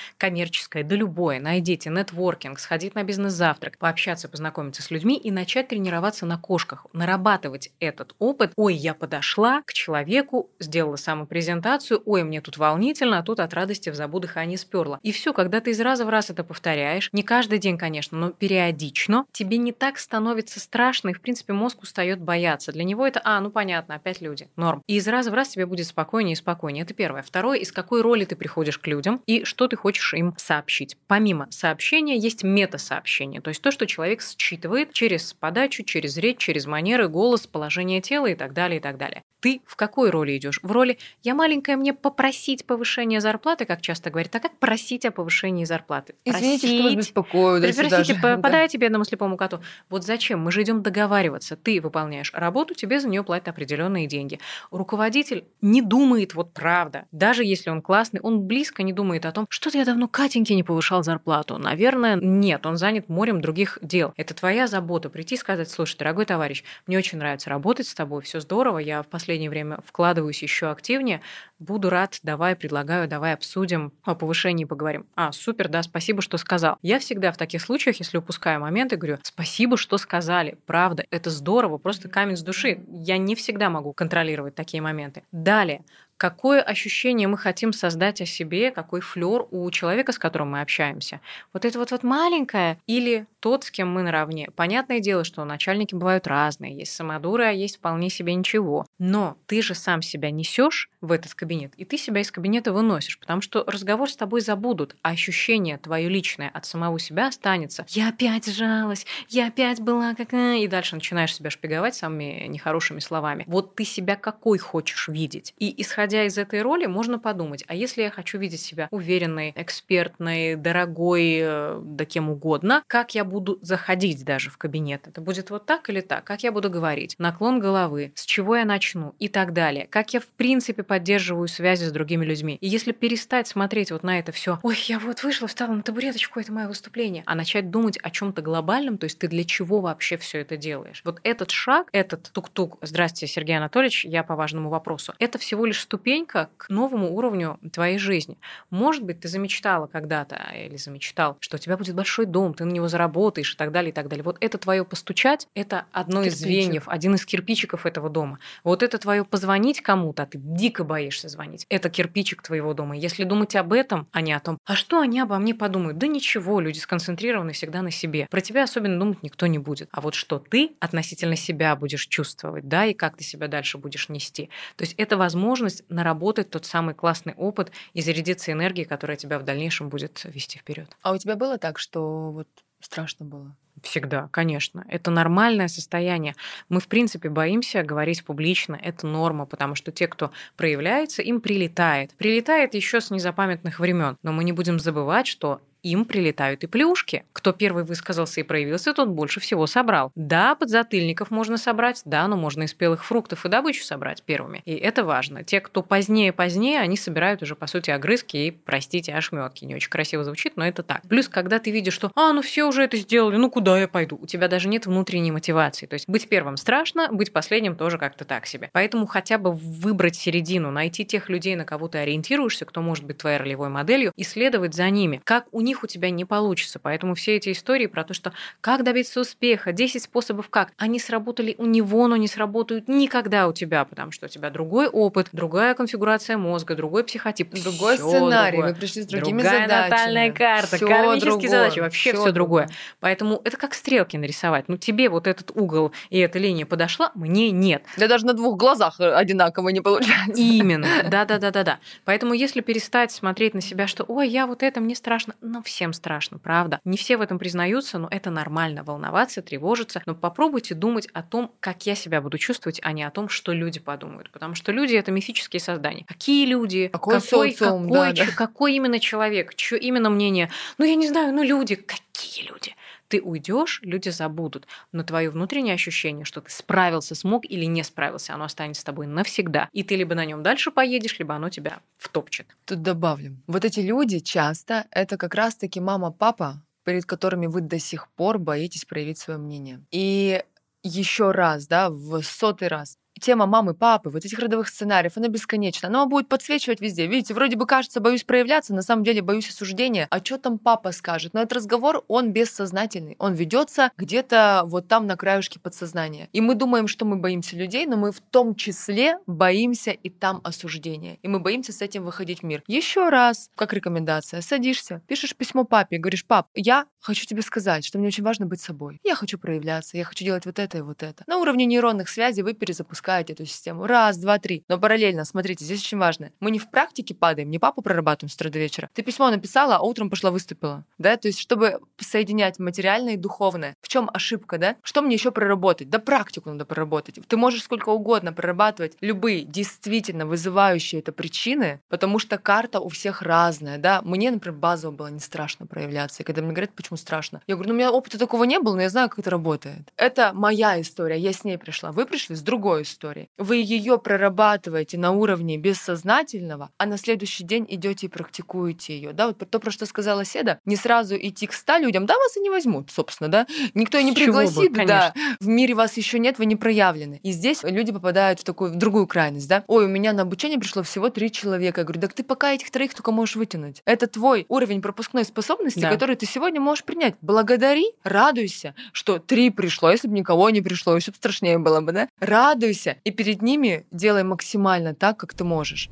близкое, 0.75 0.83
да 0.83 0.95
любое, 0.95 1.39
найдите 1.39 1.89
нетворкинг, 1.89 2.59
сходить 2.59 2.95
на 2.95 3.03
бизнес-завтрак, 3.03 3.77
пообщаться, 3.77 4.27
познакомиться 4.27 4.81
с 4.81 4.91
людьми 4.91 5.17
и 5.17 5.31
начать 5.31 5.67
тренироваться 5.69 6.25
на 6.25 6.37
кошках, 6.37 6.85
нарабатывать 6.93 7.71
этот 7.79 8.15
опыт. 8.19 8.51
Ой, 8.55 8.75
я 8.75 8.93
подошла 8.93 9.61
к 9.61 9.73
человеку, 9.73 10.49
сделала 10.59 10.95
самопрезентацию, 10.95 12.01
ой, 12.05 12.23
мне 12.23 12.41
тут 12.41 12.57
волнительно, 12.57 13.19
а 13.19 13.23
тут 13.23 13.39
от 13.39 13.53
радости 13.53 13.89
в 13.89 13.95
забу 13.95 14.19
дыхание 14.19 14.57
сперла. 14.57 14.99
И 15.01 15.11
все, 15.11 15.33
когда 15.33 15.61
ты 15.61 15.71
из 15.71 15.79
раза 15.79 16.05
в 16.05 16.09
раз 16.09 16.29
это 16.29 16.43
повторяешь, 16.43 17.09
не 17.13 17.23
каждый 17.23 17.59
день, 17.59 17.77
конечно, 17.77 18.17
но 18.17 18.29
периодично, 18.31 19.25
тебе 19.31 19.57
не 19.57 19.71
так 19.71 19.97
становится 19.97 20.59
страшно, 20.59 21.09
и, 21.09 21.13
в 21.13 21.21
принципе, 21.21 21.53
мозг 21.53 21.81
устает 21.83 22.19
бояться. 22.19 22.71
Для 22.71 22.83
него 22.83 23.05
это, 23.05 23.21
а, 23.23 23.39
ну 23.39 23.49
понятно, 23.49 23.95
опять 23.95 24.21
люди, 24.21 24.49
норм. 24.55 24.81
И 24.87 24.95
из 24.95 25.07
раза 25.07 25.31
в 25.31 25.33
раз 25.33 25.49
тебе 25.49 25.65
будет 25.65 25.87
спокойнее 25.87 26.33
и 26.33 26.35
спокойнее. 26.35 26.83
Это 26.83 26.93
первое. 26.93 27.23
Второе, 27.23 27.59
из 27.59 27.71
какой 27.71 28.01
роли 28.01 28.25
ты 28.25 28.35
приходишь 28.35 28.77
к 28.77 28.87
людям 28.87 29.21
и 29.25 29.43
что 29.43 29.67
ты 29.67 29.75
хочешь 29.75 30.13
им 30.13 30.33
сообщить 30.37 30.64
сообщить. 30.65 30.97
Помимо 31.07 31.47
сообщения 31.51 32.17
есть 32.17 32.43
мета-сообщение, 32.43 33.41
то 33.41 33.49
есть 33.49 33.61
то, 33.61 33.71
что 33.71 33.85
человек 33.85 34.21
считывает 34.21 34.93
через 34.93 35.33
подачу, 35.33 35.83
через 35.83 36.17
речь, 36.17 36.39
через 36.39 36.65
манеры, 36.65 37.07
голос, 37.07 37.45
положение 37.45 38.01
тела 38.01 38.27
и 38.27 38.35
так 38.35 38.53
далее, 38.53 38.79
и 38.79 38.81
так 38.81 38.97
далее. 38.97 39.21
Ты 39.45 39.61
в 39.63 39.75
какой 39.75 40.09
роли 40.09 40.37
идешь? 40.37 40.59
В 40.63 40.71
роли 40.71 40.97
«я 41.21 41.35
маленькая, 41.35 41.77
мне 41.77 41.93
попросить 41.93 42.65
повышения 42.65 43.21
зарплаты», 43.21 43.65
как 43.65 43.79
часто 43.79 44.09
говорят, 44.09 44.35
а 44.35 44.39
как 44.39 44.57
просить 44.57 45.05
о 45.05 45.11
повышении 45.11 45.65
зарплаты? 45.65 46.15
Извините, 46.25 46.65
что 46.67 46.83
вас 46.83 46.95
беспокою. 46.95 47.61
Да, 47.61 47.67
Простите, 47.71 48.15
подайте 48.15 48.79
бедному 48.79 49.05
слепому 49.05 49.37
коту. 49.37 49.59
Вот 49.87 50.03
зачем? 50.03 50.39
Мы 50.39 50.51
же 50.51 50.63
идем 50.63 50.81
договариваться. 50.81 51.55
Ты 51.57 51.79
выполняешь 51.79 52.33
работу, 52.33 52.73
тебе 52.73 52.99
за 52.99 53.07
нее 53.07 53.23
платят 53.23 53.49
определенные 53.49 54.07
деньги. 54.07 54.39
Руководитель 54.71 55.45
не 55.61 55.83
думает, 55.83 56.33
вот 56.33 56.51
правда, 56.51 57.05
даже 57.11 57.43
если 57.43 57.69
он 57.69 57.83
классный, 57.83 58.21
он 58.21 58.47
близко 58.47 58.81
не 58.81 58.93
думает 58.93 59.27
о 59.27 59.31
том, 59.31 59.45
что-то 59.49 59.77
я 59.77 59.85
давно 59.85 60.07
Катеньке 60.07 60.55
не 60.55 60.63
повышал 60.63 61.03
зарплату. 61.03 61.59
Наверное, 61.59 62.15
нет, 62.15 62.65
он 62.65 62.77
занят 62.77 63.09
морем 63.09 63.41
других 63.41 63.77
дел. 63.83 64.11
Это 64.17 64.33
твоя 64.33 64.65
забота 64.65 65.11
прийти 65.11 65.35
и 65.35 65.37
сказать, 65.37 65.69
слушай, 65.69 65.99
дорогой 65.99 66.25
товарищ, 66.25 66.63
мне 66.87 66.97
очень 66.97 67.19
нравится 67.19 67.51
работать 67.51 67.87
с 67.87 67.93
тобой, 67.93 68.23
все 68.23 68.39
здорово, 68.39 68.79
я 68.79 69.03
в 69.03 69.07
последнее 69.35 69.49
время 69.49 69.79
вкладываюсь 69.85 70.41
еще 70.41 70.71
активнее, 70.71 71.19
буду 71.59 71.89
рад, 71.89 72.19
давай, 72.23 72.55
предлагаю, 72.55 73.05
давай 73.07 73.33
обсудим, 73.33 73.91
о 74.03 74.15
повышении 74.15 74.63
поговорим. 74.63 75.07
А, 75.15 75.33
супер, 75.33 75.67
да, 75.67 75.83
спасибо, 75.83 76.21
что 76.21 76.37
сказал. 76.37 76.77
Я 76.81 76.99
всегда 76.99 77.33
в 77.33 77.37
таких 77.37 77.61
случаях, 77.61 77.97
если 77.97 78.17
упускаю 78.17 78.61
моменты, 78.61 78.95
говорю, 78.95 79.17
спасибо, 79.23 79.75
что 79.75 79.97
сказали, 79.97 80.57
правда, 80.65 81.03
это 81.11 81.29
здорово, 81.29 81.77
просто 81.77 82.07
камень 82.07 82.37
с 82.37 82.43
души. 82.43 82.85
Я 82.87 83.17
не 83.17 83.35
всегда 83.35 83.69
могу 83.69 83.91
контролировать 83.91 84.55
такие 84.55 84.81
моменты. 84.81 85.23
Далее, 85.33 85.83
какое 86.17 86.61
ощущение 86.61 87.27
мы 87.27 87.37
хотим 87.37 87.73
создать 87.73 88.21
о 88.21 88.25
себе, 88.25 88.71
какой 88.71 89.01
флер 89.01 89.45
у 89.51 89.69
человека, 89.71 90.11
с 90.11 90.19
которым 90.19 90.51
мы 90.51 90.61
общаемся. 90.61 91.21
Вот 91.53 91.65
это 91.65 91.77
вот, 91.77 91.91
вот 91.91 92.03
маленькое 92.03 92.79
или 92.87 93.27
тот, 93.39 93.65
с 93.65 93.71
кем 93.71 93.91
мы 93.91 94.01
наравне. 94.01 94.49
Понятное 94.55 94.99
дело, 94.99 95.23
что 95.23 95.45
начальники 95.45 95.93
бывают 95.93 96.25
разные, 96.25 96.75
есть 96.75 96.95
самодуры, 96.95 97.45
а 97.45 97.51
есть 97.51 97.77
вполне 97.77 98.09
себе 98.09 98.33
ничего. 98.33 98.87
Но 98.97 99.37
ты 99.45 99.61
же 99.61 99.75
сам 99.75 100.01
себя 100.01 100.31
несешь 100.31 100.89
в 101.01 101.11
этот 101.11 101.35
кабинет, 101.35 101.73
и 101.77 101.85
ты 101.85 101.97
себя 101.97 102.21
из 102.21 102.31
кабинета 102.31 102.73
выносишь, 102.73 103.19
потому 103.19 103.41
что 103.41 103.63
разговор 103.67 104.09
с 104.09 104.15
тобой 104.15 104.41
забудут, 104.41 104.95
а 105.03 105.09
ощущение 105.09 105.77
твое 105.77 106.09
личное 106.09 106.49
от 106.49 106.65
самого 106.65 106.97
себя 106.97 107.27
останется. 107.27 107.85
Я 107.89 108.09
опять 108.09 108.47
жалась, 108.47 109.05
я 109.29 109.47
опять 109.47 109.79
была 109.79 110.15
какая... 110.15 110.55
И 110.55 110.67
дальше 110.67 110.95
начинаешь 110.95 111.35
себя 111.35 111.49
шпиговать 111.49 111.95
самыми 111.95 112.47
нехорошими 112.47 112.99
словами. 112.99 113.43
Вот 113.45 113.75
ты 113.75 113.83
себя 113.83 114.15
какой 114.15 114.57
хочешь 114.57 115.07
видеть. 115.07 115.53
И 115.59 115.81
исходя 115.81 116.04
из 116.13 116.37
этой 116.37 116.61
роли, 116.61 116.85
можно 116.85 117.19
подумать, 117.19 117.63
а 117.67 117.75
если 117.75 118.03
я 118.03 118.11
хочу 118.11 118.37
видеть 118.37 118.61
себя 118.61 118.87
уверенной, 118.91 119.53
экспертной, 119.55 120.55
дорогой, 120.55 121.39
э, 121.41 121.81
да 121.83 122.05
кем 122.05 122.29
угодно, 122.29 122.83
как 122.87 123.15
я 123.15 123.23
буду 123.23 123.57
заходить 123.61 124.23
даже 124.23 124.49
в 124.49 124.57
кабинет. 124.57 125.07
Это 125.07 125.21
будет 125.21 125.49
вот 125.49 125.65
так 125.65 125.89
или 125.89 126.01
так? 126.01 126.23
Как 126.23 126.43
я 126.43 126.51
буду 126.51 126.69
говорить? 126.69 127.15
Наклон 127.17 127.59
головы? 127.59 128.11
С 128.15 128.25
чего 128.25 128.55
я 128.55 128.65
начну? 128.65 129.15
И 129.19 129.27
так 129.27 129.53
далее. 129.53 129.87
Как 129.89 130.13
я 130.13 130.19
в 130.19 130.27
принципе 130.27 130.83
поддерживаю 130.83 131.47
связи 131.47 131.85
с 131.85 131.91
другими 131.91 132.25
людьми? 132.25 132.57
И 132.61 132.67
если 132.67 132.91
перестать 132.91 133.47
смотреть 133.47 133.91
вот 133.91 134.03
на 134.03 134.19
это 134.19 134.31
все, 134.31 134.59
ой, 134.63 134.77
я 134.87 134.99
вот 134.99 135.23
вышла, 135.23 135.47
встала 135.47 135.73
на 135.73 135.83
табуреточку, 135.83 136.39
это 136.39 136.51
мое 136.51 136.67
выступление, 136.67 137.23
а 137.25 137.35
начать 137.35 137.69
думать 137.69 137.97
о 138.01 138.09
чем-то 138.09 138.41
глобальном, 138.41 138.97
то 138.97 139.05
есть 139.05 139.19
ты 139.19 139.27
для 139.27 139.43
чего 139.43 139.81
вообще 139.81 140.17
все 140.17 140.39
это 140.39 140.57
делаешь? 140.57 141.01
Вот 141.03 141.19
этот 141.23 141.51
шаг, 141.51 141.89
этот 141.91 142.29
тук-тук, 142.31 142.77
здрасте, 142.81 143.27
Сергей 143.27 143.57
Анатольевич, 143.57 144.05
я 144.05 144.23
по 144.23 144.35
важному 144.35 144.69
вопросу, 144.69 145.13
это 145.19 145.37
всего 145.37 145.65
лишь 145.65 145.79
ступенька 145.95 146.49
к 146.57 146.69
новому 146.69 147.15
уровню 147.15 147.57
твоей 147.71 147.97
жизни. 147.97 148.37
Может 148.69 149.03
быть, 149.03 149.21
ты 149.21 149.29
замечтала 149.29 149.87
когда-то 149.87 150.35
или 150.53 150.75
замечтал, 150.75 151.37
что 151.39 151.55
у 151.55 151.59
тебя 151.59 151.77
будет 151.77 151.95
большой 151.95 152.25
дом, 152.25 152.53
ты 152.53 152.65
на 152.65 152.71
него 152.71 152.89
заработаешь, 152.89 153.15
работаешь 153.15 153.53
и 153.53 153.57
так 153.57 153.71
далее, 153.71 153.91
и 153.91 153.93
так 153.93 154.09
далее. 154.09 154.23
Вот 154.23 154.37
это 154.41 154.57
твое 154.57 154.83
постучать, 154.83 155.47
это 155.55 155.85
одно 155.93 156.23
Кирпичик. 156.23 156.33
из 156.33 156.39
звеньев, 156.41 156.83
один 156.89 157.15
из 157.15 157.25
кирпичиков 157.25 157.85
этого 157.85 158.09
дома. 158.09 158.39
Вот 158.65 158.83
это 158.83 158.97
твое 158.97 159.23
позвонить 159.23 159.81
кому-то, 159.81 160.23
а 160.23 160.25
ты 160.25 160.37
дико 160.37 160.83
боишься 160.83 161.29
звонить. 161.29 161.65
Это 161.69 161.89
кирпичик 161.89 162.41
твоего 162.41 162.73
дома. 162.73 162.97
Если 162.97 163.23
думать 163.23 163.55
об 163.55 163.71
этом, 163.71 164.07
а 164.11 164.19
не 164.19 164.33
о 164.33 164.41
том, 164.41 164.57
а 164.65 164.75
что 164.75 164.99
они 164.99 165.21
обо 165.21 165.37
мне 165.37 165.55
подумают? 165.55 165.97
Да 165.97 166.07
ничего, 166.07 166.59
люди 166.59 166.79
сконцентрированы 166.79 167.53
всегда 167.53 167.81
на 167.81 167.91
себе. 167.91 168.27
Про 168.29 168.41
тебя 168.41 168.63
особенно 168.63 168.99
думать 168.99 169.23
никто 169.23 169.47
не 169.47 169.59
будет. 169.59 169.87
А 169.91 170.01
вот 170.01 170.13
что 170.13 170.39
ты 170.39 170.71
относительно 170.81 171.37
себя 171.37 171.73
будешь 171.77 172.07
чувствовать, 172.07 172.67
да, 172.67 172.85
и 172.85 172.93
как 172.93 173.15
ты 173.15 173.23
себя 173.23 173.47
дальше 173.47 173.77
будешь 173.77 174.09
нести. 174.09 174.49
То 174.75 174.83
есть 174.83 174.93
это 174.97 175.15
возможность 175.15 175.84
наработать 175.89 176.49
тот 176.49 176.65
самый 176.65 176.93
классный 176.93 177.33
опыт 177.33 177.71
и 177.93 178.01
зарядиться 178.01 178.51
энергией, 178.51 178.85
которая 178.85 179.17
тебя 179.17 179.39
в 179.39 179.43
дальнейшем 179.43 179.89
будет 179.89 180.23
вести 180.25 180.59
вперед. 180.59 180.95
А 181.01 181.13
у 181.13 181.17
тебя 181.17 181.35
было 181.35 181.57
так, 181.57 181.79
что 181.79 182.31
вот 182.31 182.47
Страшно 182.85 183.25
было. 183.25 183.55
Всегда, 183.81 184.29
конечно. 184.31 184.85
Это 184.87 185.09
нормальное 185.09 185.67
состояние. 185.67 186.35
Мы, 186.69 186.79
в 186.79 186.87
принципе, 186.87 187.29
боимся 187.29 187.81
говорить 187.81 188.23
публично. 188.23 188.79
Это 188.81 189.07
норма, 189.07 189.47
потому 189.47 189.73
что 189.73 189.91
те, 189.91 190.07
кто 190.07 190.31
проявляется, 190.55 191.23
им 191.23 191.41
прилетает. 191.41 192.13
Прилетает 192.17 192.75
еще 192.75 193.01
с 193.01 193.09
незапамятных 193.09 193.79
времен. 193.79 194.17
Но 194.21 194.31
мы 194.33 194.43
не 194.43 194.51
будем 194.51 194.79
забывать, 194.79 195.25
что 195.25 195.61
им 195.85 196.05
прилетают 196.05 196.63
и 196.63 196.67
плюшки. 196.67 197.25
Кто 197.31 197.53
первый 197.53 197.83
высказался 197.83 198.41
и 198.41 198.43
проявился, 198.43 198.93
тот 198.93 199.09
больше 199.09 199.39
всего 199.39 199.67
собрал. 199.67 200.11
Да, 200.15 200.55
подзатыльников 200.55 201.29
можно 201.29 201.57
собрать, 201.57 202.01
да, 202.05 202.27
но 202.27 202.35
можно 202.35 202.63
и 202.63 202.67
спелых 202.67 203.05
фруктов 203.05 203.45
и 203.45 203.49
добычу 203.49 203.83
собрать 203.83 204.23
первыми. 204.23 204.61
И 204.65 204.73
это 204.73 205.03
важно. 205.03 205.43
Те, 205.43 205.61
кто 205.61 205.83
позднее-позднее, 205.83 206.79
они 206.79 206.97
собирают 206.97 207.43
уже, 207.43 207.55
по 207.55 207.67
сути, 207.67 207.91
огрызки 207.91 208.37
и, 208.37 208.51
простите, 208.51 209.13
ошметки. 209.13 209.65
Не 209.65 209.75
очень 209.75 209.89
красиво 209.89 210.23
звучит, 210.23 210.53
но 210.57 210.65
это 210.65 210.81
так. 210.81 211.01
Плюс, 211.07 211.27
когда 211.27 211.59
ты 211.59 211.69
видишь, 211.71 211.93
что, 211.93 212.11
а, 212.15 212.33
ну 212.33 212.41
все 212.41 212.63
уже 212.65 212.83
это 212.83 212.97
сделали, 212.97 213.37
ну 213.37 213.51
куда 213.51 213.79
я 213.79 213.87
пойду? 213.87 214.17
У 214.19 214.25
тебя 214.25 214.47
даже 214.47 214.67
нет 214.67 214.87
внутренней 214.87 215.31
мотивации. 215.31 215.85
То 215.85 215.93
есть 215.93 216.09
быть 216.09 216.27
первым 216.27 216.57
страшно, 216.57 217.09
быть 217.11 217.31
последним 217.31 217.75
тоже 217.75 217.99
как-то 217.99 218.25
так 218.25 218.47
себе. 218.47 218.69
Поэтому 218.73 219.05
хотя 219.05 219.37
бы 219.37 219.51
выбрать 219.51 220.15
середину, 220.15 220.71
найти 220.71 221.05
тех 221.05 221.29
людей, 221.29 221.55
на 221.55 221.65
кого 221.65 221.87
ты 221.87 221.99
ориентируешься, 221.99 222.65
кто 222.65 222.81
может 222.81 223.05
быть 223.05 223.19
твоей 223.19 223.37
ролевой 223.37 223.69
моделью, 223.69 224.11
и 224.15 224.23
следовать 224.23 224.73
за 224.73 224.89
ними. 224.89 225.21
Как 225.23 225.45
у 225.51 225.61
них 225.61 225.74
них 225.75 225.83
у 225.83 225.87
тебя 225.87 226.09
не 226.09 226.25
получится. 226.25 226.79
Поэтому 226.79 227.15
все 227.15 227.35
эти 227.35 227.51
истории 227.51 227.87
про 227.87 228.03
то, 228.03 228.13
что 228.13 228.33
как 228.61 228.83
добиться 228.83 229.19
успеха, 229.19 229.73
10 229.73 230.03
способов 230.03 230.49
как, 230.49 230.71
они 230.77 230.99
сработали 230.99 231.55
у 231.57 231.65
него, 231.65 232.07
но 232.07 232.15
не 232.15 232.27
сработают 232.27 232.87
никогда 232.87 233.47
у 233.47 233.53
тебя, 233.53 233.83
потому 233.85 234.11
что 234.11 234.25
у 234.25 234.29
тебя 234.29 234.49
другой 234.49 234.87
опыт, 234.87 235.27
другая 235.33 235.73
конфигурация 235.73 236.37
мозга, 236.37 236.75
другой 236.75 237.03
психотип, 237.03 237.51
другой 237.51 237.97
всё 237.97 238.09
сценарий, 238.09 238.57
другое. 238.57 238.73
вы 238.73 238.79
пришли 238.79 239.01
с 239.03 239.05
другими 239.05 239.41
другая 239.41 239.67
задачами. 239.67 239.89
натальная 239.89 240.31
карта, 240.31 240.77
всё 240.77 240.87
кармические 240.87 241.29
другое. 241.29 241.49
задачи, 241.49 241.79
вообще 241.79 242.13
все, 242.13 242.31
другое. 242.31 242.33
другое. 242.33 242.69
Поэтому 243.01 243.41
это 243.43 243.57
как 243.57 243.73
стрелки 243.73 244.17
нарисовать. 244.17 244.69
Ну 244.69 244.77
тебе 244.77 245.09
вот 245.09 245.27
этот 245.27 245.51
угол 245.55 245.91
и 246.09 246.17
эта 246.19 246.39
линия 246.39 246.65
подошла, 246.65 247.11
мне 247.15 247.51
нет. 247.51 247.83
Да 247.97 248.07
даже 248.07 248.25
на 248.25 248.33
двух 248.33 248.57
глазах 248.57 248.99
одинаково 248.99 249.69
не 249.69 249.81
получается. 249.81 250.41
Именно, 250.41 250.87
да-да-да-да-да. 251.09 251.79
Поэтому 252.05 252.33
если 252.33 252.61
перестать 252.61 253.11
смотреть 253.11 253.53
на 253.53 253.61
себя, 253.61 253.87
что 253.87 254.05
ой, 254.07 254.29
я 254.29 254.47
вот 254.47 254.63
это, 254.63 254.79
мне 254.79 254.95
страшно, 254.95 255.35
но 255.41 255.61
всем 255.65 255.93
страшно, 255.93 256.37
правда. 256.37 256.79
Не 256.85 256.97
все 256.97 257.17
в 257.17 257.21
этом 257.21 257.39
признаются, 257.39 257.97
но 257.97 258.07
это 258.09 258.29
нормально 258.29 258.83
волноваться, 258.83 259.41
тревожиться. 259.41 260.01
Но 260.05 260.15
попробуйте 260.15 260.75
думать 260.75 261.07
о 261.13 261.23
том, 261.23 261.51
как 261.59 261.85
я 261.85 261.95
себя 261.95 262.21
буду 262.21 262.37
чувствовать, 262.37 262.79
а 262.83 262.91
не 262.91 263.03
о 263.03 263.11
том, 263.11 263.29
что 263.29 263.51
люди 263.51 263.79
подумают. 263.79 264.31
Потому 264.31 264.55
что 264.55 264.71
люди 264.71 264.95
это 264.95 265.11
мифические 265.11 265.59
создания. 265.59 266.05
Какие 266.07 266.45
люди? 266.45 266.89
Какой, 266.91 267.15
какой, 267.15 267.51
социум, 267.51 267.89
какой, 267.89 268.13
да, 268.13 268.25
да. 268.25 268.31
какой 268.31 268.73
именно 268.75 268.99
человек? 268.99 269.55
Чье 269.55 269.77
именно 269.77 270.09
мнение? 270.09 270.49
Ну, 270.77 270.85
я 270.85 270.95
не 270.95 271.07
знаю, 271.07 271.33
ну 271.33 271.43
люди. 271.43 271.75
Какие 271.75 272.47
люди? 272.47 272.75
Ты 273.07 273.21
уйдешь, 273.21 273.79
люди 273.83 274.09
забудут. 274.09 274.67
Но 274.91 275.03
твое 275.03 275.29
внутреннее 275.29 275.75
ощущение, 275.75 276.25
что 276.25 276.41
ты 276.41 276.51
справился, 276.51 277.15
смог 277.15 277.45
или 277.45 277.65
не 277.65 277.83
справился, 277.83 278.33
оно 278.33 278.45
останется 278.45 278.81
с 278.81 278.85
тобой 278.85 279.07
навсегда. 279.07 279.69
И 279.71 279.83
ты 279.83 279.95
либо 279.95 280.15
на 280.15 280.25
нем 280.25 280.43
дальше 280.43 280.71
поедешь, 280.71 281.19
либо 281.19 281.35
оно 281.35 281.49
тебя 281.49 281.79
втопчет. 281.97 282.47
Тут 282.65 282.81
добавлю. 282.81 283.37
Вот 283.47 283.65
эти 283.65 283.79
люди 283.79 284.19
часто 284.19 284.87
это 284.91 285.17
как 285.17 285.35
раз-таки 285.35 285.79
мама-папа, 285.79 286.63
перед 286.83 287.05
которыми 287.05 287.47
вы 287.47 287.61
до 287.61 287.79
сих 287.79 288.09
пор 288.11 288.39
боитесь 288.39 288.85
проявить 288.85 289.17
свое 289.17 289.39
мнение. 289.39 289.83
И 289.91 290.43
еще 290.83 291.31
раз, 291.31 291.67
да, 291.67 291.89
в 291.89 292.21
сотый 292.21 292.67
раз 292.67 292.97
тема 293.25 293.47
мамы, 293.47 293.73
папы, 293.73 294.11
вот 294.11 294.23
этих 294.23 294.37
родовых 294.37 294.67
сценариев, 294.67 295.17
она 295.17 295.29
бесконечна. 295.29 295.87
Она 295.87 296.05
будет 296.05 296.27
подсвечивать 296.29 296.79
везде. 296.79 297.07
Видите, 297.07 297.33
вроде 297.33 297.55
бы 297.55 297.65
кажется, 297.65 297.99
боюсь 297.99 298.23
проявляться, 298.23 298.75
на 298.75 298.83
самом 298.83 299.03
деле 299.03 299.23
боюсь 299.23 299.49
осуждения. 299.49 300.07
А 300.11 300.23
что 300.23 300.37
там 300.37 300.59
папа 300.59 300.91
скажет? 300.91 301.33
Но 301.33 301.41
этот 301.41 301.53
разговор, 301.53 302.03
он 302.07 302.31
бессознательный. 302.31 303.15
Он 303.17 303.33
ведется 303.33 303.91
где-то 303.97 304.61
вот 304.65 304.87
там 304.87 305.07
на 305.07 305.17
краюшке 305.17 305.59
подсознания. 305.59 306.29
И 306.33 306.41
мы 306.41 306.53
думаем, 306.53 306.87
что 306.87 307.05
мы 307.05 307.15
боимся 307.15 307.55
людей, 307.55 307.87
но 307.87 307.97
мы 307.97 308.11
в 308.11 308.21
том 308.21 308.53
числе 308.53 309.17
боимся 309.25 309.89
и 309.89 310.09
там 310.11 310.41
осуждения. 310.43 311.17
И 311.23 311.27
мы 311.27 311.39
боимся 311.39 311.73
с 311.73 311.81
этим 311.81 312.05
выходить 312.05 312.41
в 312.41 312.43
мир. 312.43 312.61
Еще 312.67 313.09
раз, 313.09 313.49
как 313.55 313.73
рекомендация, 313.73 314.41
садишься, 314.41 315.01
пишешь 315.07 315.35
письмо 315.35 315.63
папе, 315.63 315.97
говоришь, 315.97 316.25
пап, 316.25 316.47
я 316.53 316.85
хочу 316.99 317.25
тебе 317.25 317.41
сказать, 317.41 317.85
что 317.85 317.97
мне 317.97 318.09
очень 318.09 318.23
важно 318.23 318.45
быть 318.45 318.61
собой. 318.61 318.99
Я 319.03 319.15
хочу 319.15 319.39
проявляться, 319.39 319.97
я 319.97 320.03
хочу 320.03 320.23
делать 320.23 320.45
вот 320.45 320.59
это 320.59 320.77
и 320.77 320.81
вот 320.81 321.01
это. 321.01 321.23
На 321.25 321.37
уровне 321.37 321.65
нейронных 321.65 322.07
связей 322.07 322.43
вы 322.43 322.53
перезапускаете 322.53 323.14
запускаете 323.15 323.33
эту 323.33 323.45
систему. 323.45 323.87
Раз, 323.87 324.17
два, 324.17 324.39
три. 324.39 324.63
Но 324.67 324.77
параллельно, 324.77 325.25
смотрите, 325.25 325.65
здесь 325.65 325.81
очень 325.81 325.97
важно. 325.97 326.31
Мы 326.39 326.51
не 326.51 326.59
в 326.59 326.69
практике 326.69 327.13
падаем, 327.13 327.49
не 327.49 327.59
папу 327.59 327.81
прорабатываем 327.81 328.29
с 328.29 328.35
утра 328.35 328.49
до 328.49 328.59
вечера. 328.59 328.89
Ты 328.93 329.03
письмо 329.03 329.29
написала, 329.29 329.77
а 329.77 329.81
утром 329.81 330.09
пошла 330.09 330.31
выступила. 330.31 330.83
Да, 330.97 331.15
то 331.17 331.27
есть, 331.27 331.39
чтобы 331.39 331.79
соединять 331.97 332.59
материальное 332.59 333.13
и 333.13 333.17
духовное. 333.17 333.75
В 333.81 333.87
чем 333.87 334.09
ошибка, 334.13 334.57
да? 334.57 334.75
Что 334.83 335.01
мне 335.01 335.15
еще 335.15 335.31
проработать? 335.31 335.89
Да 335.89 335.99
практику 335.99 336.49
надо 336.49 336.65
проработать. 336.65 337.19
Ты 337.27 337.37
можешь 337.37 337.63
сколько 337.63 337.89
угодно 337.89 338.33
прорабатывать 338.33 338.97
любые 339.01 339.43
действительно 339.43 340.25
вызывающие 340.25 340.99
это 341.01 341.11
причины, 341.11 341.79
потому 341.89 342.19
что 342.19 342.37
карта 342.37 342.79
у 342.79 342.89
всех 342.89 343.21
разная, 343.21 343.77
да. 343.77 344.01
Мне, 344.01 344.31
например, 344.31 344.57
базово 344.57 344.91
было 344.91 345.07
не 345.07 345.19
страшно 345.19 345.65
проявляться. 345.65 346.23
И 346.23 346.25
когда 346.25 346.41
мне 346.41 346.51
говорят, 346.51 346.71
почему 346.71 346.97
страшно, 346.97 347.41
я 347.47 347.55
говорю, 347.55 347.69
ну 347.69 347.75
у 347.75 347.77
меня 347.77 347.91
опыта 347.91 348.17
такого 348.17 348.43
не 348.43 348.59
было, 348.59 348.75
но 348.75 348.81
я 348.81 348.89
знаю, 348.89 349.09
как 349.09 349.19
это 349.19 349.29
работает. 349.29 349.91
Это 349.97 350.31
моя 350.33 350.79
история, 350.81 351.17
я 351.17 351.31
с 351.31 351.43
ней 351.43 351.57
пришла. 351.57 351.91
Вы 351.91 352.05
пришли 352.05 352.35
с 352.35 352.41
другой 352.41 352.83
историей. 352.83 352.94
Вы 353.37 353.57
ее 353.57 353.97
прорабатываете 353.99 354.97
на 354.97 355.11
уровне 355.11 355.57
бессознательного, 355.57 356.69
а 356.77 356.85
на 356.85 356.97
следующий 356.97 357.43
день 357.43 357.65
идете 357.69 358.07
и 358.07 358.09
практикуете 358.09 358.95
ее. 358.95 359.13
Да, 359.13 359.27
вот 359.27 359.37
то, 359.49 359.59
про 359.59 359.71
что 359.71 359.85
сказала 359.85 360.25
Седа, 360.25 360.59
не 360.65 360.75
сразу 360.75 361.15
идти 361.15 361.47
к 361.47 361.53
ста 361.53 361.79
людям, 361.79 362.05
да, 362.05 362.15
вас 362.17 362.37
и 362.37 362.39
не 362.39 362.49
возьмут, 362.49 362.91
собственно, 362.91 363.29
да. 363.29 363.47
Никто 363.73 363.97
и 363.97 364.03
не 364.03 364.13
пригласит, 364.13 364.71
бы, 364.71 364.85
да. 364.85 365.13
В 365.39 365.47
мире 365.47 365.73
вас 365.73 365.97
еще 365.97 366.19
нет, 366.19 366.39
вы 366.39 366.45
не 366.45 366.55
проявлены. 366.55 367.19
И 367.23 367.31
здесь 367.31 367.63
люди 367.63 367.91
попадают 367.91 368.39
в 368.39 368.43
такую 368.43 368.73
в 368.73 368.75
другую 368.75 369.07
крайность, 369.07 369.47
да. 369.47 369.63
Ой, 369.67 369.85
у 369.85 369.89
меня 369.89 370.13
на 370.13 370.23
обучение 370.23 370.59
пришло 370.59 370.83
всего 370.83 371.09
три 371.09 371.31
человека. 371.31 371.81
Я 371.81 371.85
говорю, 371.85 372.01
так 372.01 372.13
ты 372.13 372.23
пока 372.23 372.51
этих 372.53 372.71
троих 372.71 372.93
только 372.93 373.11
можешь 373.11 373.35
вытянуть. 373.35 373.81
Это 373.85 374.07
твой 374.07 374.45
уровень 374.49 374.81
пропускной 374.81 375.25
способности, 375.25 375.79
да. 375.79 375.89
который 375.89 376.15
ты 376.15 376.25
сегодня 376.25 376.61
можешь 376.61 376.83
принять. 376.83 377.15
Благодари, 377.21 377.91
радуйся, 378.03 378.75
что 378.91 379.19
три 379.19 379.49
пришло, 379.49 379.91
если 379.91 380.07
бы 380.07 380.13
никого 380.13 380.49
не 380.49 380.61
пришло, 380.61 380.95
еще 380.95 381.11
бы 381.11 381.17
страшнее 381.17 381.57
было 381.57 381.81
бы, 381.81 381.91
да? 381.91 382.09
Радуйся 382.19 382.84
и 382.91 383.11
перед 383.11 383.41
ними 383.41 383.85
делай 383.91 384.23
максимально 384.23 384.93
так, 384.93 385.17
как 385.17 385.33
ты 385.33 385.43
можешь. 385.43 385.89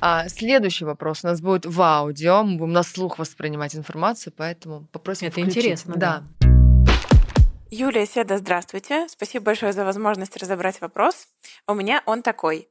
А 0.00 0.28
следующий 0.28 0.84
вопрос 0.84 1.24
у 1.24 1.26
нас 1.26 1.40
будет 1.40 1.66
в 1.66 1.80
аудио. 1.82 2.44
Мы 2.44 2.56
будем 2.58 2.72
на 2.72 2.82
слух 2.82 3.18
воспринимать 3.18 3.74
информацию, 3.74 4.32
поэтому 4.36 4.86
попросим 4.92 5.28
Это 5.28 5.40
включить. 5.40 5.56
интересно. 5.58 5.94
Да. 5.96 6.22
Юлия 7.70 8.06
Седа, 8.06 8.38
здравствуйте. 8.38 9.06
Спасибо 9.08 9.46
большое 9.46 9.72
за 9.72 9.84
возможность 9.84 10.36
разобрать 10.36 10.80
вопрос. 10.80 11.28
У 11.66 11.74
меня 11.74 12.02
он 12.06 12.22
такой. 12.22 12.68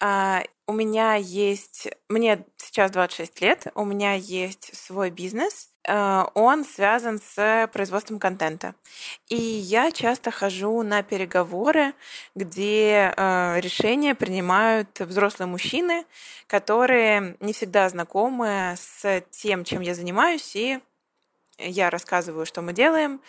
А, 0.00 0.42
у 0.66 0.72
меня 0.72 1.14
есть... 1.14 1.88
Мне 2.08 2.44
сейчас 2.56 2.90
26 2.90 3.40
лет. 3.40 3.66
У 3.74 3.84
меня 3.84 4.14
есть 4.14 4.76
свой 4.76 5.10
бизнес. 5.10 5.70
А, 5.86 6.30
он 6.34 6.64
связан 6.64 7.20
с 7.20 7.68
производством 7.72 8.18
контента. 8.18 8.74
И 9.28 9.36
я 9.36 9.90
часто 9.90 10.30
хожу 10.30 10.82
на 10.82 11.02
переговоры, 11.02 11.94
где 12.34 13.12
а, 13.16 13.58
решения 13.58 14.14
принимают 14.14 15.00
взрослые 15.00 15.48
мужчины, 15.48 16.04
которые 16.46 17.36
не 17.40 17.52
всегда 17.52 17.88
знакомы 17.88 18.74
с 18.76 19.22
тем, 19.30 19.64
чем 19.64 19.80
я 19.80 19.94
занимаюсь, 19.94 20.54
и 20.54 20.80
я 21.58 21.90
рассказываю, 21.90 22.46
что 22.46 22.62
мы 22.62 22.72
делаем, 22.72 23.20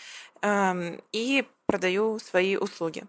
и 1.12 1.46
продаю 1.66 2.20
свои 2.20 2.56
услуги. 2.58 3.04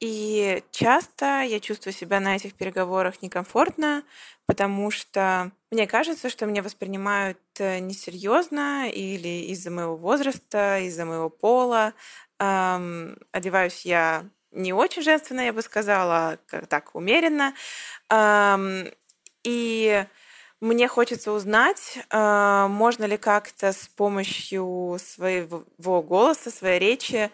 И 0.00 0.62
часто 0.70 1.42
я 1.42 1.60
чувствую 1.60 1.92
себя 1.92 2.20
на 2.20 2.34
этих 2.36 2.54
переговорах 2.54 3.20
некомфортно, 3.20 4.02
потому 4.46 4.90
что 4.90 5.52
мне 5.70 5.86
кажется, 5.86 6.30
что 6.30 6.46
меня 6.46 6.62
воспринимают 6.62 7.38
э, 7.58 7.80
несерьезно 7.80 8.88
или 8.90 9.44
из-за 9.52 9.70
моего 9.70 9.96
возраста, 9.96 10.78
из-за 10.80 11.04
моего 11.04 11.28
пола. 11.28 11.92
Эм, 12.38 13.18
одеваюсь 13.32 13.84
я 13.84 14.24
не 14.52 14.72
очень 14.72 15.02
женственно, 15.02 15.42
я 15.42 15.52
бы 15.52 15.60
сказала, 15.62 16.38
как 16.46 16.66
так 16.66 16.94
умеренно. 16.94 17.54
Эм, 18.10 18.86
и 19.44 20.06
мне 20.60 20.88
хочется 20.88 21.32
узнать, 21.32 21.98
э, 22.10 22.66
можно 22.68 23.04
ли 23.04 23.16
как-то 23.16 23.72
с 23.72 23.88
помощью 23.88 24.98
своего 25.02 26.02
голоса, 26.02 26.50
своей 26.50 26.78
речи 26.78 27.30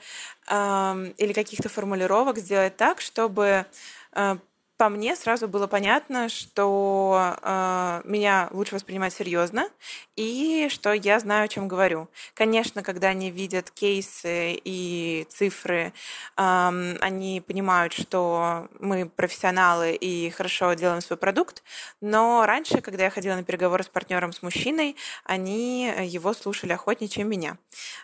э, 0.48 1.12
или 1.16 1.32
каких-то 1.32 1.68
формулировок 1.68 2.38
сделать 2.38 2.76
так, 2.76 3.00
чтобы 3.00 3.66
э, 4.12 4.36
по 4.76 4.88
мне 4.88 5.16
сразу 5.16 5.48
было 5.48 5.66
понятно, 5.66 6.28
что 6.28 7.36
э, 7.42 8.02
меня 8.04 8.48
лучше 8.50 8.74
воспринимать 8.74 9.14
серьезно 9.14 9.68
и 10.16 10.68
что 10.70 10.92
я 10.92 11.18
знаю, 11.18 11.44
о 11.44 11.48
чем 11.48 11.66
говорю. 11.66 12.08
Конечно, 12.34 12.82
когда 12.82 13.08
они 13.08 13.30
видят 13.30 13.70
кейсы 13.70 14.60
и 14.62 15.26
цифры, 15.30 15.92
э, 16.36 16.96
они 17.00 17.40
понимают, 17.40 17.94
что 17.94 18.68
мы 18.78 19.08
профессионалы 19.08 19.94
и 19.94 20.30
хорошо 20.30 20.74
делаем 20.74 21.00
свой 21.00 21.16
продукт. 21.16 21.62
Но 22.00 22.44
раньше, 22.44 22.80
когда 22.82 23.04
я 23.04 23.10
ходила 23.10 23.34
на 23.34 23.44
переговоры 23.44 23.82
с 23.82 23.88
партнером, 23.88 24.32
с 24.32 24.42
мужчиной, 24.42 24.96
они 25.24 25.92
его 26.04 26.34
слушали 26.34 26.72
охотнее, 26.72 27.08
чем 27.08 27.28
меня. 27.28 27.56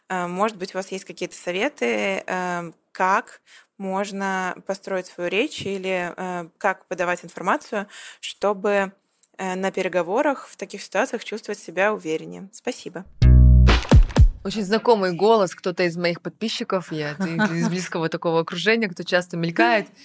Э, 0.09 0.27
может 0.27 0.57
быть, 0.57 0.75
у 0.75 0.79
вас 0.79 0.91
есть 0.91 1.05
какие-то 1.05 1.37
советы, 1.37 2.25
э, 2.27 2.73
как 2.93 3.41
можно 3.79 4.55
построить 4.67 5.07
свою 5.07 5.31
речь 5.31 5.63
или 5.63 6.13
э, 6.17 6.49
как 6.59 6.87
подавать 6.87 7.25
информацию, 7.25 7.89
чтобы 8.21 8.93
э, 9.39 9.55
на 9.55 9.71
переговорах 9.73 10.47
в 10.49 10.57
таких 10.57 10.83
ситуациях 10.83 11.25
чувствовать 11.25 11.59
себя 11.59 11.93
увереннее. 11.93 12.49
Спасибо. 12.53 13.05
Очень 14.45 14.65
знакомый 14.65 15.13
голос, 15.13 15.55
кто-то 15.55 15.85
из 15.85 15.97
моих 15.97 16.21
подписчиков, 16.21 16.91
я 16.91 17.13
из 17.13 17.69
близкого 17.69 18.09
такого 18.09 18.41
окружения, 18.41 18.89
кто 18.89 19.03
часто 19.03 19.37
мелькает. 19.37 19.89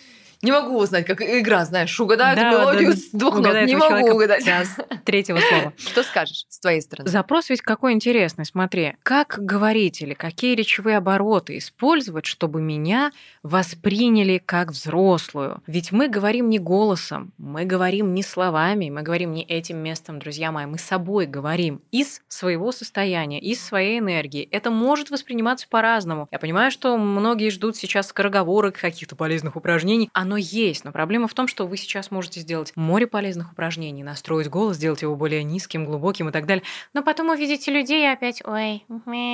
Не 0.42 0.52
могу 0.52 0.78
узнать, 0.78 1.06
как 1.06 1.22
игра, 1.22 1.66
знаешь, 1.66 2.00
угадают 2.00 2.40
да, 2.40 2.52
мелодию 2.52 2.92
да, 2.92 2.98
с 2.98 3.10
двух 3.12 3.40
нот. 3.40 3.56
Не 3.66 3.76
могу 3.76 4.12
угадать. 4.12 4.44
С 4.44 4.78
третьего 5.04 5.40
слова. 5.40 5.74
Что 5.78 6.04
скажешь 6.04 6.46
с 6.50 6.60
твоей 6.60 6.82
стороны? 6.82 7.10
Запрос 7.10 7.50
ведь 7.50 7.62
какой 7.62 7.94
интересный. 7.94 8.46
Смотри, 8.46 8.96
как 9.04 9.40
говорить 9.40 10.02
или 10.02 10.14
какие 10.14 10.56
речевые 10.56 10.98
обороты 10.98 11.58
использовать, 11.58 12.26
чтобы 12.26 12.62
меня 12.62 13.12
восприняли 13.42 14.42
как 14.44 14.72
взрослую? 14.72 15.64
Ведь 15.66 15.92
мы 15.92 16.08
говорим 16.08 16.50
не 16.50 16.60
голосом, 16.60 17.34
мы 17.38 17.66
говорим 17.66 18.14
не 18.14 18.22
словами, 18.22 18.90
мы 18.90 19.02
говорим 19.02 19.32
не 19.34 19.44
этим 19.44 19.78
местом, 19.78 20.20
друзья 20.20 20.52
мои, 20.52 20.66
мы 20.66 20.78
собой 20.78 21.26
говорим 21.26 21.82
из 21.92 22.22
своего 22.28 22.72
состояния, 22.72 23.40
из 23.40 23.64
своей 23.64 24.00
энергии. 24.00 24.48
Это 24.52 24.70
может 24.70 25.10
восприниматься 25.10 25.68
по-разному. 25.68 26.28
Я 26.32 26.40
понимаю, 26.40 26.72
что 26.72 26.98
многие 26.98 27.50
ждут 27.50 27.76
сейчас 27.76 28.08
скороговорок, 28.08 28.78
каких-то 28.80 29.16
полезных 29.16 29.56
упражнений, 29.56 30.10
а 30.14 30.27
оно 30.28 30.36
есть, 30.36 30.84
но 30.84 30.92
проблема 30.92 31.30
в 31.30 31.34
том, 31.34 31.48
что 31.48 31.66
вы 31.66 31.78
сейчас 31.78 32.12
можете 32.12 32.42
сделать 32.42 32.74
море 32.76 33.08
полезных 33.08 33.54
упражнений, 33.54 34.04
настроить 34.04 34.50
голос, 34.50 34.76
сделать 34.76 35.02
его 35.02 35.16
более 35.16 35.44
низким, 35.44 35.86
глубоким 35.86 36.28
и 36.30 36.32
так 36.34 36.46
далее, 36.46 36.64
но 36.94 37.02
потом 37.02 37.30
увидите 37.30 37.72
людей 37.72 38.04
и 38.04 38.08
опять 38.08 38.42
ой, 38.46 38.84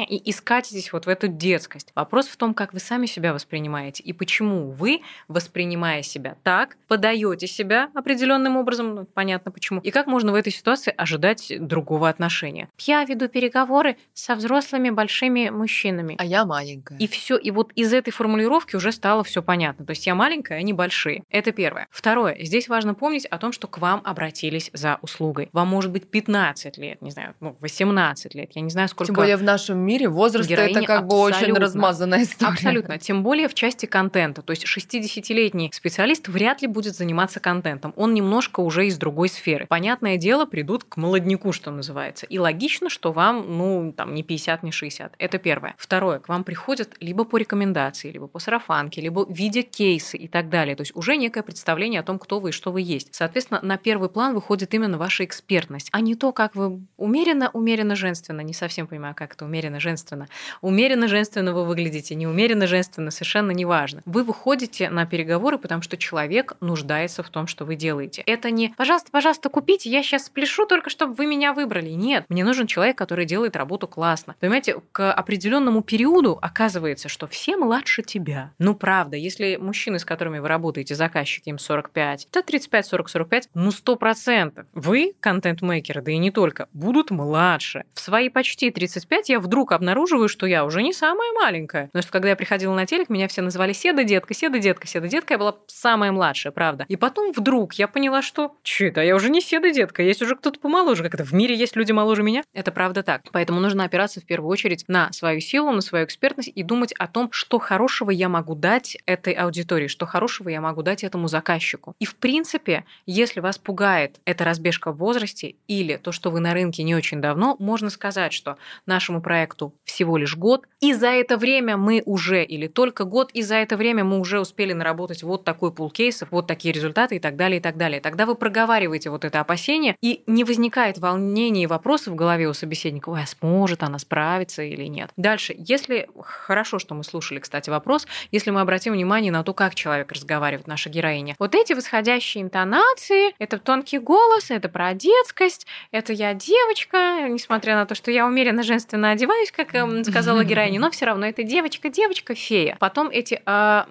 и 0.08 0.30
искать 0.30 0.68
здесь 0.68 0.94
вот 0.94 1.08
в 1.08 1.10
эту 1.10 1.28
детскость. 1.28 1.92
Вопрос 1.96 2.28
в 2.28 2.38
том, 2.38 2.54
как 2.54 2.74
вы 2.74 2.80
сами 2.80 3.08
себя 3.08 3.34
воспринимаете 3.34 4.04
и 4.04 4.14
почему 4.14 4.70
вы, 4.70 5.02
воспринимая 5.28 6.04
себя 6.04 6.38
так, 6.44 6.78
подаете 6.88 7.48
себя 7.48 7.90
определенным 7.96 8.56
образом, 8.56 8.94
ну, 8.94 9.06
понятно 9.06 9.52
почему, 9.52 9.82
и 9.82 9.90
как 9.90 10.06
можно 10.06 10.32
в 10.32 10.36
этой 10.36 10.54
ситуации 10.54 10.94
ожидать 10.96 11.52
другого 11.60 12.08
отношения. 12.08 12.70
Я 12.78 13.04
веду 13.04 13.28
переговоры 13.30 13.98
со 14.14 14.36
взрослыми 14.36 14.92
большими 14.92 15.50
мужчинами. 15.50 16.16
А 16.20 16.26
я 16.26 16.46
маленькая. 16.46 17.00
И 17.00 17.08
все, 17.08 17.36
и 17.36 17.50
вот 17.50 17.72
из 17.74 17.92
этой 17.94 18.12
формулировки 18.12 18.76
уже 18.76 18.92
стало 18.92 19.24
все 19.24 19.42
понятно. 19.42 19.86
То 19.86 19.92
есть 19.92 20.06
я 20.06 20.14
маленькая, 20.14 20.60
они 20.60 20.74
большие. 20.84 21.24
Это 21.30 21.54
первое. 21.54 21.88
Второе. 21.92 22.36
Здесь 22.42 22.68
важно 22.68 22.94
помнить 22.94 23.26
о 23.26 23.38
том, 23.38 23.54
что 23.54 23.68
к 23.68 23.78
вам 23.78 24.02
обратились 24.04 24.70
за 24.74 25.00
услугой. 25.02 25.48
Вам 25.54 25.70
может 25.70 25.92
быть 25.92 26.10
15 26.10 26.78
лет, 26.78 27.02
не 27.02 27.12
знаю, 27.12 27.36
ну, 27.40 27.56
18 27.62 28.36
лет, 28.36 28.52
я 28.54 28.62
не 28.62 28.70
знаю, 28.70 28.90
сколько. 28.90 29.06
Тем 29.06 29.16
более 29.16 29.38
в 29.38 29.44
нашем 29.44 29.78
мире 29.78 30.10
возраст 30.10 30.52
это 30.52 30.84
как 30.84 31.08
бы 31.08 31.16
очень 31.16 31.54
размазанная 31.54 32.24
история. 32.24 32.52
Абсолютно. 32.52 32.98
Тем 32.98 33.24
более 33.24 33.48
в 33.48 33.54
части 33.54 33.86
контента. 33.86 34.42
То 34.42 34.52
есть 34.52 34.66
60-летний 34.66 35.72
специалист 35.74 36.28
вряд 36.28 36.62
ли 36.62 36.68
будет 36.68 36.96
заниматься 36.96 37.40
контентом. 37.40 37.94
Он 37.96 38.14
немножко 38.14 38.60
уже 38.60 38.88
из 38.88 38.98
другой 38.98 39.30
сферы. 39.30 39.66
Понятное 39.68 40.18
дело, 40.18 40.46
придут 40.46 40.84
к 40.84 40.98
молодняку, 40.98 41.54
что 41.54 41.72
называется. 41.72 42.26
И 42.26 42.40
логично, 42.40 42.90
что 42.90 43.14
вам, 43.14 43.58
ну, 43.58 43.94
там, 43.96 44.14
не 44.14 44.24
50, 44.24 44.64
не 44.64 44.72
60. 44.72 45.16
Это 45.18 45.38
первое. 45.38 45.76
Второе. 45.78 46.20
К 46.20 46.28
вам 46.28 46.44
приходят 46.44 46.96
либо 47.00 47.24
по 47.24 47.38
рекомендации, 47.38 48.12
либо 48.12 48.28
по 48.28 48.40
сарафанке, 48.40 49.00
либо 49.00 49.26
видя 49.30 49.62
кейсы 49.62 50.18
и 50.18 50.28
так 50.28 50.50
далее. 50.50 50.73
Далее. 50.74 50.78
То 50.78 50.82
есть 50.82 50.96
уже 50.96 51.16
некое 51.16 51.44
представление 51.44 52.02
о 52.02 52.04
том, 52.04 52.20
кто 52.20 52.40
вы 52.40 52.50
и 52.50 52.52
что 52.52 52.72
вы 52.72 52.82
есть. 52.82 53.10
Соответственно, 53.12 53.60
на 53.62 53.78
первый 53.78 54.10
план 54.10 54.34
выходит 54.34 54.74
именно 54.74 54.98
ваша 54.98 55.26
экспертность, 55.26 55.90
а 55.92 56.02
не 56.02 56.16
то, 56.16 56.32
как 56.32 56.56
вы 56.56 56.82
умеренно, 56.98 57.50
умеренно 57.54 57.96
женственно, 57.96 58.42
не 58.42 58.54
совсем 58.54 58.88
понимаю, 58.88 59.16
как 59.16 59.34
это 59.34 59.46
умеренно 59.46 59.80
женственно. 59.80 60.28
Умеренно 60.62 61.08
женственно 61.08 61.54
вы 61.54 61.66
выглядите, 61.66 62.16
не 62.16 62.28
умеренно 62.28 62.68
женственно, 62.68 63.12
совершенно 63.12 63.52
неважно. 63.52 64.02
Вы 64.06 64.24
выходите 64.24 64.90
на 64.90 65.06
переговоры, 65.06 65.58
потому 65.58 65.82
что 65.82 65.98
человек 65.98 66.54
нуждается 66.62 67.24
в 67.24 67.30
том, 67.30 67.48
что 67.48 67.66
вы 67.66 67.76
делаете. 67.76 68.24
Это 68.26 68.52
не 68.52 68.74
«пожалуйста, 68.78 69.12
пожалуйста, 69.12 69.50
купите, 69.50 69.90
я 69.90 70.04
сейчас 70.04 70.26
спляшу 70.26 70.66
только, 70.66 70.90
чтобы 70.90 71.14
вы 71.14 71.26
меня 71.26 71.54
выбрали». 71.54 71.90
Нет, 71.90 72.26
мне 72.30 72.44
нужен 72.44 72.68
человек, 72.68 72.98
который 72.98 73.26
делает 73.26 73.56
работу 73.56 73.88
классно. 73.88 74.36
Понимаете, 74.40 74.82
к 74.92 75.12
определенному 75.12 75.82
периоду 75.82 76.38
оказывается, 76.42 77.10
что 77.10 77.28
все 77.28 77.58
младше 77.58 78.02
тебя. 78.02 78.52
Ну, 78.60 78.76
правда, 78.76 79.18
если 79.18 79.58
мужчины, 79.58 80.00
с 80.00 80.06
которыми 80.06 80.40
вы 80.40 80.48
работаете, 80.48 80.63
заказчики, 80.96 81.50
им 81.50 81.60
45, 81.60 82.28
то 82.32 82.42
35, 82.42 82.86
40, 82.86 83.10
45, 83.10 83.50
ну, 83.54 83.70
100%. 83.70 84.66
Вы, 84.74 85.14
контент-мейкеры, 85.20 86.02
да 86.02 86.12
и 86.12 86.18
не 86.18 86.32
только, 86.32 86.68
будут 86.74 87.12
младше. 87.12 87.84
В 87.94 88.00
свои 88.00 88.30
почти 88.30 88.72
35 88.72 89.30
я 89.30 89.40
вдруг 89.40 89.72
обнаруживаю, 89.72 90.30
что 90.30 90.46
я 90.46 90.66
уже 90.66 90.82
не 90.82 90.94
самая 90.94 91.32
маленькая. 91.34 91.88
Потому 91.88 92.04
что 92.04 92.12
когда 92.12 92.30
я 92.30 92.36
приходила 92.36 92.74
на 92.74 92.86
телек, 92.86 93.10
меня 93.10 93.28
все 93.28 93.42
называли 93.42 93.74
Седа 93.74 94.04
детка, 94.04 94.34
Седа 94.34 94.60
детка, 94.60 94.88
Седа 94.88 95.08
детка, 95.08 95.34
я 95.34 95.38
была 95.38 95.56
самая 95.68 96.12
младшая, 96.12 96.52
правда. 96.52 96.86
И 96.88 96.96
потом 96.96 97.32
вдруг 97.34 97.74
я 97.74 97.88
поняла, 97.88 98.22
что, 98.22 98.56
че 98.64 98.88
это, 98.88 99.02
я 99.02 99.16
уже 99.16 99.30
не 99.30 99.42
Седа 99.42 99.72
детка, 99.72 100.04
есть 100.04 100.22
уже 100.22 100.36
кто-то 100.36 100.60
помоложе, 100.60 101.04
как 101.04 101.16
это 101.16 101.24
в 101.24 101.34
мире 101.34 101.56
есть 101.56 101.76
люди 101.76 101.92
моложе 101.92 102.24
меня. 102.24 102.44
Это 102.54 102.72
правда 102.72 103.04
так. 103.04 103.22
Поэтому 103.32 103.60
нужно 103.60 103.84
опираться 103.84 104.22
в 104.22 104.26
первую 104.26 104.52
очередь 104.52 104.86
на 104.88 105.12
свою 105.12 105.40
силу, 105.40 105.72
на 105.72 105.82
свою 105.82 106.06
экспертность 106.06 106.52
и 106.54 106.64
думать 106.64 106.94
о 106.94 107.08
том, 107.08 107.30
что 107.32 107.60
хорошего 107.60 108.12
я 108.12 108.30
могу 108.30 108.56
дать 108.56 108.98
этой 109.06 109.34
аудитории, 109.34 109.88
что 109.88 110.06
хорошего 110.06 110.50
я 110.54 110.62
могу 110.62 110.82
дать 110.82 111.04
этому 111.04 111.28
заказчику. 111.28 111.96
И 112.00 112.06
в 112.06 112.16
принципе, 112.16 112.86
если 113.06 113.40
вас 113.40 113.58
пугает 113.58 114.20
эта 114.26 114.44
разбежка 114.44 114.92
в 114.92 114.98
возрасте 114.98 115.56
или 115.68 115.98
то, 115.98 116.12
что 116.12 116.32
вы 116.32 116.40
на 116.40 116.54
рынке 116.54 116.84
не 116.84 116.96
очень 116.96 117.22
давно, 117.22 117.56
можно 117.60 117.90
сказать, 117.90 118.34
что 118.34 118.58
нашему 118.86 119.22
проекту 119.22 119.74
всего 119.84 120.18
лишь 120.18 120.36
год, 120.36 120.66
и 120.80 120.94
за 120.94 121.10
это 121.10 121.38
время 121.38 121.78
мы 121.78 122.02
уже, 122.06 122.44
или 122.44 122.68
только 122.68 123.04
год, 123.04 123.32
и 123.34 123.42
за 123.42 123.56
это 123.56 123.78
время 123.78 124.04
мы 124.04 124.20
уже 124.20 124.40
успели 124.40 124.74
наработать 124.74 125.24
вот 125.24 125.44
такой 125.44 125.72
пул 125.72 125.90
кейсов, 125.90 126.30
вот 126.32 126.48
такие 126.48 126.74
результаты 126.74 127.16
и 127.16 127.20
так 127.20 127.36
далее, 127.36 127.60
и 127.60 127.62
так 127.62 127.78
далее. 127.78 128.02
Тогда 128.02 128.26
вы 128.26 128.36
проговариваете 128.36 129.10
вот 129.10 129.26
это 129.26 129.40
опасение, 129.40 129.96
и 130.02 130.24
не 130.28 130.44
возникает 130.44 130.98
волнений 130.98 131.64
и 131.64 131.68
вопросов 131.68 132.14
в 132.14 132.16
голове 132.16 132.48
у 132.48 132.54
собеседника, 132.54 133.10
ой, 133.10 133.24
а 133.24 133.26
сможет 133.26 133.84
она 133.84 134.00
справиться 134.00 134.64
или 134.64 134.86
нет. 134.86 135.10
Дальше, 135.18 135.56
если, 135.58 136.08
хорошо, 136.22 136.80
что 136.80 136.96
мы 136.96 137.04
слушали, 137.04 137.40
кстати, 137.40 137.70
вопрос, 137.70 138.08
если 138.32 138.52
мы 138.52 138.62
обратим 138.62 138.94
внимание 138.94 139.32
на 139.32 139.44
то, 139.44 139.54
как 139.54 139.76
человек 139.76 140.12
разговаривает, 140.12 140.43
наша 140.66 140.90
героиня. 140.90 141.36
Вот 141.40 141.56
эти 141.56 141.74
восходящие 141.74 142.44
интонации, 142.44 143.34
это 143.40 143.58
тонкий 143.58 144.00
голос, 144.00 144.52
это 144.52 144.70
про 144.70 144.94
детскость, 144.94 145.66
это 145.92 146.14
я 146.14 146.34
девочка, 146.34 147.28
несмотря 147.30 147.76
на 147.76 147.86
то, 147.86 147.96
что 147.96 148.12
я 148.12 148.26
умеренно 148.26 148.64
женственно 148.64 149.12
одеваюсь, 149.12 149.52
как 149.52 149.74
эм, 149.76 150.04
сказала 150.04 150.44
героиня, 150.44 150.80
но 150.80 150.92
все 150.92 151.06
равно 151.06 151.26
это 151.26 151.44
девочка, 151.44 151.90
девочка, 151.90 152.36
фея. 152.36 152.76
Потом 152.80 153.10
эти 153.10 153.42
а, 153.46 153.88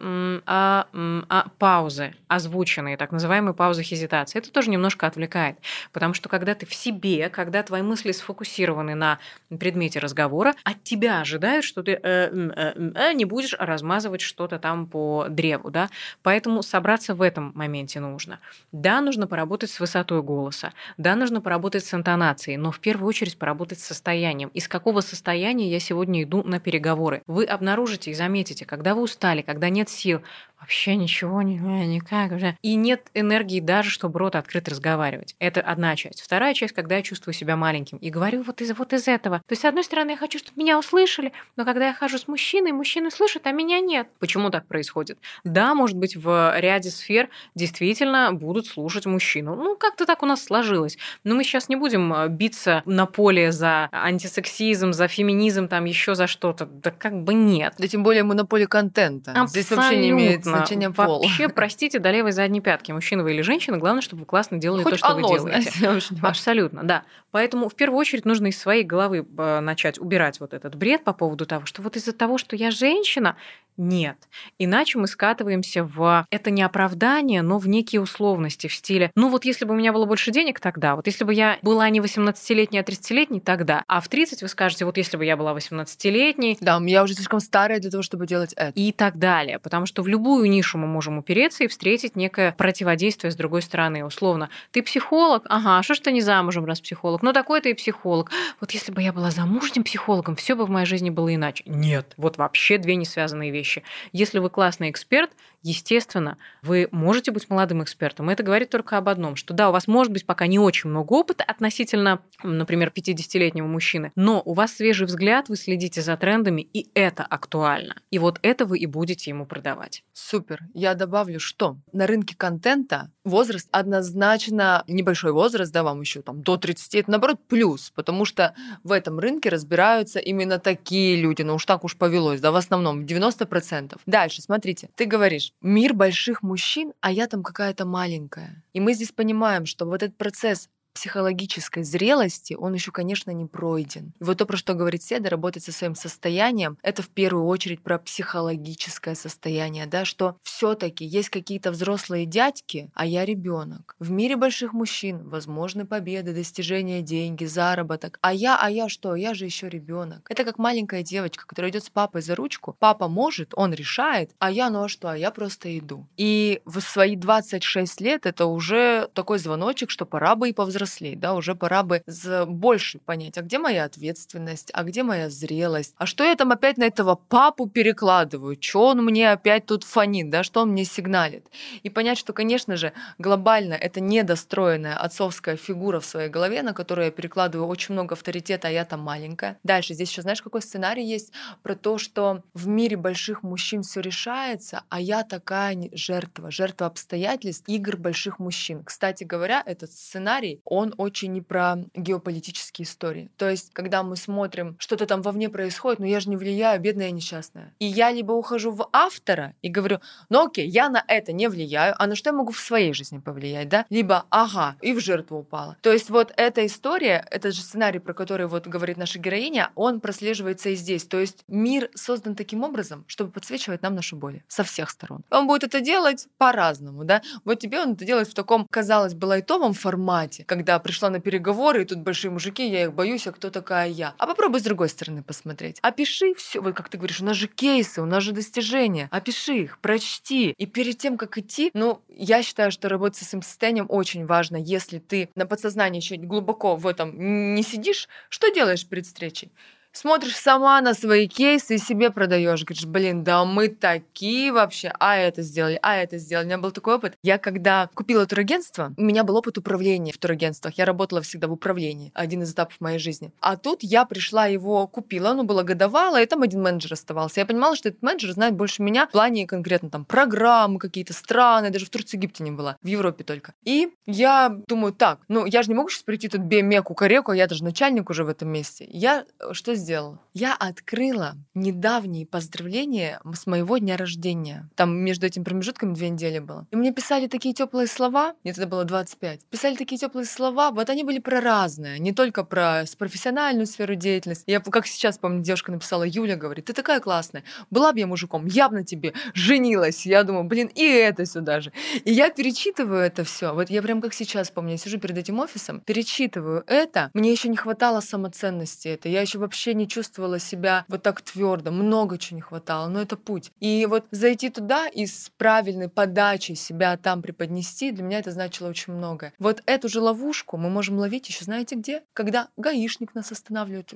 а, 0.46 0.86
а, 1.28 1.46
паузы, 1.58 2.14
озвученные, 2.28 2.96
так 2.96 3.12
называемые 3.12 3.54
паузы 3.54 3.82
хезитации, 3.82 4.38
это 4.38 4.50
тоже 4.50 4.70
немножко 4.70 5.06
отвлекает, 5.06 5.56
потому 5.92 6.14
что 6.14 6.28
когда 6.28 6.54
ты 6.54 6.66
в 6.66 6.74
себе, 6.74 7.28
когда 7.28 7.62
твои 7.62 7.82
мысли 7.82 8.12
сфокусированы 8.12 8.94
на 8.94 9.18
предмете 9.58 9.98
разговора, 9.98 10.54
от 10.64 10.82
тебя 10.82 11.20
ожидают, 11.20 11.64
что 11.64 11.82
ты 11.82 11.92
э, 11.92 11.98
э, 12.02 12.92
э, 12.94 13.12
не 13.14 13.24
будешь 13.24 13.54
размазывать 13.58 14.20
что-то 14.20 14.58
там 14.58 14.86
по 14.86 15.26
древу, 15.28 15.70
да, 15.70 15.88
поэтому 16.22 16.31
собраться 16.62 17.14
в 17.14 17.22
этом 17.22 17.52
моменте 17.54 18.00
нужно. 18.00 18.40
Да, 18.72 19.00
нужно 19.00 19.26
поработать 19.26 19.70
с 19.70 19.80
высотой 19.80 20.22
голоса, 20.22 20.72
да, 20.96 21.14
нужно 21.16 21.40
поработать 21.40 21.84
с 21.84 21.94
интонацией, 21.94 22.56
но 22.56 22.70
в 22.70 22.80
первую 22.80 23.08
очередь 23.08 23.38
поработать 23.38 23.80
с 23.80 23.84
состоянием. 23.84 24.48
Из 24.50 24.68
какого 24.68 25.00
состояния 25.00 25.70
я 25.70 25.80
сегодня 25.80 26.22
иду 26.22 26.42
на 26.42 26.60
переговоры? 26.60 27.22
Вы 27.26 27.44
обнаружите 27.44 28.10
и 28.10 28.14
заметите, 28.14 28.64
когда 28.64 28.94
вы 28.94 29.02
устали, 29.02 29.42
когда 29.42 29.68
нет 29.68 29.88
сил, 29.88 30.22
вообще 30.62 30.96
ничего 30.96 31.42
не 31.42 31.56
никак 31.86 32.32
уже. 32.32 32.56
И 32.62 32.74
нет 32.76 33.08
энергии 33.14 33.60
даже, 33.60 33.90
чтобы 33.90 34.18
рот 34.18 34.36
открыт 34.36 34.68
разговаривать. 34.68 35.34
Это 35.38 35.60
одна 35.60 35.96
часть. 35.96 36.22
Вторая 36.22 36.54
часть, 36.54 36.72
когда 36.72 36.96
я 36.96 37.02
чувствую 37.02 37.34
себя 37.34 37.56
маленьким 37.56 37.98
и 37.98 38.10
говорю 38.10 38.42
вот 38.42 38.60
из, 38.60 38.76
вот 38.76 38.92
из 38.92 39.08
этого. 39.08 39.38
То 39.38 39.52
есть, 39.52 39.62
с 39.62 39.64
одной 39.64 39.84
стороны, 39.84 40.12
я 40.12 40.16
хочу, 40.16 40.38
чтобы 40.38 40.60
меня 40.62 40.78
услышали, 40.78 41.32
но 41.56 41.64
когда 41.64 41.88
я 41.88 41.92
хожу 41.92 42.16
с 42.16 42.28
мужчиной, 42.28 42.72
мужчины 42.72 43.10
слышат, 43.10 43.46
а 43.46 43.52
меня 43.52 43.80
нет. 43.80 44.08
Почему 44.20 44.50
так 44.50 44.66
происходит? 44.66 45.18
Да, 45.44 45.74
может 45.74 45.96
быть, 45.96 46.16
в 46.16 46.58
ряде 46.58 46.90
сфер 46.90 47.28
действительно 47.54 48.32
будут 48.32 48.66
слушать 48.66 49.06
мужчину. 49.06 49.56
Ну, 49.56 49.76
как-то 49.76 50.06
так 50.06 50.22
у 50.22 50.26
нас 50.26 50.44
сложилось. 50.44 50.96
Но 51.24 51.34
мы 51.34 51.42
сейчас 51.44 51.68
не 51.68 51.76
будем 51.76 52.12
э, 52.14 52.28
биться 52.28 52.82
на 52.86 53.06
поле 53.06 53.50
за 53.50 53.88
антисексизм, 53.90 54.92
за 54.92 55.08
феминизм, 55.08 55.66
там 55.66 55.84
еще 55.86 56.14
за 56.14 56.26
что-то. 56.28 56.66
Да 56.66 56.92
как 56.92 57.24
бы 57.24 57.34
нет. 57.34 57.74
Да 57.78 57.88
тем 57.88 58.04
более 58.04 58.22
мы 58.22 58.34
на 58.34 58.46
поле 58.46 58.66
контента. 58.66 59.32
Абсолютно. 59.32 59.48
Здесь 59.48 59.70
вообще 59.70 59.96
не 59.96 60.10
имеет 60.10 60.44
значения 60.58 60.90
пол. 60.90 61.20
Вообще, 61.20 61.48
простите, 61.48 61.98
до 61.98 62.10
левой 62.10 62.32
задней 62.32 62.60
пятки. 62.60 62.92
Мужчина 62.92 63.22
вы 63.22 63.32
или 63.32 63.42
женщина, 63.42 63.78
главное, 63.78 64.02
чтобы 64.02 64.20
вы 64.20 64.26
классно 64.26 64.58
делали 64.58 64.82
Хоть 64.82 64.92
то, 64.92 64.98
что 64.98 65.14
вы 65.14 65.22
делаете. 65.22 65.70
знаете, 65.70 66.16
Абсолютно, 66.22 66.82
да. 66.84 67.04
Поэтому 67.30 67.68
в 67.68 67.74
первую 67.74 67.98
очередь 67.98 68.24
нужно 68.24 68.48
из 68.48 68.58
своей 68.58 68.84
головы 68.84 69.26
э, 69.38 69.60
начать 69.60 69.98
убирать 69.98 70.40
вот 70.40 70.54
этот 70.54 70.74
бред 70.74 71.04
по 71.04 71.12
поводу 71.12 71.46
того, 71.46 71.66
что 71.66 71.82
вот 71.82 71.96
из-за 71.96 72.12
того, 72.12 72.38
что 72.38 72.56
я 72.56 72.70
женщина, 72.70 73.36
нет. 73.78 74.16
Иначе 74.58 74.98
мы 74.98 75.06
скатываемся 75.06 75.82
в 75.82 76.26
это 76.30 76.50
не 76.50 76.62
оправдание, 76.62 77.40
но 77.40 77.58
в 77.58 77.68
некие 77.68 78.02
условности 78.02 78.66
в 78.66 78.74
стиле, 78.74 79.10
ну 79.14 79.30
вот 79.30 79.44
если 79.46 79.64
бы 79.64 79.72
у 79.72 79.76
меня 79.76 79.92
было 79.92 80.04
больше 80.04 80.30
денег, 80.30 80.60
тогда. 80.60 80.94
Вот 80.94 81.06
если 81.06 81.24
бы 81.24 81.32
я 81.32 81.58
была 81.62 81.88
не 81.88 82.00
18-летней, 82.00 82.78
а 82.78 82.82
30-летней, 82.82 83.40
тогда. 83.40 83.84
А 83.86 84.00
в 84.00 84.08
30 84.08 84.42
вы 84.42 84.48
скажете, 84.48 84.84
вот 84.84 84.98
если 84.98 85.16
бы 85.16 85.24
я 85.24 85.36
была 85.36 85.54
18-летней. 85.54 86.58
Да, 86.60 86.80
я 86.84 87.02
уже 87.02 87.14
слишком 87.14 87.40
старая 87.40 87.80
для 87.80 87.90
того, 87.90 88.02
чтобы 88.02 88.26
делать 88.26 88.52
это. 88.52 88.72
И 88.78 88.92
так 88.92 89.18
далее. 89.18 89.58
Потому 89.58 89.86
что 89.86 90.02
в 90.02 90.08
любую 90.08 90.41
нишу 90.48 90.78
мы 90.78 90.86
можем 90.86 91.18
упереться 91.18 91.64
и 91.64 91.68
встретить 91.68 92.14
некое 92.14 92.52
противодействие 92.52 93.30
с 93.30 93.36
другой 93.36 93.62
стороны. 93.62 94.04
Условно, 94.04 94.50
ты 94.70 94.82
психолог? 94.82 95.44
Ага, 95.48 95.78
а 95.78 95.82
что 95.82 95.94
ж 95.94 96.00
ты 96.00 96.12
не 96.12 96.20
замужем, 96.20 96.66
раз 96.66 96.80
психолог? 96.80 97.22
Ну 97.22 97.32
такой 97.32 97.60
ты 97.60 97.70
и 97.70 97.74
психолог. 97.74 98.30
Вот 98.60 98.72
если 98.72 98.92
бы 98.92 99.02
я 99.02 99.12
была 99.12 99.30
замужним 99.30 99.82
психологом, 99.82 100.36
все 100.36 100.54
бы 100.54 100.66
в 100.66 100.70
моей 100.70 100.86
жизни 100.86 101.10
было 101.10 101.34
иначе. 101.34 101.64
Нет. 101.66 102.12
Вот 102.16 102.36
вообще 102.36 102.78
две 102.78 102.96
не 102.96 103.04
связанные 103.04 103.50
вещи 103.50 103.62
вещи. 103.62 103.82
Если 104.12 104.38
вы 104.40 104.50
классный 104.50 104.90
эксперт, 104.90 105.30
естественно, 105.62 106.38
вы 106.62 106.88
можете 106.90 107.30
быть 107.30 107.48
молодым 107.48 107.82
экспертом. 107.82 108.28
Это 108.30 108.42
говорит 108.42 108.70
только 108.70 108.98
об 108.98 109.08
одном, 109.08 109.36
что 109.36 109.54
да, 109.54 109.68
у 109.68 109.72
вас 109.72 109.86
может 109.86 110.12
быть 110.12 110.26
пока 110.26 110.46
не 110.46 110.58
очень 110.58 110.90
много 110.90 111.12
опыта 111.12 111.44
относительно, 111.44 112.20
например, 112.42 112.92
50-летнего 112.94 113.66
мужчины, 113.66 114.12
но 114.14 114.42
у 114.44 114.54
вас 114.54 114.72
свежий 114.74 115.06
взгляд, 115.06 115.48
вы 115.48 115.56
следите 115.56 116.02
за 116.02 116.16
трендами, 116.16 116.62
и 116.62 116.90
это 116.94 117.22
актуально. 117.24 117.96
И 118.10 118.18
вот 118.18 118.38
это 118.42 118.66
вы 118.66 118.78
и 118.78 118.86
будете 118.86 119.30
ему 119.30 119.46
продавать. 119.46 120.04
Супер. 120.12 120.60
Я 120.74 120.94
добавлю, 120.94 121.40
что 121.40 121.78
на 121.92 122.06
рынке 122.06 122.36
контента 122.36 123.10
возраст 123.24 123.68
однозначно 123.70 124.84
небольшой 124.86 125.32
возраст, 125.32 125.72
да, 125.72 125.82
вам 125.82 126.00
еще 126.00 126.22
там 126.22 126.42
до 126.42 126.56
30, 126.56 126.94
это 126.94 127.10
наоборот 127.10 127.38
плюс, 127.48 127.90
потому 127.94 128.24
что 128.24 128.54
в 128.82 128.92
этом 128.92 129.18
рынке 129.18 129.48
разбираются 129.48 130.18
именно 130.18 130.58
такие 130.58 131.16
люди, 131.16 131.42
ну 131.42 131.54
уж 131.54 131.64
так 131.64 131.84
уж 131.84 131.96
повелось, 131.96 132.40
да, 132.40 132.50
в 132.50 132.56
основном 132.56 133.04
90%. 133.04 133.98
Дальше, 134.06 134.42
смотрите, 134.42 134.90
ты 134.94 135.06
говоришь, 135.06 135.51
мир 135.60 135.94
больших 135.94 136.42
мужчин, 136.42 136.92
а 137.00 137.12
я 137.12 137.26
там 137.26 137.42
какая-то 137.42 137.84
маленькая. 137.84 138.64
И 138.72 138.80
мы 138.80 138.94
здесь 138.94 139.12
понимаем, 139.12 139.66
что 139.66 139.86
вот 139.86 140.02
этот 140.02 140.16
процесс 140.16 140.68
психологической 140.92 141.84
зрелости, 141.84 142.54
он 142.54 142.74
еще, 142.74 142.92
конечно, 142.92 143.30
не 143.30 143.46
пройден. 143.46 144.12
И 144.20 144.24
вот 144.24 144.38
то, 144.38 144.46
про 144.46 144.56
что 144.56 144.74
говорит 144.74 145.02
Седа, 145.02 145.30
работать 145.30 145.64
со 145.64 145.72
своим 145.72 145.94
состоянием, 145.94 146.78
это 146.82 147.02
в 147.02 147.08
первую 147.08 147.46
очередь 147.46 147.82
про 147.82 147.98
психологическое 147.98 149.14
состояние, 149.14 149.86
да, 149.86 150.04
что 150.04 150.36
все-таки 150.42 151.04
есть 151.04 151.30
какие-то 151.30 151.70
взрослые 151.70 152.26
дядьки, 152.26 152.90
а 152.94 153.06
я 153.06 153.24
ребенок. 153.24 153.96
В 153.98 154.10
мире 154.10 154.36
больших 154.36 154.72
мужчин 154.72 155.28
возможны 155.28 155.86
победы, 155.86 156.34
достижения, 156.34 157.02
деньги, 157.02 157.44
заработок. 157.44 158.18
А 158.20 158.32
я, 158.32 158.58
а 158.60 158.70
я 158.70 158.88
что? 158.88 159.14
Я 159.14 159.34
же 159.34 159.44
еще 159.44 159.68
ребенок. 159.68 160.26
Это 160.28 160.44
как 160.44 160.58
маленькая 160.58 161.02
девочка, 161.02 161.46
которая 161.46 161.70
идет 161.70 161.84
с 161.84 161.90
папой 161.90 162.22
за 162.22 162.34
ручку. 162.34 162.76
Папа 162.78 163.08
может, 163.08 163.52
он 163.56 163.72
решает, 163.72 164.30
а 164.38 164.50
я, 164.50 164.70
ну 164.70 164.84
а 164.84 164.88
что? 164.88 165.10
А 165.10 165.16
я 165.16 165.30
просто 165.30 165.76
иду. 165.78 166.06
И 166.16 166.60
в 166.64 166.80
свои 166.80 167.16
26 167.16 168.00
лет 168.00 168.26
это 168.26 168.46
уже 168.46 169.08
такой 169.14 169.38
звоночек, 169.38 169.90
что 169.90 170.06
пора 170.06 170.36
бы 170.36 170.50
и 170.50 170.52
повзрослеть 170.52 170.81
повзрослеть, 170.82 171.20
да, 171.20 171.34
уже 171.34 171.54
пора 171.54 171.82
бы 171.82 172.02
больше 172.46 172.98
понять, 172.98 173.38
а 173.38 173.42
где 173.42 173.58
моя 173.58 173.84
ответственность, 173.84 174.70
а 174.72 174.82
где 174.82 175.02
моя 175.02 175.30
зрелость, 175.30 175.94
а 175.96 176.06
что 176.06 176.24
я 176.24 176.34
там 176.34 176.52
опять 176.52 176.78
на 176.78 176.84
этого 176.84 177.14
папу 177.14 177.68
перекладываю, 177.68 178.56
что 178.60 178.88
он 178.88 179.04
мне 179.04 179.30
опять 179.30 179.66
тут 179.66 179.84
фонит, 179.84 180.30
да, 180.30 180.42
что 180.42 180.62
он 180.62 180.70
мне 180.70 180.84
сигналит. 180.84 181.46
И 181.82 181.90
понять, 181.90 182.18
что, 182.18 182.32
конечно 182.32 182.76
же, 182.76 182.92
глобально 183.18 183.74
это 183.74 184.00
недостроенная 184.00 184.96
отцовская 184.96 185.56
фигура 185.56 186.00
в 186.00 186.04
своей 186.04 186.28
голове, 186.28 186.62
на 186.62 186.72
которую 186.72 187.06
я 187.06 187.10
перекладываю 187.10 187.68
очень 187.68 187.94
много 187.94 188.14
авторитета, 188.14 188.68
а 188.68 188.70
я 188.70 188.84
там 188.84 189.00
маленькая. 189.00 189.58
Дальше 189.62 189.94
здесь 189.94 190.10
еще 190.10 190.22
знаешь, 190.22 190.42
какой 190.42 190.62
сценарий 190.62 191.04
есть 191.04 191.32
про 191.62 191.74
то, 191.74 191.98
что 191.98 192.42
в 192.54 192.66
мире 192.66 192.96
больших 192.96 193.42
мужчин 193.42 193.82
все 193.82 194.00
решается, 194.00 194.82
а 194.88 195.00
я 195.00 195.22
такая 195.22 195.90
жертва, 195.92 196.50
жертва 196.50 196.86
обстоятельств 196.86 197.64
игр 197.68 197.96
больших 197.96 198.38
мужчин. 198.38 198.82
Кстати 198.84 199.24
говоря, 199.24 199.62
этот 199.64 199.92
сценарий, 199.92 200.60
он 200.72 200.94
очень 200.96 201.32
не 201.32 201.42
про 201.42 201.76
геополитические 201.94 202.86
истории. 202.86 203.30
То 203.36 203.50
есть, 203.50 203.74
когда 203.74 204.02
мы 204.02 204.16
смотрим, 204.16 204.76
что-то 204.78 205.04
там 205.04 205.20
вовне 205.20 205.50
происходит, 205.50 205.98
но 205.98 206.06
я 206.06 206.18
же 206.18 206.30
не 206.30 206.38
влияю, 206.38 206.80
бедная 206.80 207.08
и 207.08 207.12
несчастная. 207.12 207.74
И 207.78 207.84
я 207.84 208.10
либо 208.10 208.32
ухожу 208.32 208.70
в 208.70 208.88
автора 208.90 209.54
и 209.60 209.68
говорю, 209.68 210.00
ну 210.30 210.46
окей, 210.46 210.66
я 210.66 210.88
на 210.88 211.04
это 211.06 211.32
не 211.32 211.48
влияю, 211.48 211.94
а 211.98 212.06
на 212.06 212.16
что 212.16 212.30
я 212.30 212.32
могу 212.34 212.52
в 212.52 212.58
своей 212.58 212.94
жизни 212.94 213.18
повлиять, 213.18 213.68
да? 213.68 213.84
Либо, 213.90 214.24
ага, 214.30 214.76
и 214.80 214.94
в 214.94 215.00
жертву 215.00 215.40
упала. 215.40 215.76
То 215.82 215.92
есть 215.92 216.08
вот 216.08 216.32
эта 216.38 216.64
история, 216.64 217.26
этот 217.30 217.54
же 217.54 217.60
сценарий, 217.60 217.98
про 217.98 218.14
который 218.14 218.46
вот 218.46 218.66
говорит 218.66 218.96
наша 218.96 219.18
героиня, 219.18 219.72
он 219.74 220.00
прослеживается 220.00 220.70
и 220.70 220.74
здесь. 220.74 221.04
То 221.04 221.20
есть 221.20 221.44
мир 221.48 221.90
создан 221.94 222.34
таким 222.34 222.64
образом, 222.64 223.04
чтобы 223.08 223.30
подсвечивать 223.30 223.82
нам 223.82 223.94
наши 223.94 224.16
боли 224.16 224.42
со 224.48 224.64
всех 224.64 224.88
сторон. 224.88 225.22
Он 225.30 225.46
будет 225.46 225.64
это 225.64 225.82
делать 225.82 226.28
по-разному, 226.38 227.04
да? 227.04 227.20
Вот 227.44 227.60
тебе 227.60 227.78
он 227.78 227.92
это 227.92 228.06
делает 228.06 228.28
в 228.28 228.34
таком, 228.34 228.66
казалось 228.70 229.12
бы, 229.12 229.26
лайтовом 229.26 229.74
формате, 229.74 230.44
когда 230.46 230.61
пришла 230.62 231.10
на 231.10 231.20
переговоры, 231.20 231.82
и 231.82 231.84
тут 231.84 231.98
большие 231.98 232.30
мужики, 232.30 232.68
я 232.68 232.84
их 232.84 232.92
боюсь, 232.92 233.26
а 233.26 233.32
кто 233.32 233.50
такая 233.50 233.88
я? 233.88 234.14
А 234.18 234.26
попробуй 234.26 234.60
с 234.60 234.62
другой 234.62 234.88
стороны 234.88 235.22
посмотреть. 235.22 235.78
Опиши 235.82 236.34
все, 236.34 236.60
вот 236.60 236.74
как 236.74 236.88
ты 236.88 236.98
говоришь, 236.98 237.20
у 237.20 237.24
нас 237.24 237.36
же 237.36 237.48
кейсы, 237.48 238.02
у 238.02 238.06
нас 238.06 238.22
же 238.22 238.32
достижения. 238.32 239.08
Опиши 239.10 239.54
их, 239.54 239.78
прочти. 239.78 240.54
И 240.58 240.66
перед 240.66 240.98
тем, 240.98 241.16
как 241.16 241.38
идти, 241.38 241.70
ну, 241.74 242.00
я 242.08 242.42
считаю, 242.42 242.70
что 242.70 242.88
работать 242.88 243.18
с 243.18 243.28
этим 243.28 243.42
состоянием 243.42 243.86
очень 243.88 244.26
важно. 244.26 244.56
Если 244.56 244.98
ты 244.98 245.30
на 245.34 245.46
подсознании 245.46 246.00
еще 246.00 246.16
глубоко 246.16 246.76
в 246.76 246.86
этом 246.86 247.54
не 247.54 247.62
сидишь, 247.62 248.08
что 248.28 248.48
делаешь 248.50 248.86
перед 248.86 249.06
встречей? 249.06 249.52
Смотришь 249.92 250.36
сама 250.36 250.80
на 250.80 250.94
свои 250.94 251.28
кейсы 251.28 251.76
и 251.76 251.78
себе 251.78 252.10
продаешь. 252.10 252.64
Говоришь, 252.64 252.86
блин, 252.86 253.24
да 253.24 253.44
мы 253.44 253.68
такие 253.68 254.52
вообще, 254.52 254.92
а 254.98 255.16
это 255.16 255.42
сделали, 255.42 255.78
а 255.82 255.96
это 255.96 256.18
сделали. 256.18 256.44
У 256.44 256.48
меня 256.48 256.58
был 256.58 256.70
такой 256.70 256.94
опыт. 256.94 257.14
Я 257.22 257.38
когда 257.38 257.88
купила 257.94 258.26
турагентство, 258.26 258.92
у 258.96 259.02
меня 259.02 259.24
был 259.24 259.36
опыт 259.36 259.58
управления 259.58 260.12
в 260.12 260.18
турагентствах. 260.18 260.78
Я 260.78 260.84
работала 260.84 261.22
всегда 261.22 261.48
в 261.48 261.52
управлении, 261.52 262.10
один 262.14 262.42
из 262.42 262.52
этапов 262.52 262.80
моей 262.80 262.98
жизни. 262.98 263.32
А 263.40 263.56
тут 263.56 263.82
я 263.82 264.04
пришла 264.04 264.46
его 264.46 264.86
купила, 264.86 265.30
оно 265.30 265.44
было 265.44 265.62
годовало, 265.62 266.20
и 266.20 266.26
там 266.26 266.42
один 266.42 266.62
менеджер 266.62 266.92
оставался. 266.94 267.40
Я 267.40 267.46
понимала, 267.46 267.76
что 267.76 267.88
этот 267.88 268.02
менеджер 268.02 268.32
знает 268.32 268.54
больше 268.54 268.82
меня 268.82 269.06
в 269.06 269.10
плане 269.10 269.46
конкретно 269.46 269.90
там 269.90 270.04
программы 270.04 270.78
какие-то 270.78 271.12
страны, 271.12 271.70
даже 271.70 271.86
в 271.86 271.90
Турции, 271.90 272.16
Египте 272.16 272.44
не 272.44 272.50
была, 272.50 272.76
в 272.82 272.86
Европе 272.86 273.24
только. 273.24 273.54
И 273.64 273.92
я 274.06 274.54
думаю, 274.68 274.92
так, 274.92 275.20
ну 275.28 275.46
я 275.46 275.62
же 275.62 275.68
не 275.68 275.74
могу 275.74 275.88
сейчас 275.88 276.02
прийти 276.02 276.28
тут 276.28 276.42
бемеку 276.42 276.94
кареку, 276.94 277.32
а 277.32 277.36
я 277.36 277.46
даже 277.46 277.64
начальник 277.64 278.10
уже 278.10 278.24
в 278.24 278.28
этом 278.28 278.48
месте. 278.48 278.86
Я 278.88 279.24
что 279.52 279.74
сделала? 279.82 280.18
Я 280.34 280.54
открыла 280.54 281.36
недавние 281.54 282.26
поздравления 282.26 283.20
с 283.34 283.46
моего 283.46 283.76
дня 283.76 283.98
рождения. 283.98 284.70
Там 284.76 284.96
между 284.96 285.26
этим 285.26 285.44
промежутками 285.44 285.92
две 285.92 286.08
недели 286.08 286.38
было. 286.38 286.66
И 286.70 286.76
мне 286.76 286.92
писали 286.92 287.26
такие 287.26 287.54
теплые 287.54 287.86
слова, 287.86 288.34
мне 288.42 288.54
тогда 288.54 288.66
было 288.66 288.84
25, 288.84 289.44
писали 289.50 289.76
такие 289.76 289.98
теплые 289.98 290.24
слова, 290.24 290.70
вот 290.70 290.88
они 290.88 291.04
были 291.04 291.18
про 291.18 291.40
разное, 291.40 291.98
не 291.98 292.12
только 292.12 292.44
про 292.44 292.84
профессиональную 292.98 293.66
сферу 293.66 293.94
деятельности. 293.94 294.44
Я, 294.46 294.60
как 294.60 294.86
сейчас 294.86 295.18
помню, 295.18 295.42
девушка 295.42 295.70
написала, 295.70 296.04
Юля 296.04 296.36
говорит, 296.36 296.64
ты 296.64 296.72
такая 296.72 297.00
классная, 297.00 297.44
была 297.70 297.92
бы 297.92 297.98
я 297.98 298.06
мужиком, 298.06 298.46
я 298.46 298.68
бы 298.68 298.76
на 298.76 298.84
тебе 298.84 299.12
женилась. 299.34 300.06
Я 300.06 300.22
думаю, 300.22 300.44
блин, 300.44 300.70
и 300.74 300.84
это 300.84 301.26
сюда 301.26 301.60
же. 301.60 301.72
И 302.04 302.12
я 302.12 302.30
перечитываю 302.30 303.00
это 303.00 303.24
все. 303.24 303.52
Вот 303.52 303.68
я 303.68 303.82
прям 303.82 304.00
как 304.00 304.14
сейчас 304.14 304.50
помню, 304.50 304.72
я 304.72 304.78
сижу 304.78 304.98
перед 304.98 305.18
этим 305.18 305.38
офисом, 305.40 305.80
перечитываю 305.80 306.64
это. 306.66 307.10
Мне 307.12 307.32
еще 307.32 307.48
не 307.48 307.56
хватало 307.56 308.00
самоценности 308.00 308.88
это. 308.88 309.08
Я 309.08 309.20
еще 309.20 309.38
вообще 309.38 309.71
не 309.74 309.88
чувствовала 309.88 310.38
себя 310.38 310.84
вот 310.88 311.02
так 311.02 311.20
твердо, 311.22 311.70
много 311.70 312.18
чего 312.18 312.36
не 312.36 312.42
хватало, 312.42 312.88
но 312.88 313.00
это 313.00 313.16
путь. 313.16 313.50
И 313.60 313.86
вот 313.88 314.04
зайти 314.10 314.50
туда 314.50 314.88
и 314.88 315.06
с 315.06 315.30
правильной 315.36 315.88
подачей 315.88 316.54
себя 316.54 316.96
там 316.96 317.22
преподнести, 317.22 317.90
для 317.90 318.02
меня 318.02 318.18
это 318.18 318.30
значило 318.30 318.68
очень 318.68 318.92
многое. 318.92 319.32
Вот 319.38 319.62
эту 319.66 319.88
же 319.88 320.00
ловушку 320.00 320.56
мы 320.56 320.70
можем 320.70 320.98
ловить 320.98 321.28
еще 321.28 321.44
знаете 321.44 321.76
где? 321.76 322.02
Когда 322.12 322.48
гаишник 322.56 323.14
нас 323.14 323.32
останавливает, 323.32 323.92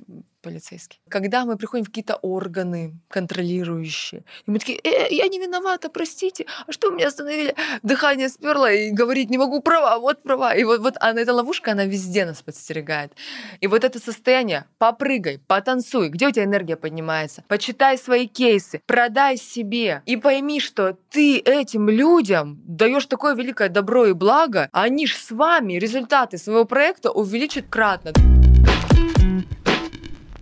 полицейский. 0.47 0.99
Когда 1.09 1.43
мы 1.43 1.57
приходим 1.57 1.83
в 1.83 1.87
какие-то 1.87 2.15
органы 2.15 2.93
контролирующие, 3.09 4.23
и 4.45 4.51
мы 4.51 4.59
такие, 4.59 4.79
э, 4.81 5.07
я 5.11 5.27
не 5.27 5.39
виновата, 5.39 5.89
простите, 5.89 6.45
а 6.65 6.71
что 6.71 6.89
меня 6.89 7.07
остановили? 7.07 7.53
Дыхание 7.83 8.29
сперло 8.29 8.71
и 8.71 8.91
говорить 8.91 9.29
не 9.29 9.37
могу, 9.37 9.61
права, 9.61 9.99
вот 9.99 10.23
права. 10.23 10.55
И 10.55 10.63
вот, 10.63 10.79
вот 10.79 10.93
она, 11.01 11.19
эта 11.19 11.33
ловушка, 11.33 11.73
она 11.73 11.85
везде 11.85 12.25
нас 12.25 12.41
подстерегает. 12.41 13.11
И 13.59 13.67
вот 13.67 13.83
это 13.83 13.99
состояние, 13.99 14.63
попрыгай, 14.77 15.39
потанцуй, 15.47 16.07
где 16.07 16.27
у 16.27 16.31
тебя 16.31 16.45
энергия 16.45 16.77
поднимается, 16.77 17.43
почитай 17.49 17.97
свои 17.97 18.27
кейсы, 18.27 18.81
продай 18.85 19.35
себе 19.35 20.01
и 20.05 20.15
пойми, 20.15 20.61
что 20.61 20.97
ты 21.09 21.39
этим 21.39 21.89
людям 21.89 22.57
даешь 22.65 23.05
такое 23.05 23.35
великое 23.35 23.67
добро 23.67 24.05
и 24.05 24.13
благо, 24.13 24.69
а 24.71 24.83
они 24.83 25.07
ж 25.07 25.15
с 25.15 25.31
вами 25.31 25.73
результаты 25.73 26.37
своего 26.37 26.63
проекта 26.63 27.11
увеличат 27.11 27.65
кратно. 27.69 28.13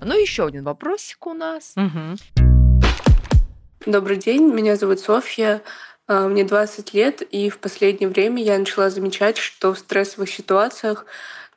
Ну, 0.01 0.19
еще 0.19 0.45
один 0.45 0.63
вопросик 0.63 1.25
у 1.27 1.33
нас. 1.33 1.73
Угу. 1.75 2.43
Добрый 3.85 4.17
день, 4.17 4.51
меня 4.53 4.75
зовут 4.75 4.99
Софья. 4.99 5.61
А, 6.07 6.27
мне 6.27 6.43
20 6.43 6.93
лет, 6.93 7.21
и 7.21 7.49
в 7.49 7.59
последнее 7.59 8.09
время 8.09 8.43
я 8.43 8.57
начала 8.57 8.89
замечать, 8.89 9.37
что 9.37 9.73
в 9.73 9.79
стрессовых 9.79 10.29
ситуациях, 10.29 11.05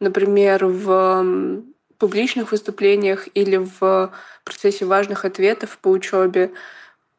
например, 0.00 0.64
в 0.66 1.62
публичных 1.98 2.52
выступлениях 2.52 3.28
или 3.34 3.56
в 3.56 4.12
процессе 4.44 4.84
важных 4.84 5.24
ответов 5.24 5.78
по 5.78 5.88
учебе, 5.88 6.52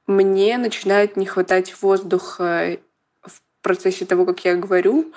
мне 0.08 0.58
начинает 0.58 1.18
не 1.18 1.26
хватать 1.26 1.82
воздуха 1.82 2.78
в 3.22 3.42
процессе 3.62 4.06
того, 4.06 4.26
как 4.26 4.44
я 4.46 4.56
говорю, 4.56 5.14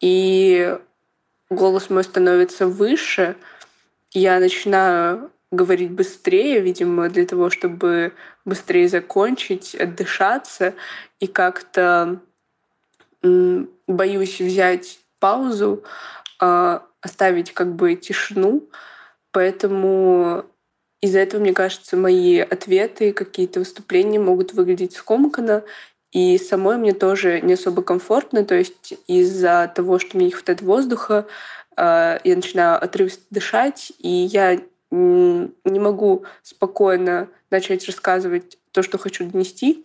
и 0.00 0.76
голос 1.48 1.90
мой 1.90 2.02
становится 2.02 2.66
выше, 2.66 3.36
я 4.18 4.40
начинаю 4.40 5.30
говорить 5.50 5.90
быстрее, 5.90 6.60
видимо, 6.60 7.08
для 7.10 7.26
того, 7.26 7.50
чтобы 7.50 8.14
быстрее 8.46 8.88
закончить, 8.88 9.74
отдышаться. 9.74 10.74
И 11.20 11.26
как-то 11.26 12.20
боюсь 13.22 14.40
взять 14.40 15.00
паузу, 15.18 15.82
а, 16.38 16.82
оставить 17.00 17.52
как 17.52 17.74
бы 17.74 17.94
тишину, 17.94 18.68
поэтому 19.32 20.44
из-за 21.00 21.18
этого, 21.18 21.40
мне 21.40 21.52
кажется, 21.52 21.96
мои 21.96 22.38
ответы, 22.38 23.12
какие-то 23.12 23.60
выступления 23.60 24.18
могут 24.18 24.52
выглядеть 24.54 24.94
скомканно, 24.94 25.62
и 26.12 26.38
самой 26.38 26.78
мне 26.78 26.94
тоже 26.94 27.40
не 27.40 27.54
особо 27.54 27.82
комфортно, 27.82 28.44
то 28.44 28.54
есть 28.54 28.94
из-за 29.06 29.70
того, 29.74 29.98
что 29.98 30.16
мне 30.16 30.26
не 30.26 30.32
хватает 30.32 30.62
воздуха, 30.62 31.26
я 31.76 32.20
начинаю 32.24 32.82
отрывисто 32.82 33.22
дышать, 33.30 33.92
и 33.98 34.08
я 34.08 34.60
не 34.90 35.78
могу 35.78 36.24
спокойно 36.42 37.28
начать 37.50 37.86
рассказывать 37.86 38.58
то, 38.72 38.82
что 38.82 38.98
хочу 38.98 39.28
донести, 39.28 39.84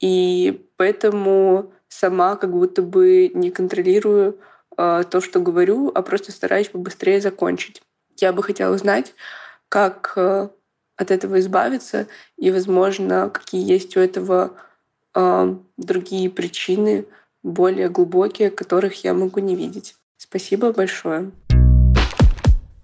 и 0.00 0.66
поэтому 0.76 1.72
сама 1.88 2.36
как 2.36 2.50
будто 2.50 2.82
бы 2.82 3.30
не 3.32 3.50
контролирую 3.50 4.38
э, 4.76 5.04
то, 5.08 5.20
что 5.20 5.40
говорю, 5.40 5.90
а 5.94 6.02
просто 6.02 6.32
стараюсь 6.32 6.68
побыстрее 6.68 7.20
закончить. 7.20 7.82
Я 8.16 8.32
бы 8.32 8.42
хотела 8.42 8.74
узнать, 8.74 9.14
как 9.68 10.12
э, 10.16 10.48
от 10.96 11.10
этого 11.10 11.38
избавиться 11.40 12.06
и, 12.36 12.50
возможно, 12.50 13.30
какие 13.30 13.66
есть 13.66 13.96
у 13.96 14.00
этого 14.00 14.52
э, 15.14 15.56
другие 15.76 16.30
причины, 16.30 17.06
более 17.42 17.88
глубокие, 17.88 18.50
которых 18.50 19.04
я 19.04 19.14
могу 19.14 19.40
не 19.40 19.56
видеть. 19.56 19.94
Спасибо 20.16 20.72
большое. 20.72 21.32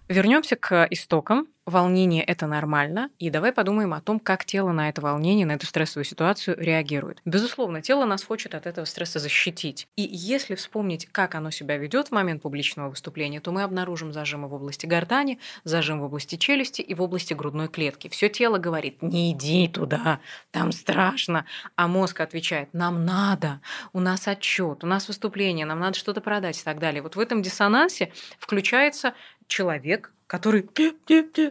Вернемся 0.09 0.57
к 0.57 0.87
истокам. 0.91 1.47
Волнение– 1.65 2.25
это 2.27 2.49
нормально, 2.49 3.11
и 3.21 3.31
давай 3.31 3.53
подумаем 3.53 3.95
о 3.95 4.01
том, 4.01 4.19
как 4.19 4.45
тело 4.45 4.73
на 4.73 4.89
это 4.89 5.01
волнение, 5.01 5.47
на 5.47 5.53
эту 5.53 5.65
стрессовую 5.65 6.05
ситуацию 6.05 6.57
реагирует. 6.59 7.21
Безусловно, 7.25 7.81
тело 7.81 8.05
нас 8.05 8.25
хочет 8.25 8.57
от 8.57 8.67
этого 8.67 8.85
стресса 8.85 9.21
защитить. 9.21 9.87
И 9.95 10.03
если 10.03 10.57
вспомнить, 10.57 11.07
как 11.07 11.37
оно 11.37 11.53
себя 11.53 11.77
ведет 11.77 12.09
в 12.09 12.11
момент 12.11 12.43
публичного 12.43 12.91
выступления, 12.91 13.39
то 13.39 13.53
мы 13.53 13.63
обнаружим 13.63 14.13
зажимы 14.13 14.49
в 14.49 14.55
области 14.55 14.87
гортани, 14.87 15.39
зажим 15.63 16.01
в 16.01 16.03
области 16.03 16.35
челюсти 16.35 16.83
и 16.83 16.95
в 16.95 17.01
области 17.01 17.33
грудной 17.33 17.69
клетки. 17.69 18.09
Все 18.09 18.29
тело 18.29 18.59
говорит 18.59 19.01
«не 19.01 19.31
иди 19.31 19.69
туда, 19.69 20.19
там 20.51 20.73
страшно», 20.73 21.47
а 21.77 21.87
мозг 21.87 22.19
отвечает 22.19 22.75
«нам 22.75 23.05
надо, 23.05 23.61
у 23.93 24.01
нас 24.01 24.27
отчет, 24.27 24.83
у 24.83 24.89
нас 24.89 25.07
выступление, 25.07 25.65
нам 25.65 25.79
надо 25.79 25.97
что-то 25.97 26.21
продать» 26.21 26.61
и 26.61 26.65
так 26.65 26.81
далее. 26.81 27.03
Вот 27.03 27.15
в 27.15 27.21
этом 27.21 27.41
диссонансе 27.41 28.13
включается 28.41 29.15
человек, 29.53 30.13
который 30.27 30.67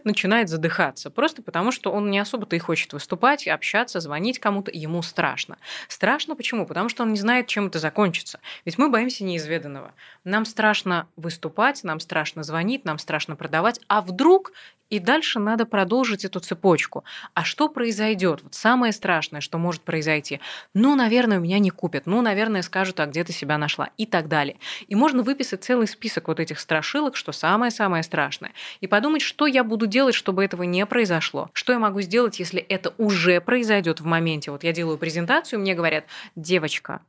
начинает 0.03 0.49
задыхаться, 0.49 1.11
просто 1.11 1.43
потому 1.43 1.71
что 1.71 1.91
он 1.91 2.09
не 2.09 2.17
особо-то 2.17 2.55
и 2.55 2.59
хочет 2.59 2.93
выступать, 2.93 3.47
общаться, 3.47 3.99
звонить 3.99 4.39
кому-то, 4.39 4.71
ему 4.73 5.03
страшно. 5.03 5.57
Страшно 5.87 6.35
почему? 6.35 6.65
Потому 6.65 6.89
что 6.89 7.03
он 7.03 7.13
не 7.13 7.19
знает, 7.19 7.45
чем 7.45 7.67
это 7.67 7.77
закончится. 7.77 8.39
Ведь 8.65 8.79
мы 8.79 8.89
боимся 8.89 9.23
неизведанного. 9.23 9.93
Нам 10.23 10.45
страшно 10.45 11.07
выступать, 11.15 11.83
нам 11.83 11.99
страшно 11.99 12.41
звонить, 12.41 12.83
нам 12.83 12.97
страшно 12.97 13.35
продавать, 13.35 13.79
а 13.87 14.01
вдруг 14.01 14.51
и 14.91 14.99
дальше 14.99 15.39
надо 15.39 15.65
продолжить 15.65 16.25
эту 16.25 16.39
цепочку. 16.41 17.03
А 17.33 17.43
что 17.43 17.69
произойдет? 17.69 18.41
Вот 18.43 18.53
самое 18.53 18.91
страшное, 18.91 19.39
что 19.39 19.57
может 19.57 19.81
произойти. 19.81 20.41
Ну, 20.73 20.95
наверное, 20.95 21.39
у 21.39 21.41
меня 21.41 21.59
не 21.59 21.69
купят. 21.69 22.05
Ну, 22.05 22.21
наверное, 22.21 22.61
скажут, 22.61 22.99
а 22.99 23.05
где 23.05 23.23
ты 23.23 23.31
себя 23.31 23.57
нашла? 23.57 23.89
И 23.97 24.05
так 24.05 24.27
далее. 24.27 24.57
И 24.89 24.95
можно 24.95 25.23
выписать 25.23 25.63
целый 25.63 25.87
список 25.87 26.27
вот 26.27 26.41
этих 26.41 26.59
страшилок, 26.59 27.15
что 27.15 27.31
самое-самое 27.31 28.03
страшное. 28.03 28.51
И 28.81 28.87
подумать, 28.87 29.21
что 29.21 29.47
я 29.47 29.63
буду 29.63 29.87
делать, 29.87 30.13
чтобы 30.13 30.43
этого 30.43 30.63
не 30.63 30.85
произошло. 30.85 31.49
Что 31.53 31.71
я 31.71 31.79
могу 31.79 32.01
сделать, 32.01 32.39
если 32.39 32.59
это 32.59 32.93
уже 32.97 33.39
произойдет 33.39 34.01
в 34.01 34.05
моменте. 34.05 34.51
Вот 34.51 34.65
я 34.65 34.73
делаю 34.73 34.97
презентацию, 34.97 35.61
мне 35.61 35.73
говорят, 35.73 36.03
девочка, 36.35 37.01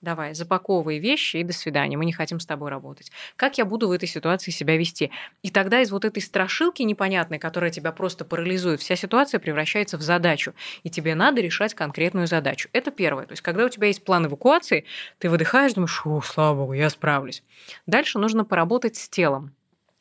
Давай, 0.00 0.32
запаковывай 0.32 1.00
вещи 1.00 1.38
и 1.38 1.42
до 1.42 1.52
свидания, 1.52 1.96
мы 1.96 2.04
не 2.04 2.12
хотим 2.12 2.38
с 2.38 2.46
тобой 2.46 2.70
работать. 2.70 3.10
Как 3.34 3.58
я 3.58 3.64
буду 3.64 3.88
в 3.88 3.90
этой 3.90 4.06
ситуации 4.06 4.52
себя 4.52 4.76
вести? 4.76 5.10
И 5.42 5.50
тогда 5.50 5.80
из 5.80 5.90
вот 5.90 6.04
этой 6.04 6.22
страшилки 6.22 6.82
непонятной, 6.82 7.40
которая 7.40 7.70
тебя 7.72 7.90
просто 7.90 8.24
парализует, 8.24 8.80
вся 8.80 8.94
ситуация 8.94 9.40
превращается 9.40 9.98
в 9.98 10.02
задачу, 10.02 10.54
и 10.84 10.90
тебе 10.90 11.16
надо 11.16 11.40
решать 11.40 11.74
конкретную 11.74 12.28
задачу. 12.28 12.68
Это 12.72 12.92
первое. 12.92 13.26
То 13.26 13.32
есть, 13.32 13.42
когда 13.42 13.64
у 13.64 13.68
тебя 13.68 13.88
есть 13.88 14.04
план 14.04 14.26
эвакуации, 14.26 14.84
ты 15.18 15.28
выдыхаешь, 15.28 15.74
думаешь, 15.74 16.06
ух, 16.06 16.24
слава 16.24 16.58
богу, 16.58 16.74
я 16.74 16.90
справлюсь. 16.90 17.42
Дальше 17.86 18.20
нужно 18.20 18.44
поработать 18.44 18.96
с 18.96 19.08
телом. 19.08 19.52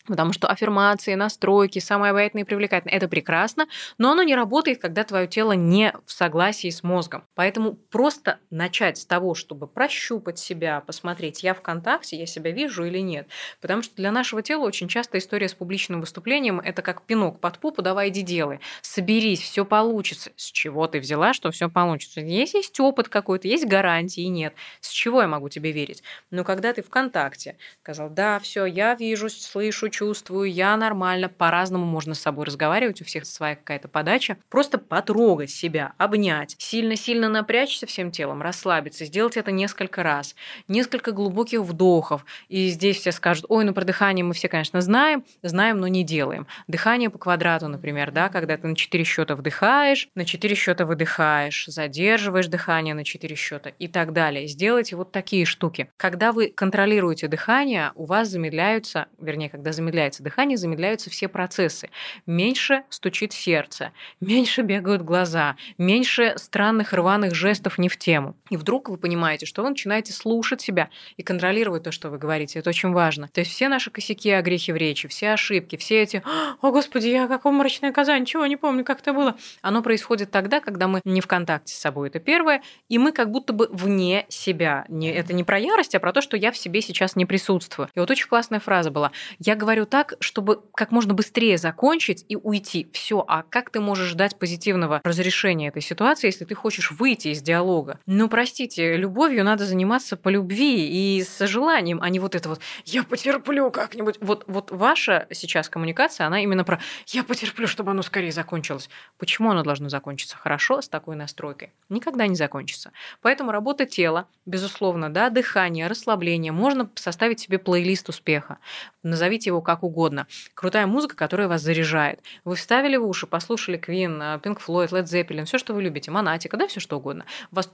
Потому 0.08 0.34
что 0.34 0.48
аффирмации, 0.48 1.16
настройки, 1.16 1.80
самое 1.80 2.12
обаятельное 2.12 2.44
и 2.44 2.48
привлекательное– 2.48 2.96
это 2.98 3.08
прекрасно, 3.08 3.68
но 3.98 4.12
оно 4.12 4.24
не 4.24 4.36
работает, 4.36 4.80
когда 4.80 5.04
твое 5.04 5.28
тело 5.28 5.52
не 5.52 5.94
в 6.06 6.12
согласии 6.12 6.70
с 6.70 6.82
мозгом. 6.84 7.24
Поэтому 7.36 7.74
просто 7.74 8.40
начать 8.50 8.98
с 8.98 9.06
того, 9.06 9.36
чтобы 9.36 9.68
прощупать 9.68 10.40
себя, 10.40 10.82
посмотреть, 10.82 11.44
я 11.44 11.54
в 11.54 11.62
контакте, 11.62 12.18
я 12.18 12.26
себя 12.26 12.52
вижу 12.52 12.86
или 12.86 13.00
нет. 13.00 13.28
Потому 13.62 13.82
что 13.82 13.96
для 13.96 14.12
нашего 14.12 14.42
тела 14.42 14.66
очень 14.66 14.88
часто 14.88 15.18
история 15.18 15.50
с 15.50 15.54
публичным 15.54 16.00
выступлением– 16.00 16.60
это 16.64 16.82
как 16.82 17.04
пинок 17.04 17.40
под 17.40 17.60
пупу, 17.60 17.82
давай 17.82 18.10
иди 18.10 18.22
делай. 18.22 18.60
Соберись, 18.82 19.42
все 19.42 19.66
получится. 19.66 20.32
С 20.36 20.46
чего 20.52 20.88
ты 20.88 21.00
взяла, 21.00 21.34
что 21.34 21.52
все 21.52 21.70
получится? 21.70 22.22
Есть, 22.22 22.54
есть 22.54 22.80
опыт 22.80 23.10
какой-то, 23.10 23.48
есть 23.48 23.66
гарантии, 23.66 24.22
нет. 24.22 24.54
С 24.80 24.90
чего 24.90 25.22
я 25.22 25.28
могу 25.28 25.50
тебе 25.50 25.72
верить? 25.72 26.04
Но 26.32 26.44
когда 26.44 26.72
ты 26.74 26.82
в 26.82 26.90
контакте, 26.90 27.58
сказал, 27.82 28.10
да, 28.10 28.40
все, 28.40 28.66
я 28.66 28.96
вижу, 28.96 29.30
слышу, 29.30 29.90
чувствую, 29.98 30.52
я 30.52 30.78
нормально, 30.78 31.28
по-разному 31.28 31.84
можно 31.84 32.14
с 32.14 32.20
собой 32.20 32.46
разговаривать, 32.46 33.02
у 33.02 33.06
всех 33.06 33.26
своя 33.26 33.56
какая-то 33.56 33.88
подача. 33.88 34.38
Просто 34.50 34.78
потрогать 34.78 35.50
себя, 35.50 35.94
обнять, 35.98 36.56
сильно-сильно 36.60 37.30
напрячься 37.30 37.88
всем 37.88 38.12
телом, 38.12 38.44
расслабиться, 38.44 39.06
сделать 39.06 39.38
это 39.38 39.52
несколько 39.52 40.04
раз, 40.04 40.36
несколько 40.68 41.14
глубоких 41.14 41.62
вдохов. 41.62 42.26
И 42.48 42.68
здесь 42.68 42.98
все 42.98 43.12
скажут, 43.12 43.46
ой, 43.50 43.66
ну 43.66 43.74
про 43.74 43.86
дыхание 43.86 44.24
мы 44.24 44.36
все, 44.36 44.48
конечно, 44.50 44.82
знаем, 44.82 45.26
знаем, 45.42 45.80
но 45.80 45.88
не 45.88 46.04
делаем. 46.04 46.46
Дыхание 46.68 47.10
по 47.10 47.18
квадрату, 47.18 47.68
например, 47.68 48.12
да, 48.12 48.30
когда 48.30 48.56
ты 48.56 48.68
на 48.68 48.76
4 48.76 49.04
счета 49.04 49.36
вдыхаешь, 49.36 50.10
на 50.14 50.26
4 50.26 50.54
счета 50.54 50.86
выдыхаешь, 50.86 51.66
задерживаешь 51.66 52.48
дыхание 52.48 52.94
на 52.94 53.04
4 53.04 53.36
счета 53.36 53.72
и 53.72 53.88
так 53.88 54.14
далее. 54.14 54.46
Сделайте 54.46 54.96
вот 54.96 55.12
такие 55.12 55.46
штуки. 55.46 55.90
Когда 55.98 56.34
вы 56.34 56.50
контролируете 56.50 57.28
дыхание, 57.28 57.94
у 57.96 58.06
вас 58.06 58.28
замедляются, 58.28 59.08
вернее, 59.20 59.50
когда 59.50 59.72
замедляются 59.72 59.87
замедляется 59.88 60.22
дыхание, 60.22 60.58
замедляются 60.58 61.10
все 61.10 61.30
процессы. 61.30 61.90
Меньше 62.26 62.84
стучит 62.90 63.32
сердце, 63.32 63.94
меньше 64.20 64.62
бегают 64.62 65.02
глаза, 65.02 65.56
меньше 65.78 66.34
странных 66.36 66.92
рваных 66.92 67.34
жестов 67.34 67.78
не 67.78 67.88
в 67.88 67.98
тему. 67.98 68.36
И 68.50 68.58
вдруг 68.58 68.90
вы 68.90 68.98
понимаете, 68.98 69.46
что 69.46 69.64
вы 69.64 69.70
начинаете 69.70 70.12
слушать 70.12 70.60
себя 70.60 70.90
и 71.16 71.24
контролировать 71.24 71.84
то, 71.84 71.92
что 71.92 72.10
вы 72.10 72.18
говорите. 72.18 72.60
Это 72.60 72.70
очень 72.70 72.92
важно. 72.92 73.30
То 73.30 73.40
есть 73.40 73.52
все 73.52 73.70
наши 73.70 73.90
косяки, 73.90 74.30
огрехи 74.32 74.72
в 74.72 74.76
речи, 74.76 75.08
все 75.08 75.32
ошибки, 75.32 75.78
все 75.78 76.02
эти 76.02 76.22
«О, 76.62 76.72
Господи, 76.72 77.08
я 77.08 77.28
как 77.28 77.46
обморочная 77.46 77.94
коза, 77.94 78.18
ничего 78.20 78.46
не 78.46 78.58
помню, 78.58 78.84
как 78.84 79.00
это 79.00 79.14
было». 79.14 79.38
Оно 79.62 79.82
происходит 79.82 80.32
тогда, 80.32 80.60
когда 80.60 80.88
мы 80.88 81.00
не 81.06 81.22
в 81.22 81.28
контакте 81.28 81.74
с 81.74 81.78
собой, 81.78 82.10
это 82.10 82.20
первое, 82.20 82.62
и 82.90 82.98
мы 82.98 83.14
как 83.14 83.32
будто 83.32 83.54
бы 83.54 83.70
вне 83.72 84.26
себя. 84.28 84.86
Не, 84.90 85.14
это 85.14 85.34
не 85.34 85.46
про 85.46 85.58
ярость, 85.60 85.96
а 85.96 86.00
про 86.00 86.12
то, 86.12 86.22
что 86.22 86.36
я 86.36 86.52
в 86.52 86.58
себе 86.58 86.82
сейчас 86.82 87.16
не 87.16 87.26
присутствую. 87.26 87.90
И 87.96 88.00
вот 88.00 88.12
очень 88.12 88.28
классная 88.28 88.60
фраза 88.60 88.92
была. 88.92 89.12
Я 89.40 89.56
говорю 89.56 89.77
говорю 89.78 89.86
так, 89.86 90.16
чтобы 90.20 90.62
как 90.74 90.92
можно 90.92 91.14
быстрее 91.14 91.58
закончить 91.58 92.26
и 92.28 92.36
уйти. 92.36 92.88
Все, 92.94 93.24
а 93.28 93.44
как 93.44 93.70
ты 93.70 93.80
можешь 93.80 94.10
ждать 94.10 94.38
позитивного 94.40 95.02
разрешения 95.04 95.68
этой 95.68 95.84
ситуации, 95.84 96.28
если 96.28 96.46
ты 96.46 96.56
хочешь 96.56 96.92
выйти 96.92 97.30
из 97.30 97.42
диалога? 97.42 98.00
Ну, 98.08 98.28
простите, 98.28 98.98
любовью 98.98 99.44
надо 99.44 99.66
заниматься 99.66 100.18
по 100.18 100.30
любви 100.30 101.18
и 101.18 101.24
с 101.24 101.46
желанием, 101.46 102.00
а 102.02 102.10
не 102.10 102.20
вот 102.20 102.34
это 102.34 102.50
вот 102.50 102.60
«я 102.86 103.04
потерплю 103.04 103.70
как-нибудь». 103.70 104.18
Вот, 104.20 104.46
вот 104.48 104.72
ваша 104.72 105.28
сейчас 105.32 105.70
коммуникация, 105.70 106.26
она 106.26 106.42
именно 106.42 106.64
про 106.64 106.80
«я 107.08 107.24
потерплю, 107.24 107.68
чтобы 107.68 107.92
оно 107.92 108.02
скорее 108.02 108.32
закончилось». 108.32 108.90
Почему 109.20 109.52
оно 109.52 109.62
должно 109.64 109.90
закончиться 109.90 110.38
хорошо 110.38 110.82
с 110.82 110.90
такой 110.90 111.16
настройкой? 111.16 111.72
Никогда 111.90 112.26
не 112.26 112.36
закончится. 112.36 112.92
Поэтому 113.22 113.52
работа 113.52 113.86
тела, 113.86 114.28
безусловно, 114.46 115.14
да, 115.14 115.30
дыхание, 115.30 115.88
расслабление. 115.88 116.52
Можно 116.52 116.90
составить 116.96 117.40
себе 117.40 117.60
плейлист 117.60 118.10
успеха. 118.10 118.58
Назовите 119.04 119.50
его 119.50 119.57
как 119.62 119.84
угодно. 119.84 120.28
Крутая 120.54 120.88
музыка, 120.88 121.16
которая 121.16 121.48
вас 121.48 121.62
заряжает. 121.62 122.22
Вы 122.46 122.56
вставили 122.56 122.98
в 122.98 123.08
уши, 123.08 123.28
послушали 123.28 123.80
Queen, 123.80 124.42
Pink 124.42 124.60
Floyd, 124.66 124.90
Led 124.90 125.04
Zeppelin, 125.04 125.46
все, 125.46 125.58
что 125.58 125.74
вы 125.74 125.84
любите, 125.84 126.12
Монатика, 126.12 126.58
да, 126.58 126.68
все 126.68 126.80
что 126.80 126.98
угодно. 126.98 127.26
Вас 127.52 127.70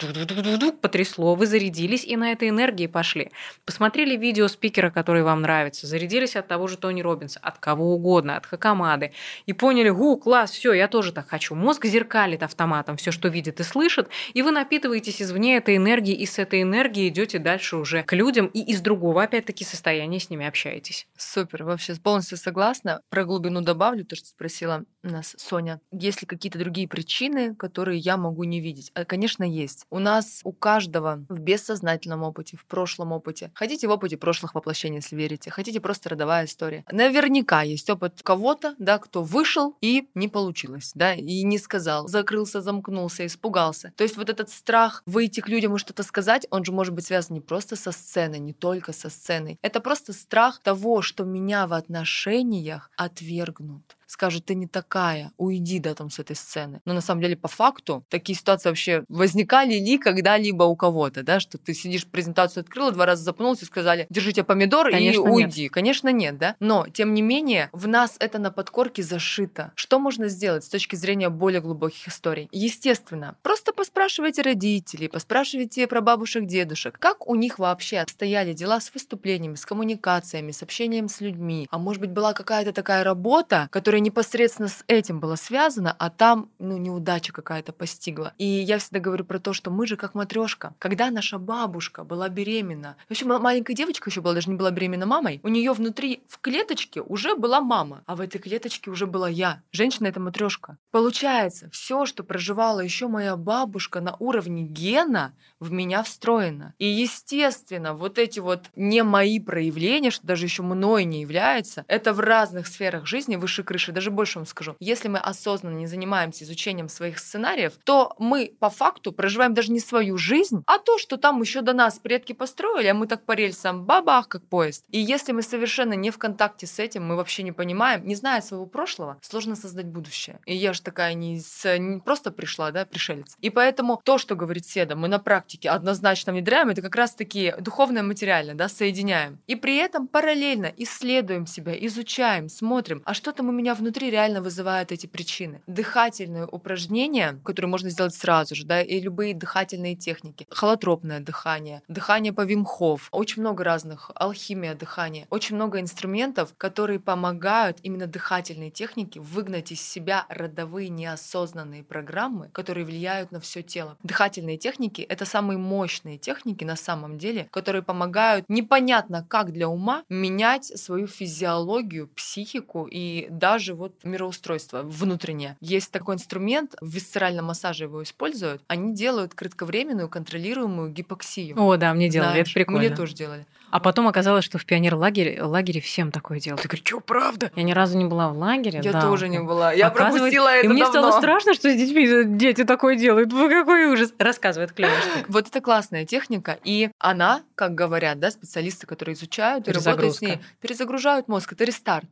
потрясло, 0.81 1.35
вы 1.35 1.47
зарядились 1.47 2.05
и 2.05 2.15
на 2.15 2.31
этой 2.31 2.49
энергии 2.49 2.87
пошли. 2.87 3.31
Посмотрели 3.65 4.15
видео 4.15 4.47
спикера, 4.47 4.89
который 4.89 5.23
вам 5.23 5.41
нравится, 5.41 5.87
зарядились 5.87 6.35
от 6.35 6.47
того 6.47 6.67
же 6.67 6.77
Тони 6.77 7.01
Робинса, 7.01 7.39
от 7.41 7.57
кого 7.57 7.93
угодно, 7.93 8.37
от 8.37 8.45
Хакамады, 8.45 9.13
и 9.45 9.53
поняли, 9.53 9.89
гу, 9.89 10.17
класс, 10.17 10.51
все, 10.51 10.73
я 10.73 10.87
тоже 10.87 11.11
так 11.11 11.27
хочу. 11.27 11.55
Мозг 11.55 11.85
зеркалит 11.85 12.43
автоматом 12.43 12.97
все, 12.97 13.11
что 13.11 13.27
видит 13.27 13.59
и 13.59 13.63
слышит, 13.63 14.09
и 14.33 14.41
вы 14.41 14.51
напитываетесь 14.51 15.21
извне 15.21 15.57
этой 15.57 15.77
энергии, 15.77 16.13
и 16.13 16.25
с 16.25 16.39
этой 16.39 16.61
энергией 16.61 17.09
идете 17.09 17.39
дальше 17.39 17.77
уже 17.77 18.03
к 18.03 18.13
людям, 18.13 18.47
и 18.47 18.61
из 18.61 18.81
другого, 18.81 19.23
опять-таки, 19.23 19.63
состояния 19.63 20.19
с 20.19 20.29
ними 20.29 20.45
общаетесь. 20.45 21.07
Супер, 21.17 21.63
вообще 21.73 21.95
полностью 21.95 22.37
согласна. 22.37 23.01
Про 23.09 23.25
глубину 23.25 23.61
добавлю 23.61 24.05
то, 24.05 24.15
что 24.15 24.27
спросила 24.27 24.85
нас 25.03 25.35
Соня. 25.37 25.81
Есть 25.91 26.21
ли 26.21 26.27
какие-то 26.27 26.57
другие 26.57 26.87
причины, 26.87 27.55
которые 27.55 27.99
я 27.99 28.17
могу 28.17 28.43
не 28.43 28.59
видеть? 28.59 28.91
А, 28.95 29.05
конечно, 29.05 29.43
есть. 29.43 29.85
У 29.89 29.99
нас 29.99 30.41
у 30.43 30.53
каждого 30.53 31.25
в 31.29 31.39
бессознательном 31.39 32.23
опыте, 32.23 32.57
в 32.57 32.65
прошлом 32.65 33.11
опыте. 33.11 33.51
Хотите 33.53 33.87
в 33.87 33.91
опыте 33.91 34.17
прошлых 34.17 34.55
воплощений, 34.55 34.97
если 34.97 35.15
верите. 35.15 35.51
Хотите 35.51 35.79
просто 35.81 36.09
родовая 36.09 36.45
история. 36.45 36.85
Наверняка 36.91 37.61
есть 37.63 37.89
опыт 37.89 38.21
кого-то, 38.23 38.75
да, 38.77 38.97
кто 38.97 39.23
вышел 39.23 39.75
и 39.81 40.07
не 40.15 40.27
получилось, 40.27 40.91
да, 40.95 41.13
и 41.13 41.43
не 41.43 41.57
сказал, 41.57 42.07
закрылся, 42.07 42.61
замкнулся, 42.61 43.25
испугался. 43.25 43.93
То 43.97 44.03
есть 44.03 44.17
вот 44.17 44.29
этот 44.29 44.49
страх 44.49 45.03
выйти 45.05 45.41
к 45.41 45.49
людям 45.49 45.75
и 45.75 45.79
что-то 45.79 46.03
сказать, 46.03 46.47
он 46.49 46.63
же 46.63 46.71
может 46.71 46.93
быть 46.93 47.05
связан 47.05 47.35
не 47.35 47.41
просто 47.41 47.75
со 47.75 47.91
сценой, 47.91 48.39
не 48.39 48.53
только 48.53 48.93
со 48.93 49.09
сценой. 49.09 49.57
Это 49.61 49.79
просто 49.79 50.13
страх 50.13 50.59
того, 50.61 51.01
что 51.01 51.23
меня 51.23 51.62
в 51.67 51.73
отношениях 51.73 52.91
отвергнут 52.97 53.97
скажет, 54.13 54.45
ты 54.45 54.55
не 54.55 54.67
такая, 54.67 55.31
уйди, 55.37 55.79
да, 55.79 55.93
там, 55.95 56.09
с 56.09 56.19
этой 56.19 56.35
сцены. 56.35 56.81
Но 56.85 56.93
на 56.93 57.01
самом 57.01 57.21
деле, 57.21 57.35
по 57.35 57.47
факту, 57.47 58.05
такие 58.09 58.37
ситуации 58.37 58.69
вообще 58.69 59.03
возникали 59.09 59.73
ли 59.73 59.97
когда-либо 59.97 60.63
у 60.63 60.75
кого-то, 60.75 61.23
да, 61.23 61.39
что 61.39 61.57
ты 61.57 61.73
сидишь, 61.73 62.05
презентацию 62.05 62.61
открыла, 62.61 62.91
два 62.91 63.05
раза 63.05 63.23
запнулся 63.23 63.65
и 63.65 63.67
сказали, 63.67 64.05
держите 64.09 64.43
помидор 64.43 64.91
Конечно, 64.91 65.17
и 65.17 65.29
уйди. 65.29 65.63
Нет. 65.63 65.71
Конечно, 65.71 66.09
нет, 66.09 66.37
да. 66.37 66.55
Но, 66.59 66.87
тем 66.87 67.13
не 67.13 67.21
менее, 67.21 67.69
в 67.71 67.87
нас 67.87 68.15
это 68.19 68.37
на 68.37 68.51
подкорке 68.51 69.01
зашито. 69.01 69.71
Что 69.75 69.99
можно 69.99 70.27
сделать 70.27 70.63
с 70.63 70.69
точки 70.69 70.95
зрения 70.95 71.29
более 71.29 71.61
глубоких 71.61 72.07
историй? 72.07 72.47
Естественно, 72.51 73.35
просто 73.41 73.73
поспрашивайте 73.73 74.43
родителей, 74.43 75.09
поспрашивайте 75.09 75.87
про 75.87 76.01
бабушек, 76.01 76.45
дедушек, 76.45 76.99
как 76.99 77.27
у 77.27 77.35
них 77.35 77.57
вообще 77.57 78.05
стояли 78.07 78.53
дела 78.53 78.79
с 78.79 78.93
выступлениями, 78.93 79.55
с 79.55 79.65
коммуникациями, 79.65 80.51
с 80.51 80.61
общением 80.61 81.09
с 81.09 81.19
людьми. 81.19 81.67
А 81.71 81.79
может 81.79 81.99
быть, 81.99 82.11
была 82.11 82.33
какая-то 82.33 82.73
такая 82.73 83.03
работа, 83.03 83.67
которая 83.71 84.02
непосредственно 84.03 84.67
с 84.67 84.83
этим 84.87 85.19
была 85.19 85.35
связана, 85.35 85.95
а 85.97 86.09
там, 86.09 86.49
ну, 86.59 86.77
неудача 86.77 87.33
какая-то 87.33 87.73
постигла. 87.73 88.33
И 88.37 88.45
я 88.45 88.77
всегда 88.77 88.99
говорю 88.99 89.25
про 89.25 89.39
то, 89.39 89.53
что 89.53 89.71
мы 89.71 89.87
же 89.87 89.95
как 89.95 90.13
матрешка. 90.13 90.75
Когда 90.79 91.09
наша 91.09 91.39
бабушка 91.39 92.03
была 92.03 92.29
беременна, 92.29 92.97
вообще 93.09 93.25
маленькая 93.25 93.73
девочка 93.73 94.09
еще 94.09 94.21
была, 94.21 94.33
даже 94.33 94.49
не 94.49 94.55
была 94.55 94.71
беременна 94.71 95.05
мамой, 95.05 95.39
у 95.43 95.47
нее 95.47 95.73
внутри 95.73 96.23
в 96.27 96.39
клеточке 96.39 97.01
уже 97.01 97.35
была 97.35 97.61
мама, 97.61 98.03
а 98.05 98.15
в 98.15 98.21
этой 98.21 98.39
клеточке 98.39 98.91
уже 98.91 99.07
была 99.07 99.29
я. 99.29 99.63
Женщина 99.71 100.07
это 100.07 100.19
матрешка. 100.19 100.77
Получается, 100.91 101.69
все, 101.71 102.05
что 102.05 102.23
проживала 102.23 102.81
еще 102.81 103.07
моя 103.07 103.35
бабушка 103.37 104.01
на 104.01 104.15
уровне 104.19 104.63
гена, 104.63 105.33
в 105.59 105.71
меня 105.71 106.03
встроено. 106.03 106.73
И 106.77 106.85
естественно, 106.85 107.93
вот 107.93 108.19
эти 108.19 108.39
вот 108.39 108.65
не 108.75 109.01
мои 109.03 109.39
проявления, 109.39 110.11
что 110.11 110.27
даже 110.27 110.45
еще 110.45 110.61
мной 110.61 111.05
не 111.05 111.21
является, 111.21 111.85
это 111.87 112.13
в 112.13 112.19
разных 112.19 112.67
сферах 112.67 113.07
жизни 113.07 113.37
выше 113.37 113.63
крыши. 113.63 113.92
Даже 113.93 114.11
больше 114.11 114.39
вам 114.39 114.45
скажу. 114.45 114.75
Если 114.79 115.07
мы 115.07 115.19
осознанно 115.19 115.77
не 115.77 115.87
занимаемся 115.87 116.43
изучением 116.43 116.89
своих 116.89 117.19
сценариев, 117.19 117.73
то 117.83 118.13
мы 118.19 118.53
по 118.59 118.69
факту 118.69 119.11
проживаем 119.11 119.53
даже 119.53 119.71
не 119.71 119.79
свою 119.79 120.17
жизнь, 120.17 120.63
а 120.67 120.79
то, 120.79 120.97
что 120.97 121.17
там 121.17 121.41
еще 121.41 121.61
до 121.61 121.73
нас 121.73 121.99
предки 121.99 122.33
построили, 122.33 122.87
а 122.87 122.93
мы 122.93 123.07
так 123.07 123.25
по 123.25 123.33
рельсам 123.33 123.85
бабах, 123.85 124.27
как 124.27 124.43
поезд. 124.43 124.85
И 124.89 124.99
если 124.99 125.31
мы 125.31 125.41
совершенно 125.41 125.93
не 125.93 126.11
в 126.11 126.17
контакте 126.17 126.67
с 126.67 126.79
этим, 126.79 127.05
мы 127.05 127.15
вообще 127.15 127.43
не 127.43 127.51
понимаем, 127.51 128.05
не 128.05 128.15
зная 128.15 128.41
своего 128.41 128.65
прошлого, 128.65 129.17
сложно 129.21 129.55
создать 129.55 129.85
будущее. 129.85 130.39
И 130.45 130.55
я 130.55 130.73
же 130.73 130.81
такая 130.81 131.13
не, 131.13 131.39
с, 131.39 131.77
не 131.77 131.99
просто 131.99 132.31
пришла, 132.31 132.71
да, 132.71 132.85
пришелец. 132.85 133.37
И 133.39 133.49
поэтому 133.49 134.01
то, 134.03 134.17
что 134.17 134.35
говорит 134.35 134.65
Седа, 134.65 134.95
мы 134.95 135.07
на 135.07 135.19
практике 135.19 135.69
однозначно 135.69 136.33
внедряем, 136.33 136.69
это 136.69 136.81
как 136.81 136.95
раз-таки 136.95 137.53
духовное 137.59 138.03
материальное, 138.03 138.55
да, 138.55 138.69
соединяем. 138.69 139.39
И 139.47 139.55
при 139.55 139.77
этом 139.77 140.07
параллельно 140.07 140.71
исследуем 140.77 141.45
себя, 141.45 141.73
изучаем, 141.85 142.49
смотрим, 142.49 143.01
а 143.05 143.13
что 143.13 143.31
там 143.31 143.49
у 143.49 143.51
меня 143.51 143.72
внутри 143.73 144.09
реально 144.09 144.41
вызывает 144.41 144.91
эти 144.91 145.07
причины. 145.07 145.61
Дыхательные 145.67 146.45
упражнения, 146.45 147.39
которые 147.43 147.69
можно 147.69 147.89
сделать 147.89 148.13
сразу 148.13 148.55
же, 148.55 148.65
да, 148.65 148.81
и 148.81 148.99
любые 148.99 149.33
дыхательные 149.33 149.95
техники. 149.95 150.45
Холотропное 150.49 151.19
дыхание, 151.19 151.81
дыхание 151.87 152.33
по 152.33 152.41
Вимхов, 152.41 153.07
очень 153.11 153.41
много 153.41 153.63
разных, 153.63 154.11
алхимия 154.15 154.75
дыхания, 154.75 155.27
очень 155.29 155.55
много 155.55 155.79
инструментов, 155.79 156.53
которые 156.57 156.99
помогают 156.99 157.77
именно 157.83 158.07
дыхательные 158.07 158.71
техники 158.71 159.19
выгнать 159.19 159.71
из 159.71 159.81
себя 159.81 160.25
родовые 160.29 160.89
неосознанные 160.89 161.83
программы, 161.83 162.49
которые 162.51 162.85
влияют 162.85 163.31
на 163.31 163.39
все 163.39 163.61
тело. 163.61 163.97
Дыхательные 164.03 164.57
техники— 164.57 165.01
это 165.09 165.25
самые 165.25 165.57
мощные 165.57 166.17
техники 166.17 166.63
на 166.63 166.75
самом 166.75 167.17
деле, 167.17 167.47
которые 167.51 167.81
помогают 167.81 168.45
непонятно 168.49 169.25
как 169.29 169.53
для 169.53 169.69
ума 169.69 170.03
менять 170.09 170.65
свою 170.65 171.07
физиологию, 171.07 172.07
психику 172.07 172.87
и 172.89 173.27
даже 173.29 173.62
вот 173.71 173.93
мироустройство 174.03 174.81
внутреннее. 174.83 175.55
Есть 175.61 175.91
такой 175.91 176.15
инструмент, 176.15 176.75
в 176.81 176.89
висцеральном 176.89 177.45
массаже 177.45 177.85
его 177.85 178.03
используют, 178.03 178.61
они 178.67 178.93
делают 178.93 179.33
кратковременную 179.33 180.09
контролируемую 180.09 180.91
гипоксию. 180.91 181.57
О, 181.57 181.77
да, 181.77 181.93
мне 181.93 182.09
делали, 182.09 182.31
Знаешь, 182.31 182.47
это 182.47 182.53
прикольно. 182.53 182.79
Мне 182.79 182.89
тоже 182.89 183.13
делали. 183.13 183.45
А 183.73 183.79
потом 183.79 184.07
оказалось, 184.07 184.45
что 184.45 184.59
в 184.59 184.65
пионер-лагере 184.65 185.41
лагере 185.41 185.81
всем 185.81 186.11
такое 186.11 186.39
делают. 186.39 186.61
Ты 186.61 186.67
говоришь, 186.67 186.85
что, 186.85 186.99
правда? 186.99 187.51
Я 187.55 187.63
ни 187.63 187.71
разу 187.71 187.97
не 187.97 188.05
была 188.05 188.29
в 188.29 188.37
лагере. 188.37 188.81
Я 188.83 188.91
да. 188.91 189.01
тоже 189.01 189.29
не 189.29 189.39
была. 189.39 189.73
Я 189.73 189.89
пропустила 189.89 190.47
это 190.47 190.67
И 190.67 190.69
мне 190.69 190.83
давно. 190.83 191.09
стало 191.09 191.19
страшно, 191.19 191.55
что 191.55 191.71
с 191.71 191.75
детьми 191.75 192.23
дети 192.23 192.65
такое 192.65 192.95
делают. 192.95 193.31
Какой 193.31 193.87
ужас. 193.87 194.13
Рассказывает 194.19 194.73
клевый 194.73 194.93
Вот 195.27 195.47
это 195.47 195.59
классная 195.59 196.05
техника. 196.05 196.59
И 196.63 196.91
она, 196.99 197.41
как 197.55 197.73
говорят, 197.73 198.19
да, 198.19 198.29
специалисты, 198.29 198.85
которые 198.85 199.15
изучают 199.15 199.67
и 199.67 199.71
работают 199.71 200.17
с 200.17 200.21
ней, 200.21 200.37
перезагружают 200.61 201.27
мозг. 201.27 201.53
Это 201.53 201.63
рестарт. 201.63 202.07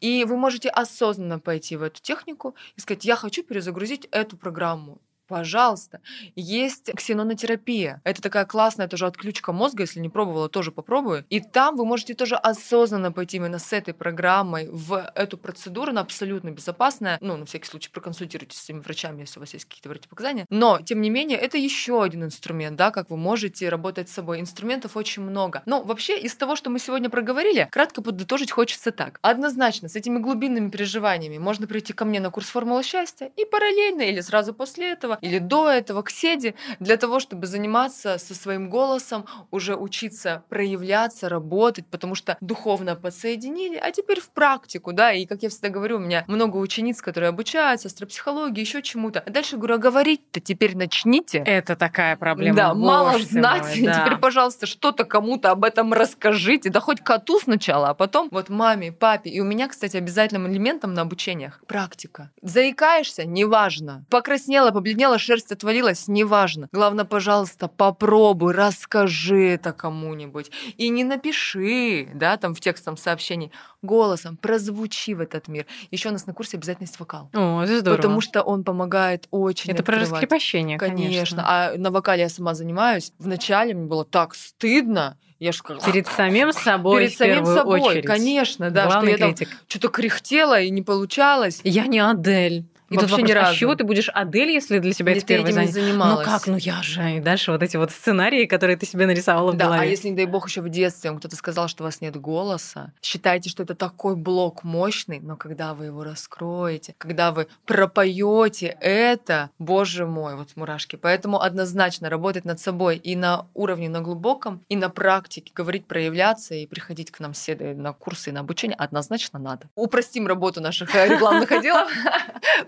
И 0.00 0.24
вы 0.24 0.36
можете 0.36 0.68
осознанно 0.68 1.38
пойти 1.38 1.76
в 1.76 1.82
эту 1.82 2.00
технику 2.00 2.54
и 2.76 2.80
сказать, 2.80 3.04
я 3.04 3.16
хочу 3.16 3.42
перезагрузить 3.42 4.06
эту 4.10 4.36
программу. 4.36 5.00
Пожалуйста. 5.34 6.00
Есть 6.36 6.92
ксенонотерапия. 6.94 8.00
Это 8.04 8.22
такая 8.22 8.44
классная 8.44 8.86
тоже 8.86 9.06
отключка 9.06 9.52
мозга. 9.52 9.82
Если 9.82 9.98
не 9.98 10.08
пробовала, 10.08 10.48
тоже 10.48 10.70
попробую. 10.70 11.26
И 11.28 11.40
там 11.40 11.74
вы 11.76 11.84
можете 11.84 12.14
тоже 12.14 12.36
осознанно 12.36 13.10
пойти 13.10 13.38
именно 13.38 13.58
с 13.58 13.72
этой 13.72 13.94
программой 13.94 14.68
в 14.70 15.10
эту 15.16 15.36
процедуру. 15.36 15.90
Она 15.90 16.02
абсолютно 16.02 16.50
безопасная. 16.50 17.18
Ну, 17.20 17.36
на 17.36 17.46
всякий 17.46 17.66
случай, 17.66 17.90
проконсультируйтесь 17.90 18.58
с 18.58 18.66
своими 18.66 18.80
врачами, 18.80 19.22
если 19.22 19.40
у 19.40 19.42
вас 19.42 19.52
есть 19.54 19.64
какие-то 19.64 19.88
противопоказания. 19.88 20.46
Но, 20.50 20.78
тем 20.80 21.00
не 21.00 21.10
менее, 21.10 21.36
это 21.36 21.58
еще 21.58 22.04
один 22.04 22.22
инструмент, 22.22 22.76
да, 22.76 22.92
как 22.92 23.10
вы 23.10 23.16
можете 23.16 23.68
работать 23.68 24.08
с 24.08 24.12
собой. 24.12 24.38
Инструментов 24.38 24.96
очень 24.96 25.24
много. 25.24 25.64
Но 25.66 25.82
вообще, 25.82 26.16
из 26.16 26.36
того, 26.36 26.54
что 26.54 26.70
мы 26.70 26.78
сегодня 26.78 27.10
проговорили, 27.10 27.68
кратко 27.72 28.02
подытожить 28.02 28.52
хочется 28.52 28.92
так. 28.92 29.18
Однозначно, 29.20 29.88
с 29.88 29.96
этими 29.96 30.18
глубинными 30.18 30.70
переживаниями 30.70 31.38
можно 31.38 31.66
прийти 31.66 31.92
ко 31.92 32.04
мне 32.04 32.20
на 32.20 32.30
курс 32.30 32.46
«Формула 32.50 32.84
счастья» 32.84 33.32
и 33.36 33.44
параллельно 33.44 34.02
или 34.02 34.20
сразу 34.20 34.54
после 34.54 34.92
этого 34.92 35.18
или 35.24 35.38
до 35.38 35.70
этого 35.70 36.02
к 36.02 36.10
седе 36.10 36.54
для 36.80 36.98
того, 36.98 37.18
чтобы 37.18 37.46
заниматься 37.46 38.18
со 38.18 38.34
своим 38.34 38.68
голосом, 38.68 39.24
уже 39.50 39.74
учиться 39.74 40.44
проявляться, 40.50 41.30
работать, 41.30 41.86
потому 41.86 42.14
что 42.14 42.36
духовно 42.42 42.94
подсоединили, 42.94 43.76
а 43.76 43.90
теперь 43.90 44.20
в 44.20 44.28
практику, 44.28 44.92
да, 44.92 45.12
и 45.12 45.24
как 45.24 45.42
я 45.42 45.48
всегда 45.48 45.70
говорю, 45.70 45.96
у 45.96 46.00
меня 46.00 46.24
много 46.28 46.58
учениц, 46.58 47.00
которые 47.00 47.30
обучаются 47.30 47.88
астропсихологии, 47.88 48.60
еще 48.60 48.82
чему-то. 48.82 49.20
А 49.20 49.30
дальше 49.30 49.56
говорю, 49.56 49.76
а 49.76 49.78
говорить-то 49.78 50.40
теперь 50.40 50.76
начните. 50.76 51.38
Это 51.38 51.74
такая 51.74 52.16
проблема. 52.16 52.56
Да, 52.56 52.74
мало 52.74 53.18
знать. 53.18 53.62
Мой, 53.62 53.82
да. 53.86 54.04
Теперь, 54.04 54.18
пожалуйста, 54.18 54.66
что-то 54.66 55.04
кому-то 55.04 55.50
об 55.50 55.64
этом 55.64 55.92
расскажите. 55.94 56.68
Да 56.68 56.80
хоть 56.80 57.00
коту 57.00 57.40
сначала, 57.40 57.90
а 57.90 57.94
потом 57.94 58.28
вот 58.30 58.50
маме, 58.50 58.92
папе. 58.92 59.30
И 59.30 59.40
у 59.40 59.44
меня, 59.44 59.68
кстати, 59.68 59.96
обязательным 59.96 60.52
элементом 60.52 60.92
на 60.92 61.02
обучениях 61.02 61.62
практика. 61.66 62.30
Заикаешься, 62.42 63.24
неважно. 63.24 64.04
Покраснела, 64.10 64.70
побледнела, 64.70 65.03
побледнела, 65.04 65.18
шерсть 65.18 65.52
отвалилась, 65.52 66.08
неважно. 66.08 66.68
Главное, 66.72 67.04
пожалуйста, 67.04 67.68
попробуй, 67.68 68.52
расскажи 68.52 69.48
это 69.50 69.72
кому-нибудь. 69.72 70.50
И 70.76 70.88
не 70.88 71.04
напиши, 71.04 72.08
да, 72.14 72.36
там 72.36 72.54
в 72.54 72.60
текстовом 72.60 72.96
сообщении, 72.96 73.50
голосом 73.82 74.36
прозвучи 74.36 75.14
в 75.14 75.20
этот 75.20 75.48
мир. 75.48 75.66
Еще 75.90 76.08
у 76.08 76.12
нас 76.12 76.26
на 76.26 76.32
курсе 76.34 76.56
обязательно 76.56 76.84
есть 76.84 76.98
вокал. 76.98 77.30
О, 77.34 77.62
это 77.62 77.78
здорово. 77.80 77.96
Потому 77.96 78.20
что 78.20 78.42
он 78.42 78.64
помогает 78.64 79.28
очень 79.30 79.70
Это 79.70 79.80
открывать. 79.80 80.08
про 80.08 80.14
раскрепощение, 80.14 80.78
конечно. 80.78 81.04
конечно. 81.04 81.44
А 81.46 81.74
на 81.76 81.90
вокале 81.90 82.22
я 82.22 82.28
сама 82.28 82.54
занимаюсь. 82.54 83.12
Вначале 83.18 83.74
мне 83.74 83.86
было 83.86 84.04
так 84.04 84.34
стыдно, 84.34 85.18
я 85.38 85.52
ж 85.52 85.62
как... 85.62 85.84
Перед 85.84 86.06
самим 86.06 86.52
собой, 86.52 87.04
Перед 87.04 87.18
самим 87.18 87.44
собой, 87.44 87.80
очередь. 87.80 88.06
конечно, 88.06 88.70
да. 88.70 88.86
Главный 88.86 89.16
что 89.16 89.26
критик. 89.26 89.48
я 89.48 89.56
там 89.56 89.64
что-то 89.66 89.88
кряхтела 89.88 90.60
и 90.60 90.70
не 90.70 90.82
получалось. 90.82 91.60
Я 91.64 91.86
не 91.86 91.98
Адель. 91.98 92.64
И 92.90 92.96
Вообще 92.96 93.08
тут 93.16 93.18
ни 93.18 93.22
вопрос, 93.22 93.34
разу. 93.44 93.52
а 93.52 93.58
чего 93.58 93.74
ты 93.74 93.84
будешь 93.84 94.10
Адель, 94.12 94.50
если 94.50 94.78
для 94.78 94.92
тебя 94.92 95.12
Или 95.12 95.18
это 95.18 95.26
первое 95.26 95.52
занятие? 95.52 95.72
занималась? 95.72 96.26
Ну 96.26 96.32
как, 96.32 96.46
ну 96.46 96.56
я 96.56 96.82
же. 96.82 97.16
И 97.16 97.20
дальше 97.20 97.50
вот 97.52 97.62
эти 97.62 97.76
вот 97.76 97.90
сценарии, 97.90 98.44
которые 98.46 98.76
ты 98.76 98.84
себе 98.86 99.06
нарисовала 99.06 99.52
в 99.52 99.56
Да, 99.56 99.64
голове. 99.66 99.82
а 99.82 99.84
если, 99.86 100.08
не 100.08 100.16
дай 100.16 100.26
бог, 100.26 100.48
еще 100.48 100.60
в 100.60 100.68
детстве 100.68 101.10
вам 101.10 101.18
кто-то 101.18 101.34
сказал, 101.36 101.68
что 101.68 101.82
у 101.82 101.86
вас 101.86 102.00
нет 102.00 102.16
голоса, 102.16 102.92
считайте, 103.02 103.48
что 103.48 103.62
это 103.62 103.74
такой 103.74 104.16
блок 104.16 104.64
мощный, 104.64 105.20
но 105.20 105.36
когда 105.36 105.72
вы 105.74 105.86
его 105.86 106.04
раскроете, 106.04 106.94
когда 106.98 107.32
вы 107.32 107.46
пропоете 107.64 108.76
это, 108.80 109.50
боже 109.58 110.06
мой, 110.06 110.36
вот 110.36 110.50
мурашки. 110.56 110.96
Поэтому 110.96 111.40
однозначно 111.40 112.10
работать 112.10 112.44
над 112.44 112.60
собой 112.60 112.96
и 112.96 113.16
на 113.16 113.46
уровне, 113.54 113.88
на 113.88 114.00
глубоком, 114.00 114.62
и 114.68 114.76
на 114.76 114.90
практике, 114.90 115.52
говорить, 115.54 115.86
проявляться 115.86 116.54
и 116.54 116.66
приходить 116.66 117.10
к 117.10 117.20
нам 117.20 117.32
все 117.32 117.54
на 117.56 117.92
курсы 117.92 118.30
и 118.30 118.32
на 118.32 118.40
обучение 118.40 118.76
однозначно 118.76 119.38
надо. 119.38 119.68
Упростим 119.74 120.26
работу 120.26 120.60
наших 120.60 120.94
э, 120.94 121.08
рекламных 121.14 121.50
отделов. 121.52 121.88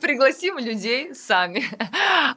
Пригласим 0.07 0.59
людей 0.59 1.15
сами. 1.15 1.65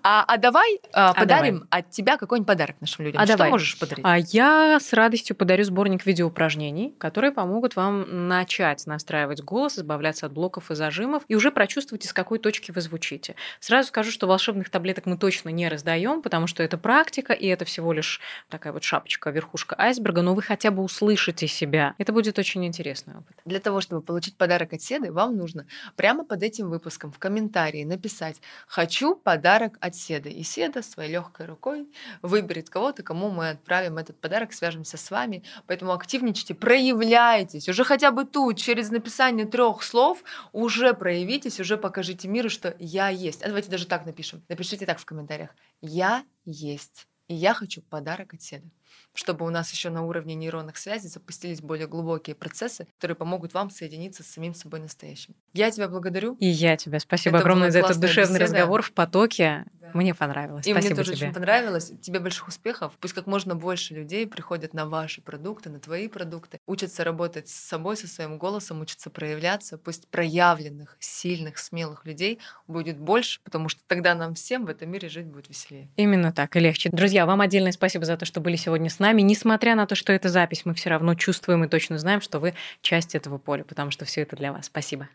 А, 0.02 0.24
а 0.28 0.38
давай 0.38 0.80
а, 0.94 1.14
подарим 1.14 1.68
от 1.70 1.90
тебя 1.90 2.18
какой-нибудь 2.18 2.48
подарок 2.48 2.76
нашим 2.80 3.06
людям. 3.06 3.22
А 3.22 3.26
Что 3.26 3.38
давай. 3.38 3.50
можешь 3.50 3.78
подарить? 3.78 4.06
А 4.06 4.18
я 4.18 4.80
с 4.80 4.94
радостью 4.94 5.36
подарю 5.36 5.64
сборник 5.66 6.06
видеоупражнений, 6.06 6.94
которые 6.98 7.32
помогут 7.32 7.76
вам 7.76 8.28
начать 8.28 8.86
настраивать 8.86 9.42
голос, 9.42 9.78
избавляться 9.78 10.26
от 10.26 10.32
блоков 10.32 10.72
и 10.72 10.76
зажимов 10.76 11.24
и 11.28 11.36
уже 11.36 11.52
прочувствовать, 11.52 12.06
из 12.06 12.14
какой 12.14 12.40
точки 12.40 12.72
вы 12.72 12.82
звучите. 12.82 13.36
Сразу 13.60 13.90
скажу, 13.90 14.12
что 14.12 14.28
волшебных 14.28 14.70
таблеток 14.70 15.06
мы 15.06 15.18
точно 15.18 15.50
не 15.50 15.68
раздаем, 15.68 16.22
потому 16.22 16.48
что 16.48 16.64
это 16.64 16.78
практика, 16.78 17.34
и 17.34 17.48
это 17.48 17.66
всего 17.66 17.92
лишь 17.92 18.22
такая 18.50 18.72
вот 18.72 18.84
шапочка, 18.84 19.32
верхушка 19.32 19.76
айсберга, 19.78 20.22
но 20.22 20.34
вы 20.34 20.42
хотя 20.42 20.72
бы 20.72 20.82
услышите 20.84 21.48
себя. 21.48 21.94
Это 21.98 22.14
будет 22.14 22.40
очень 22.40 22.66
интересный 22.66 23.16
опыт. 23.18 23.38
Для 23.44 23.60
того, 23.60 23.82
чтобы 23.82 24.02
получить 24.02 24.38
подарок 24.38 24.74
от 24.74 24.82
Седы, 24.82 25.12
вам 25.12 25.36
нужно 25.36 25.66
прямо 25.96 26.24
под 26.24 26.44
этим 26.44 26.70
выпуском 26.70 27.12
в 27.12 27.20
комментарии 27.60 27.84
написать 27.84 28.42
«Хочу 28.68 29.16
подарок 29.16 29.78
от 29.82 29.96
Седы». 29.96 30.30
И 30.30 30.44
Седа 30.44 30.82
своей 30.82 31.12
легкой 31.12 31.46
рукой 31.46 31.88
выберет 32.22 32.70
кого-то, 32.70 33.04
кому 33.04 33.30
мы 33.30 33.50
отправим 33.50 33.98
этот 33.98 34.20
подарок, 34.20 34.54
свяжемся 34.54 34.98
с 34.98 35.12
вами. 35.12 35.44
Поэтому 35.68 35.92
активничайте, 35.92 36.54
проявляйтесь. 36.54 37.68
Уже 37.70 37.84
хотя 37.84 38.12
бы 38.12 38.26
тут, 38.26 38.58
через 38.58 38.92
написание 38.92 39.46
трех 39.46 39.84
слов, 39.84 40.24
уже 40.54 40.94
проявитесь, 40.94 41.60
уже 41.60 41.78
покажите 41.78 42.28
миру, 42.28 42.50
что 42.50 42.76
я 42.80 43.10
есть. 43.10 43.44
А 43.44 43.48
давайте 43.48 43.70
даже 43.70 43.86
так 43.86 44.06
напишем. 44.06 44.42
Напишите 44.50 44.86
так 44.86 45.00
в 45.00 45.06
комментариях. 45.06 45.50
Я 45.82 46.24
есть. 46.46 47.08
И 47.28 47.36
я 47.36 47.54
хочу 47.54 47.82
подарок 47.82 48.34
от 48.34 48.42
Седы 48.42 48.70
чтобы 49.14 49.46
у 49.46 49.50
нас 49.50 49.72
еще 49.72 49.90
на 49.90 50.04
уровне 50.06 50.36
нейронных 50.36 50.78
связей 50.78 51.08
запустились 51.08 51.62
более 51.62 51.88
глубокие 51.88 52.36
процессы, 52.36 52.88
которые 52.96 53.16
помогут 53.16 53.54
вам 53.54 53.70
соединиться 53.70 54.24
с 54.24 54.28
самим 54.28 54.54
собой 54.54 54.80
настоящим. 54.80 55.36
Я 55.54 55.72
тебя 55.72 55.88
благодарю. 55.88 56.36
И 56.40 56.48
я 56.48 56.78
тебя. 56.78 57.00
Спасибо 57.00 57.38
Это 57.38 57.44
огромное 57.44 57.72
за 57.72 57.80
этот 57.80 58.00
душевный 58.00 58.40
беседа. 58.40 58.46
разговор 58.46 58.82
в 58.82 58.92
потоке. 58.94 59.66
Да. 59.74 59.92
Мне 59.94 60.14
понравилось. 60.14 60.68
И 60.68 60.72
Спасибо 60.72 60.94
мне 60.94 61.04
тоже 61.04 61.16
тебе. 61.16 61.28
очень 61.28 61.36
понравилось. 61.36 61.92
Тебе 62.02 62.20
больших 62.20 62.48
успехов. 62.48 62.94
Пусть 63.00 63.14
как 63.14 63.28
можно 63.28 63.56
больше 63.56 63.94
людей 63.94 64.28
приходят 64.28 64.74
на 64.74 64.86
ваши 64.86 65.22
продукты, 65.22 65.70
на 65.70 65.80
твои 65.80 66.08
продукты, 66.08 66.60
учатся 66.68 67.04
работать 67.04 67.50
с 67.50 67.54
собой, 67.54 67.98
со 67.98 68.08
своим 68.08 68.38
голосом, 68.38 68.82
учатся 68.82 69.10
проявляться. 69.10 69.78
Пусть 69.78 70.08
проявленных, 70.08 70.96
сильных, 71.00 71.58
смелых 71.58 72.06
людей 72.06 72.40
будет 72.68 72.98
больше, 73.00 73.42
потому 73.44 73.70
что 73.70 73.82
тогда 73.88 74.16
нам 74.16 74.36
всем 74.36 74.66
в 74.66 74.70
этом 74.70 74.90
мире 74.92 75.10
жить 75.10 75.26
будет 75.26 75.50
веселее. 75.50 75.90
Именно 75.96 76.32
так 76.32 76.56
и 76.56 76.60
легче. 76.60 76.90
Друзья, 76.92 77.26
вам 77.26 77.42
отдельное 77.42 77.72
спасибо 77.72 78.06
за 78.06 78.16
то, 78.18 78.26
что 78.26 78.40
были 78.42 78.56
сегодня 78.56 78.79
с 78.88 79.00
нами. 79.00 79.22
Несмотря 79.22 79.76
на 79.76 79.86
то, 79.86 79.96
что 79.96 80.14
это 80.14 80.30
запись, 80.30 80.62
мы 80.64 80.74
все 80.74 80.90
равно 80.90 81.16
чувствуем 81.16 81.66
и 81.66 81.68
точно 81.68 81.98
знаем, 81.98 82.22
что 82.22 82.40
вы 82.40 82.54
часть 82.82 83.16
этого 83.16 83.38
поля, 83.38 83.66
потому 83.66 83.92
что 83.92 84.06
все 84.06 84.22
это 84.22 84.38
для 84.38 84.54
вас. 84.54 84.68
Спасибо. 84.68 85.10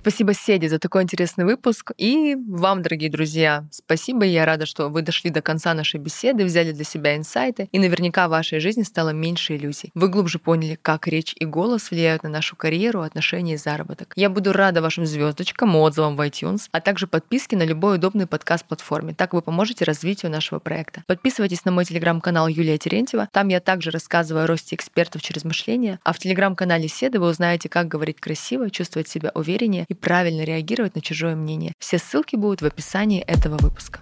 Спасибо, 0.00 0.32
Седи, 0.32 0.68
за 0.68 0.78
такой 0.78 1.02
интересный 1.02 1.44
выпуск. 1.44 1.90
И 1.98 2.36
вам, 2.48 2.82
дорогие 2.82 3.10
друзья, 3.10 3.66
спасибо. 3.72 4.24
Я 4.24 4.46
рада, 4.46 4.64
что 4.64 4.88
вы 4.88 5.02
дошли 5.02 5.28
до 5.28 5.42
конца 5.42 5.74
нашей 5.74 5.98
беседы, 5.98 6.44
взяли 6.44 6.70
для 6.72 6.84
себя 6.84 7.16
инсайты, 7.16 7.68
и 7.72 7.78
наверняка 7.80 8.28
в 8.28 8.30
вашей 8.30 8.60
жизни 8.60 8.84
стало 8.84 9.10
меньше 9.10 9.56
иллюзий. 9.56 9.90
Вы 9.94 10.08
глубже 10.08 10.38
поняли, 10.38 10.78
как 10.80 11.08
речь 11.08 11.34
и 11.38 11.44
голос 11.44 11.90
влияют 11.90 12.22
на 12.22 12.28
нашу 12.28 12.54
карьеру, 12.54 13.02
отношения 13.02 13.54
и 13.54 13.56
заработок. 13.56 14.12
Я 14.14 14.30
буду 14.30 14.52
рада 14.52 14.80
вашим 14.80 15.04
звездочкам, 15.04 15.74
отзывам 15.74 16.16
в 16.16 16.20
iTunes, 16.20 16.68
а 16.70 16.80
также 16.80 17.08
подписке 17.08 17.56
на 17.56 17.64
любой 17.64 17.96
удобный 17.96 18.28
подкаст-платформе. 18.28 19.14
Так 19.14 19.34
вы 19.34 19.42
поможете 19.42 19.84
развитию 19.84 20.30
нашего 20.30 20.60
проекта. 20.60 21.02
Подписывайтесь 21.06 21.64
на 21.64 21.72
мой 21.72 21.84
телеграм-канал 21.84 22.46
Юлия 22.46 22.78
Терентьева. 22.78 23.28
Там 23.32 23.48
я 23.48 23.58
также 23.60 23.90
рассказываю 23.90 24.44
о 24.44 24.46
росте 24.46 24.76
экспертов 24.76 25.22
через 25.22 25.44
мышление. 25.44 25.98
А 26.04 26.12
в 26.12 26.18
телеграм-канале 26.20 26.86
Седы 26.86 27.18
вы 27.18 27.28
узнаете, 27.28 27.68
как 27.68 27.88
говорить 27.88 28.20
красиво, 28.20 28.70
чувствовать 28.70 29.08
себя 29.08 29.32
увереннее 29.34 29.87
и 29.88 29.94
правильно 29.94 30.42
реагировать 30.42 30.94
на 30.94 31.00
чужое 31.00 31.34
мнение. 31.34 31.72
Все 31.78 31.98
ссылки 31.98 32.36
будут 32.36 32.62
в 32.62 32.66
описании 32.66 33.20
этого 33.20 33.56
выпуска. 33.58 34.00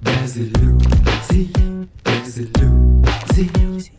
Без 0.00 0.36
иллюзий, 0.36 1.52
без 2.04 2.38
иллюзий. 2.38 3.50
Без. 3.56 3.90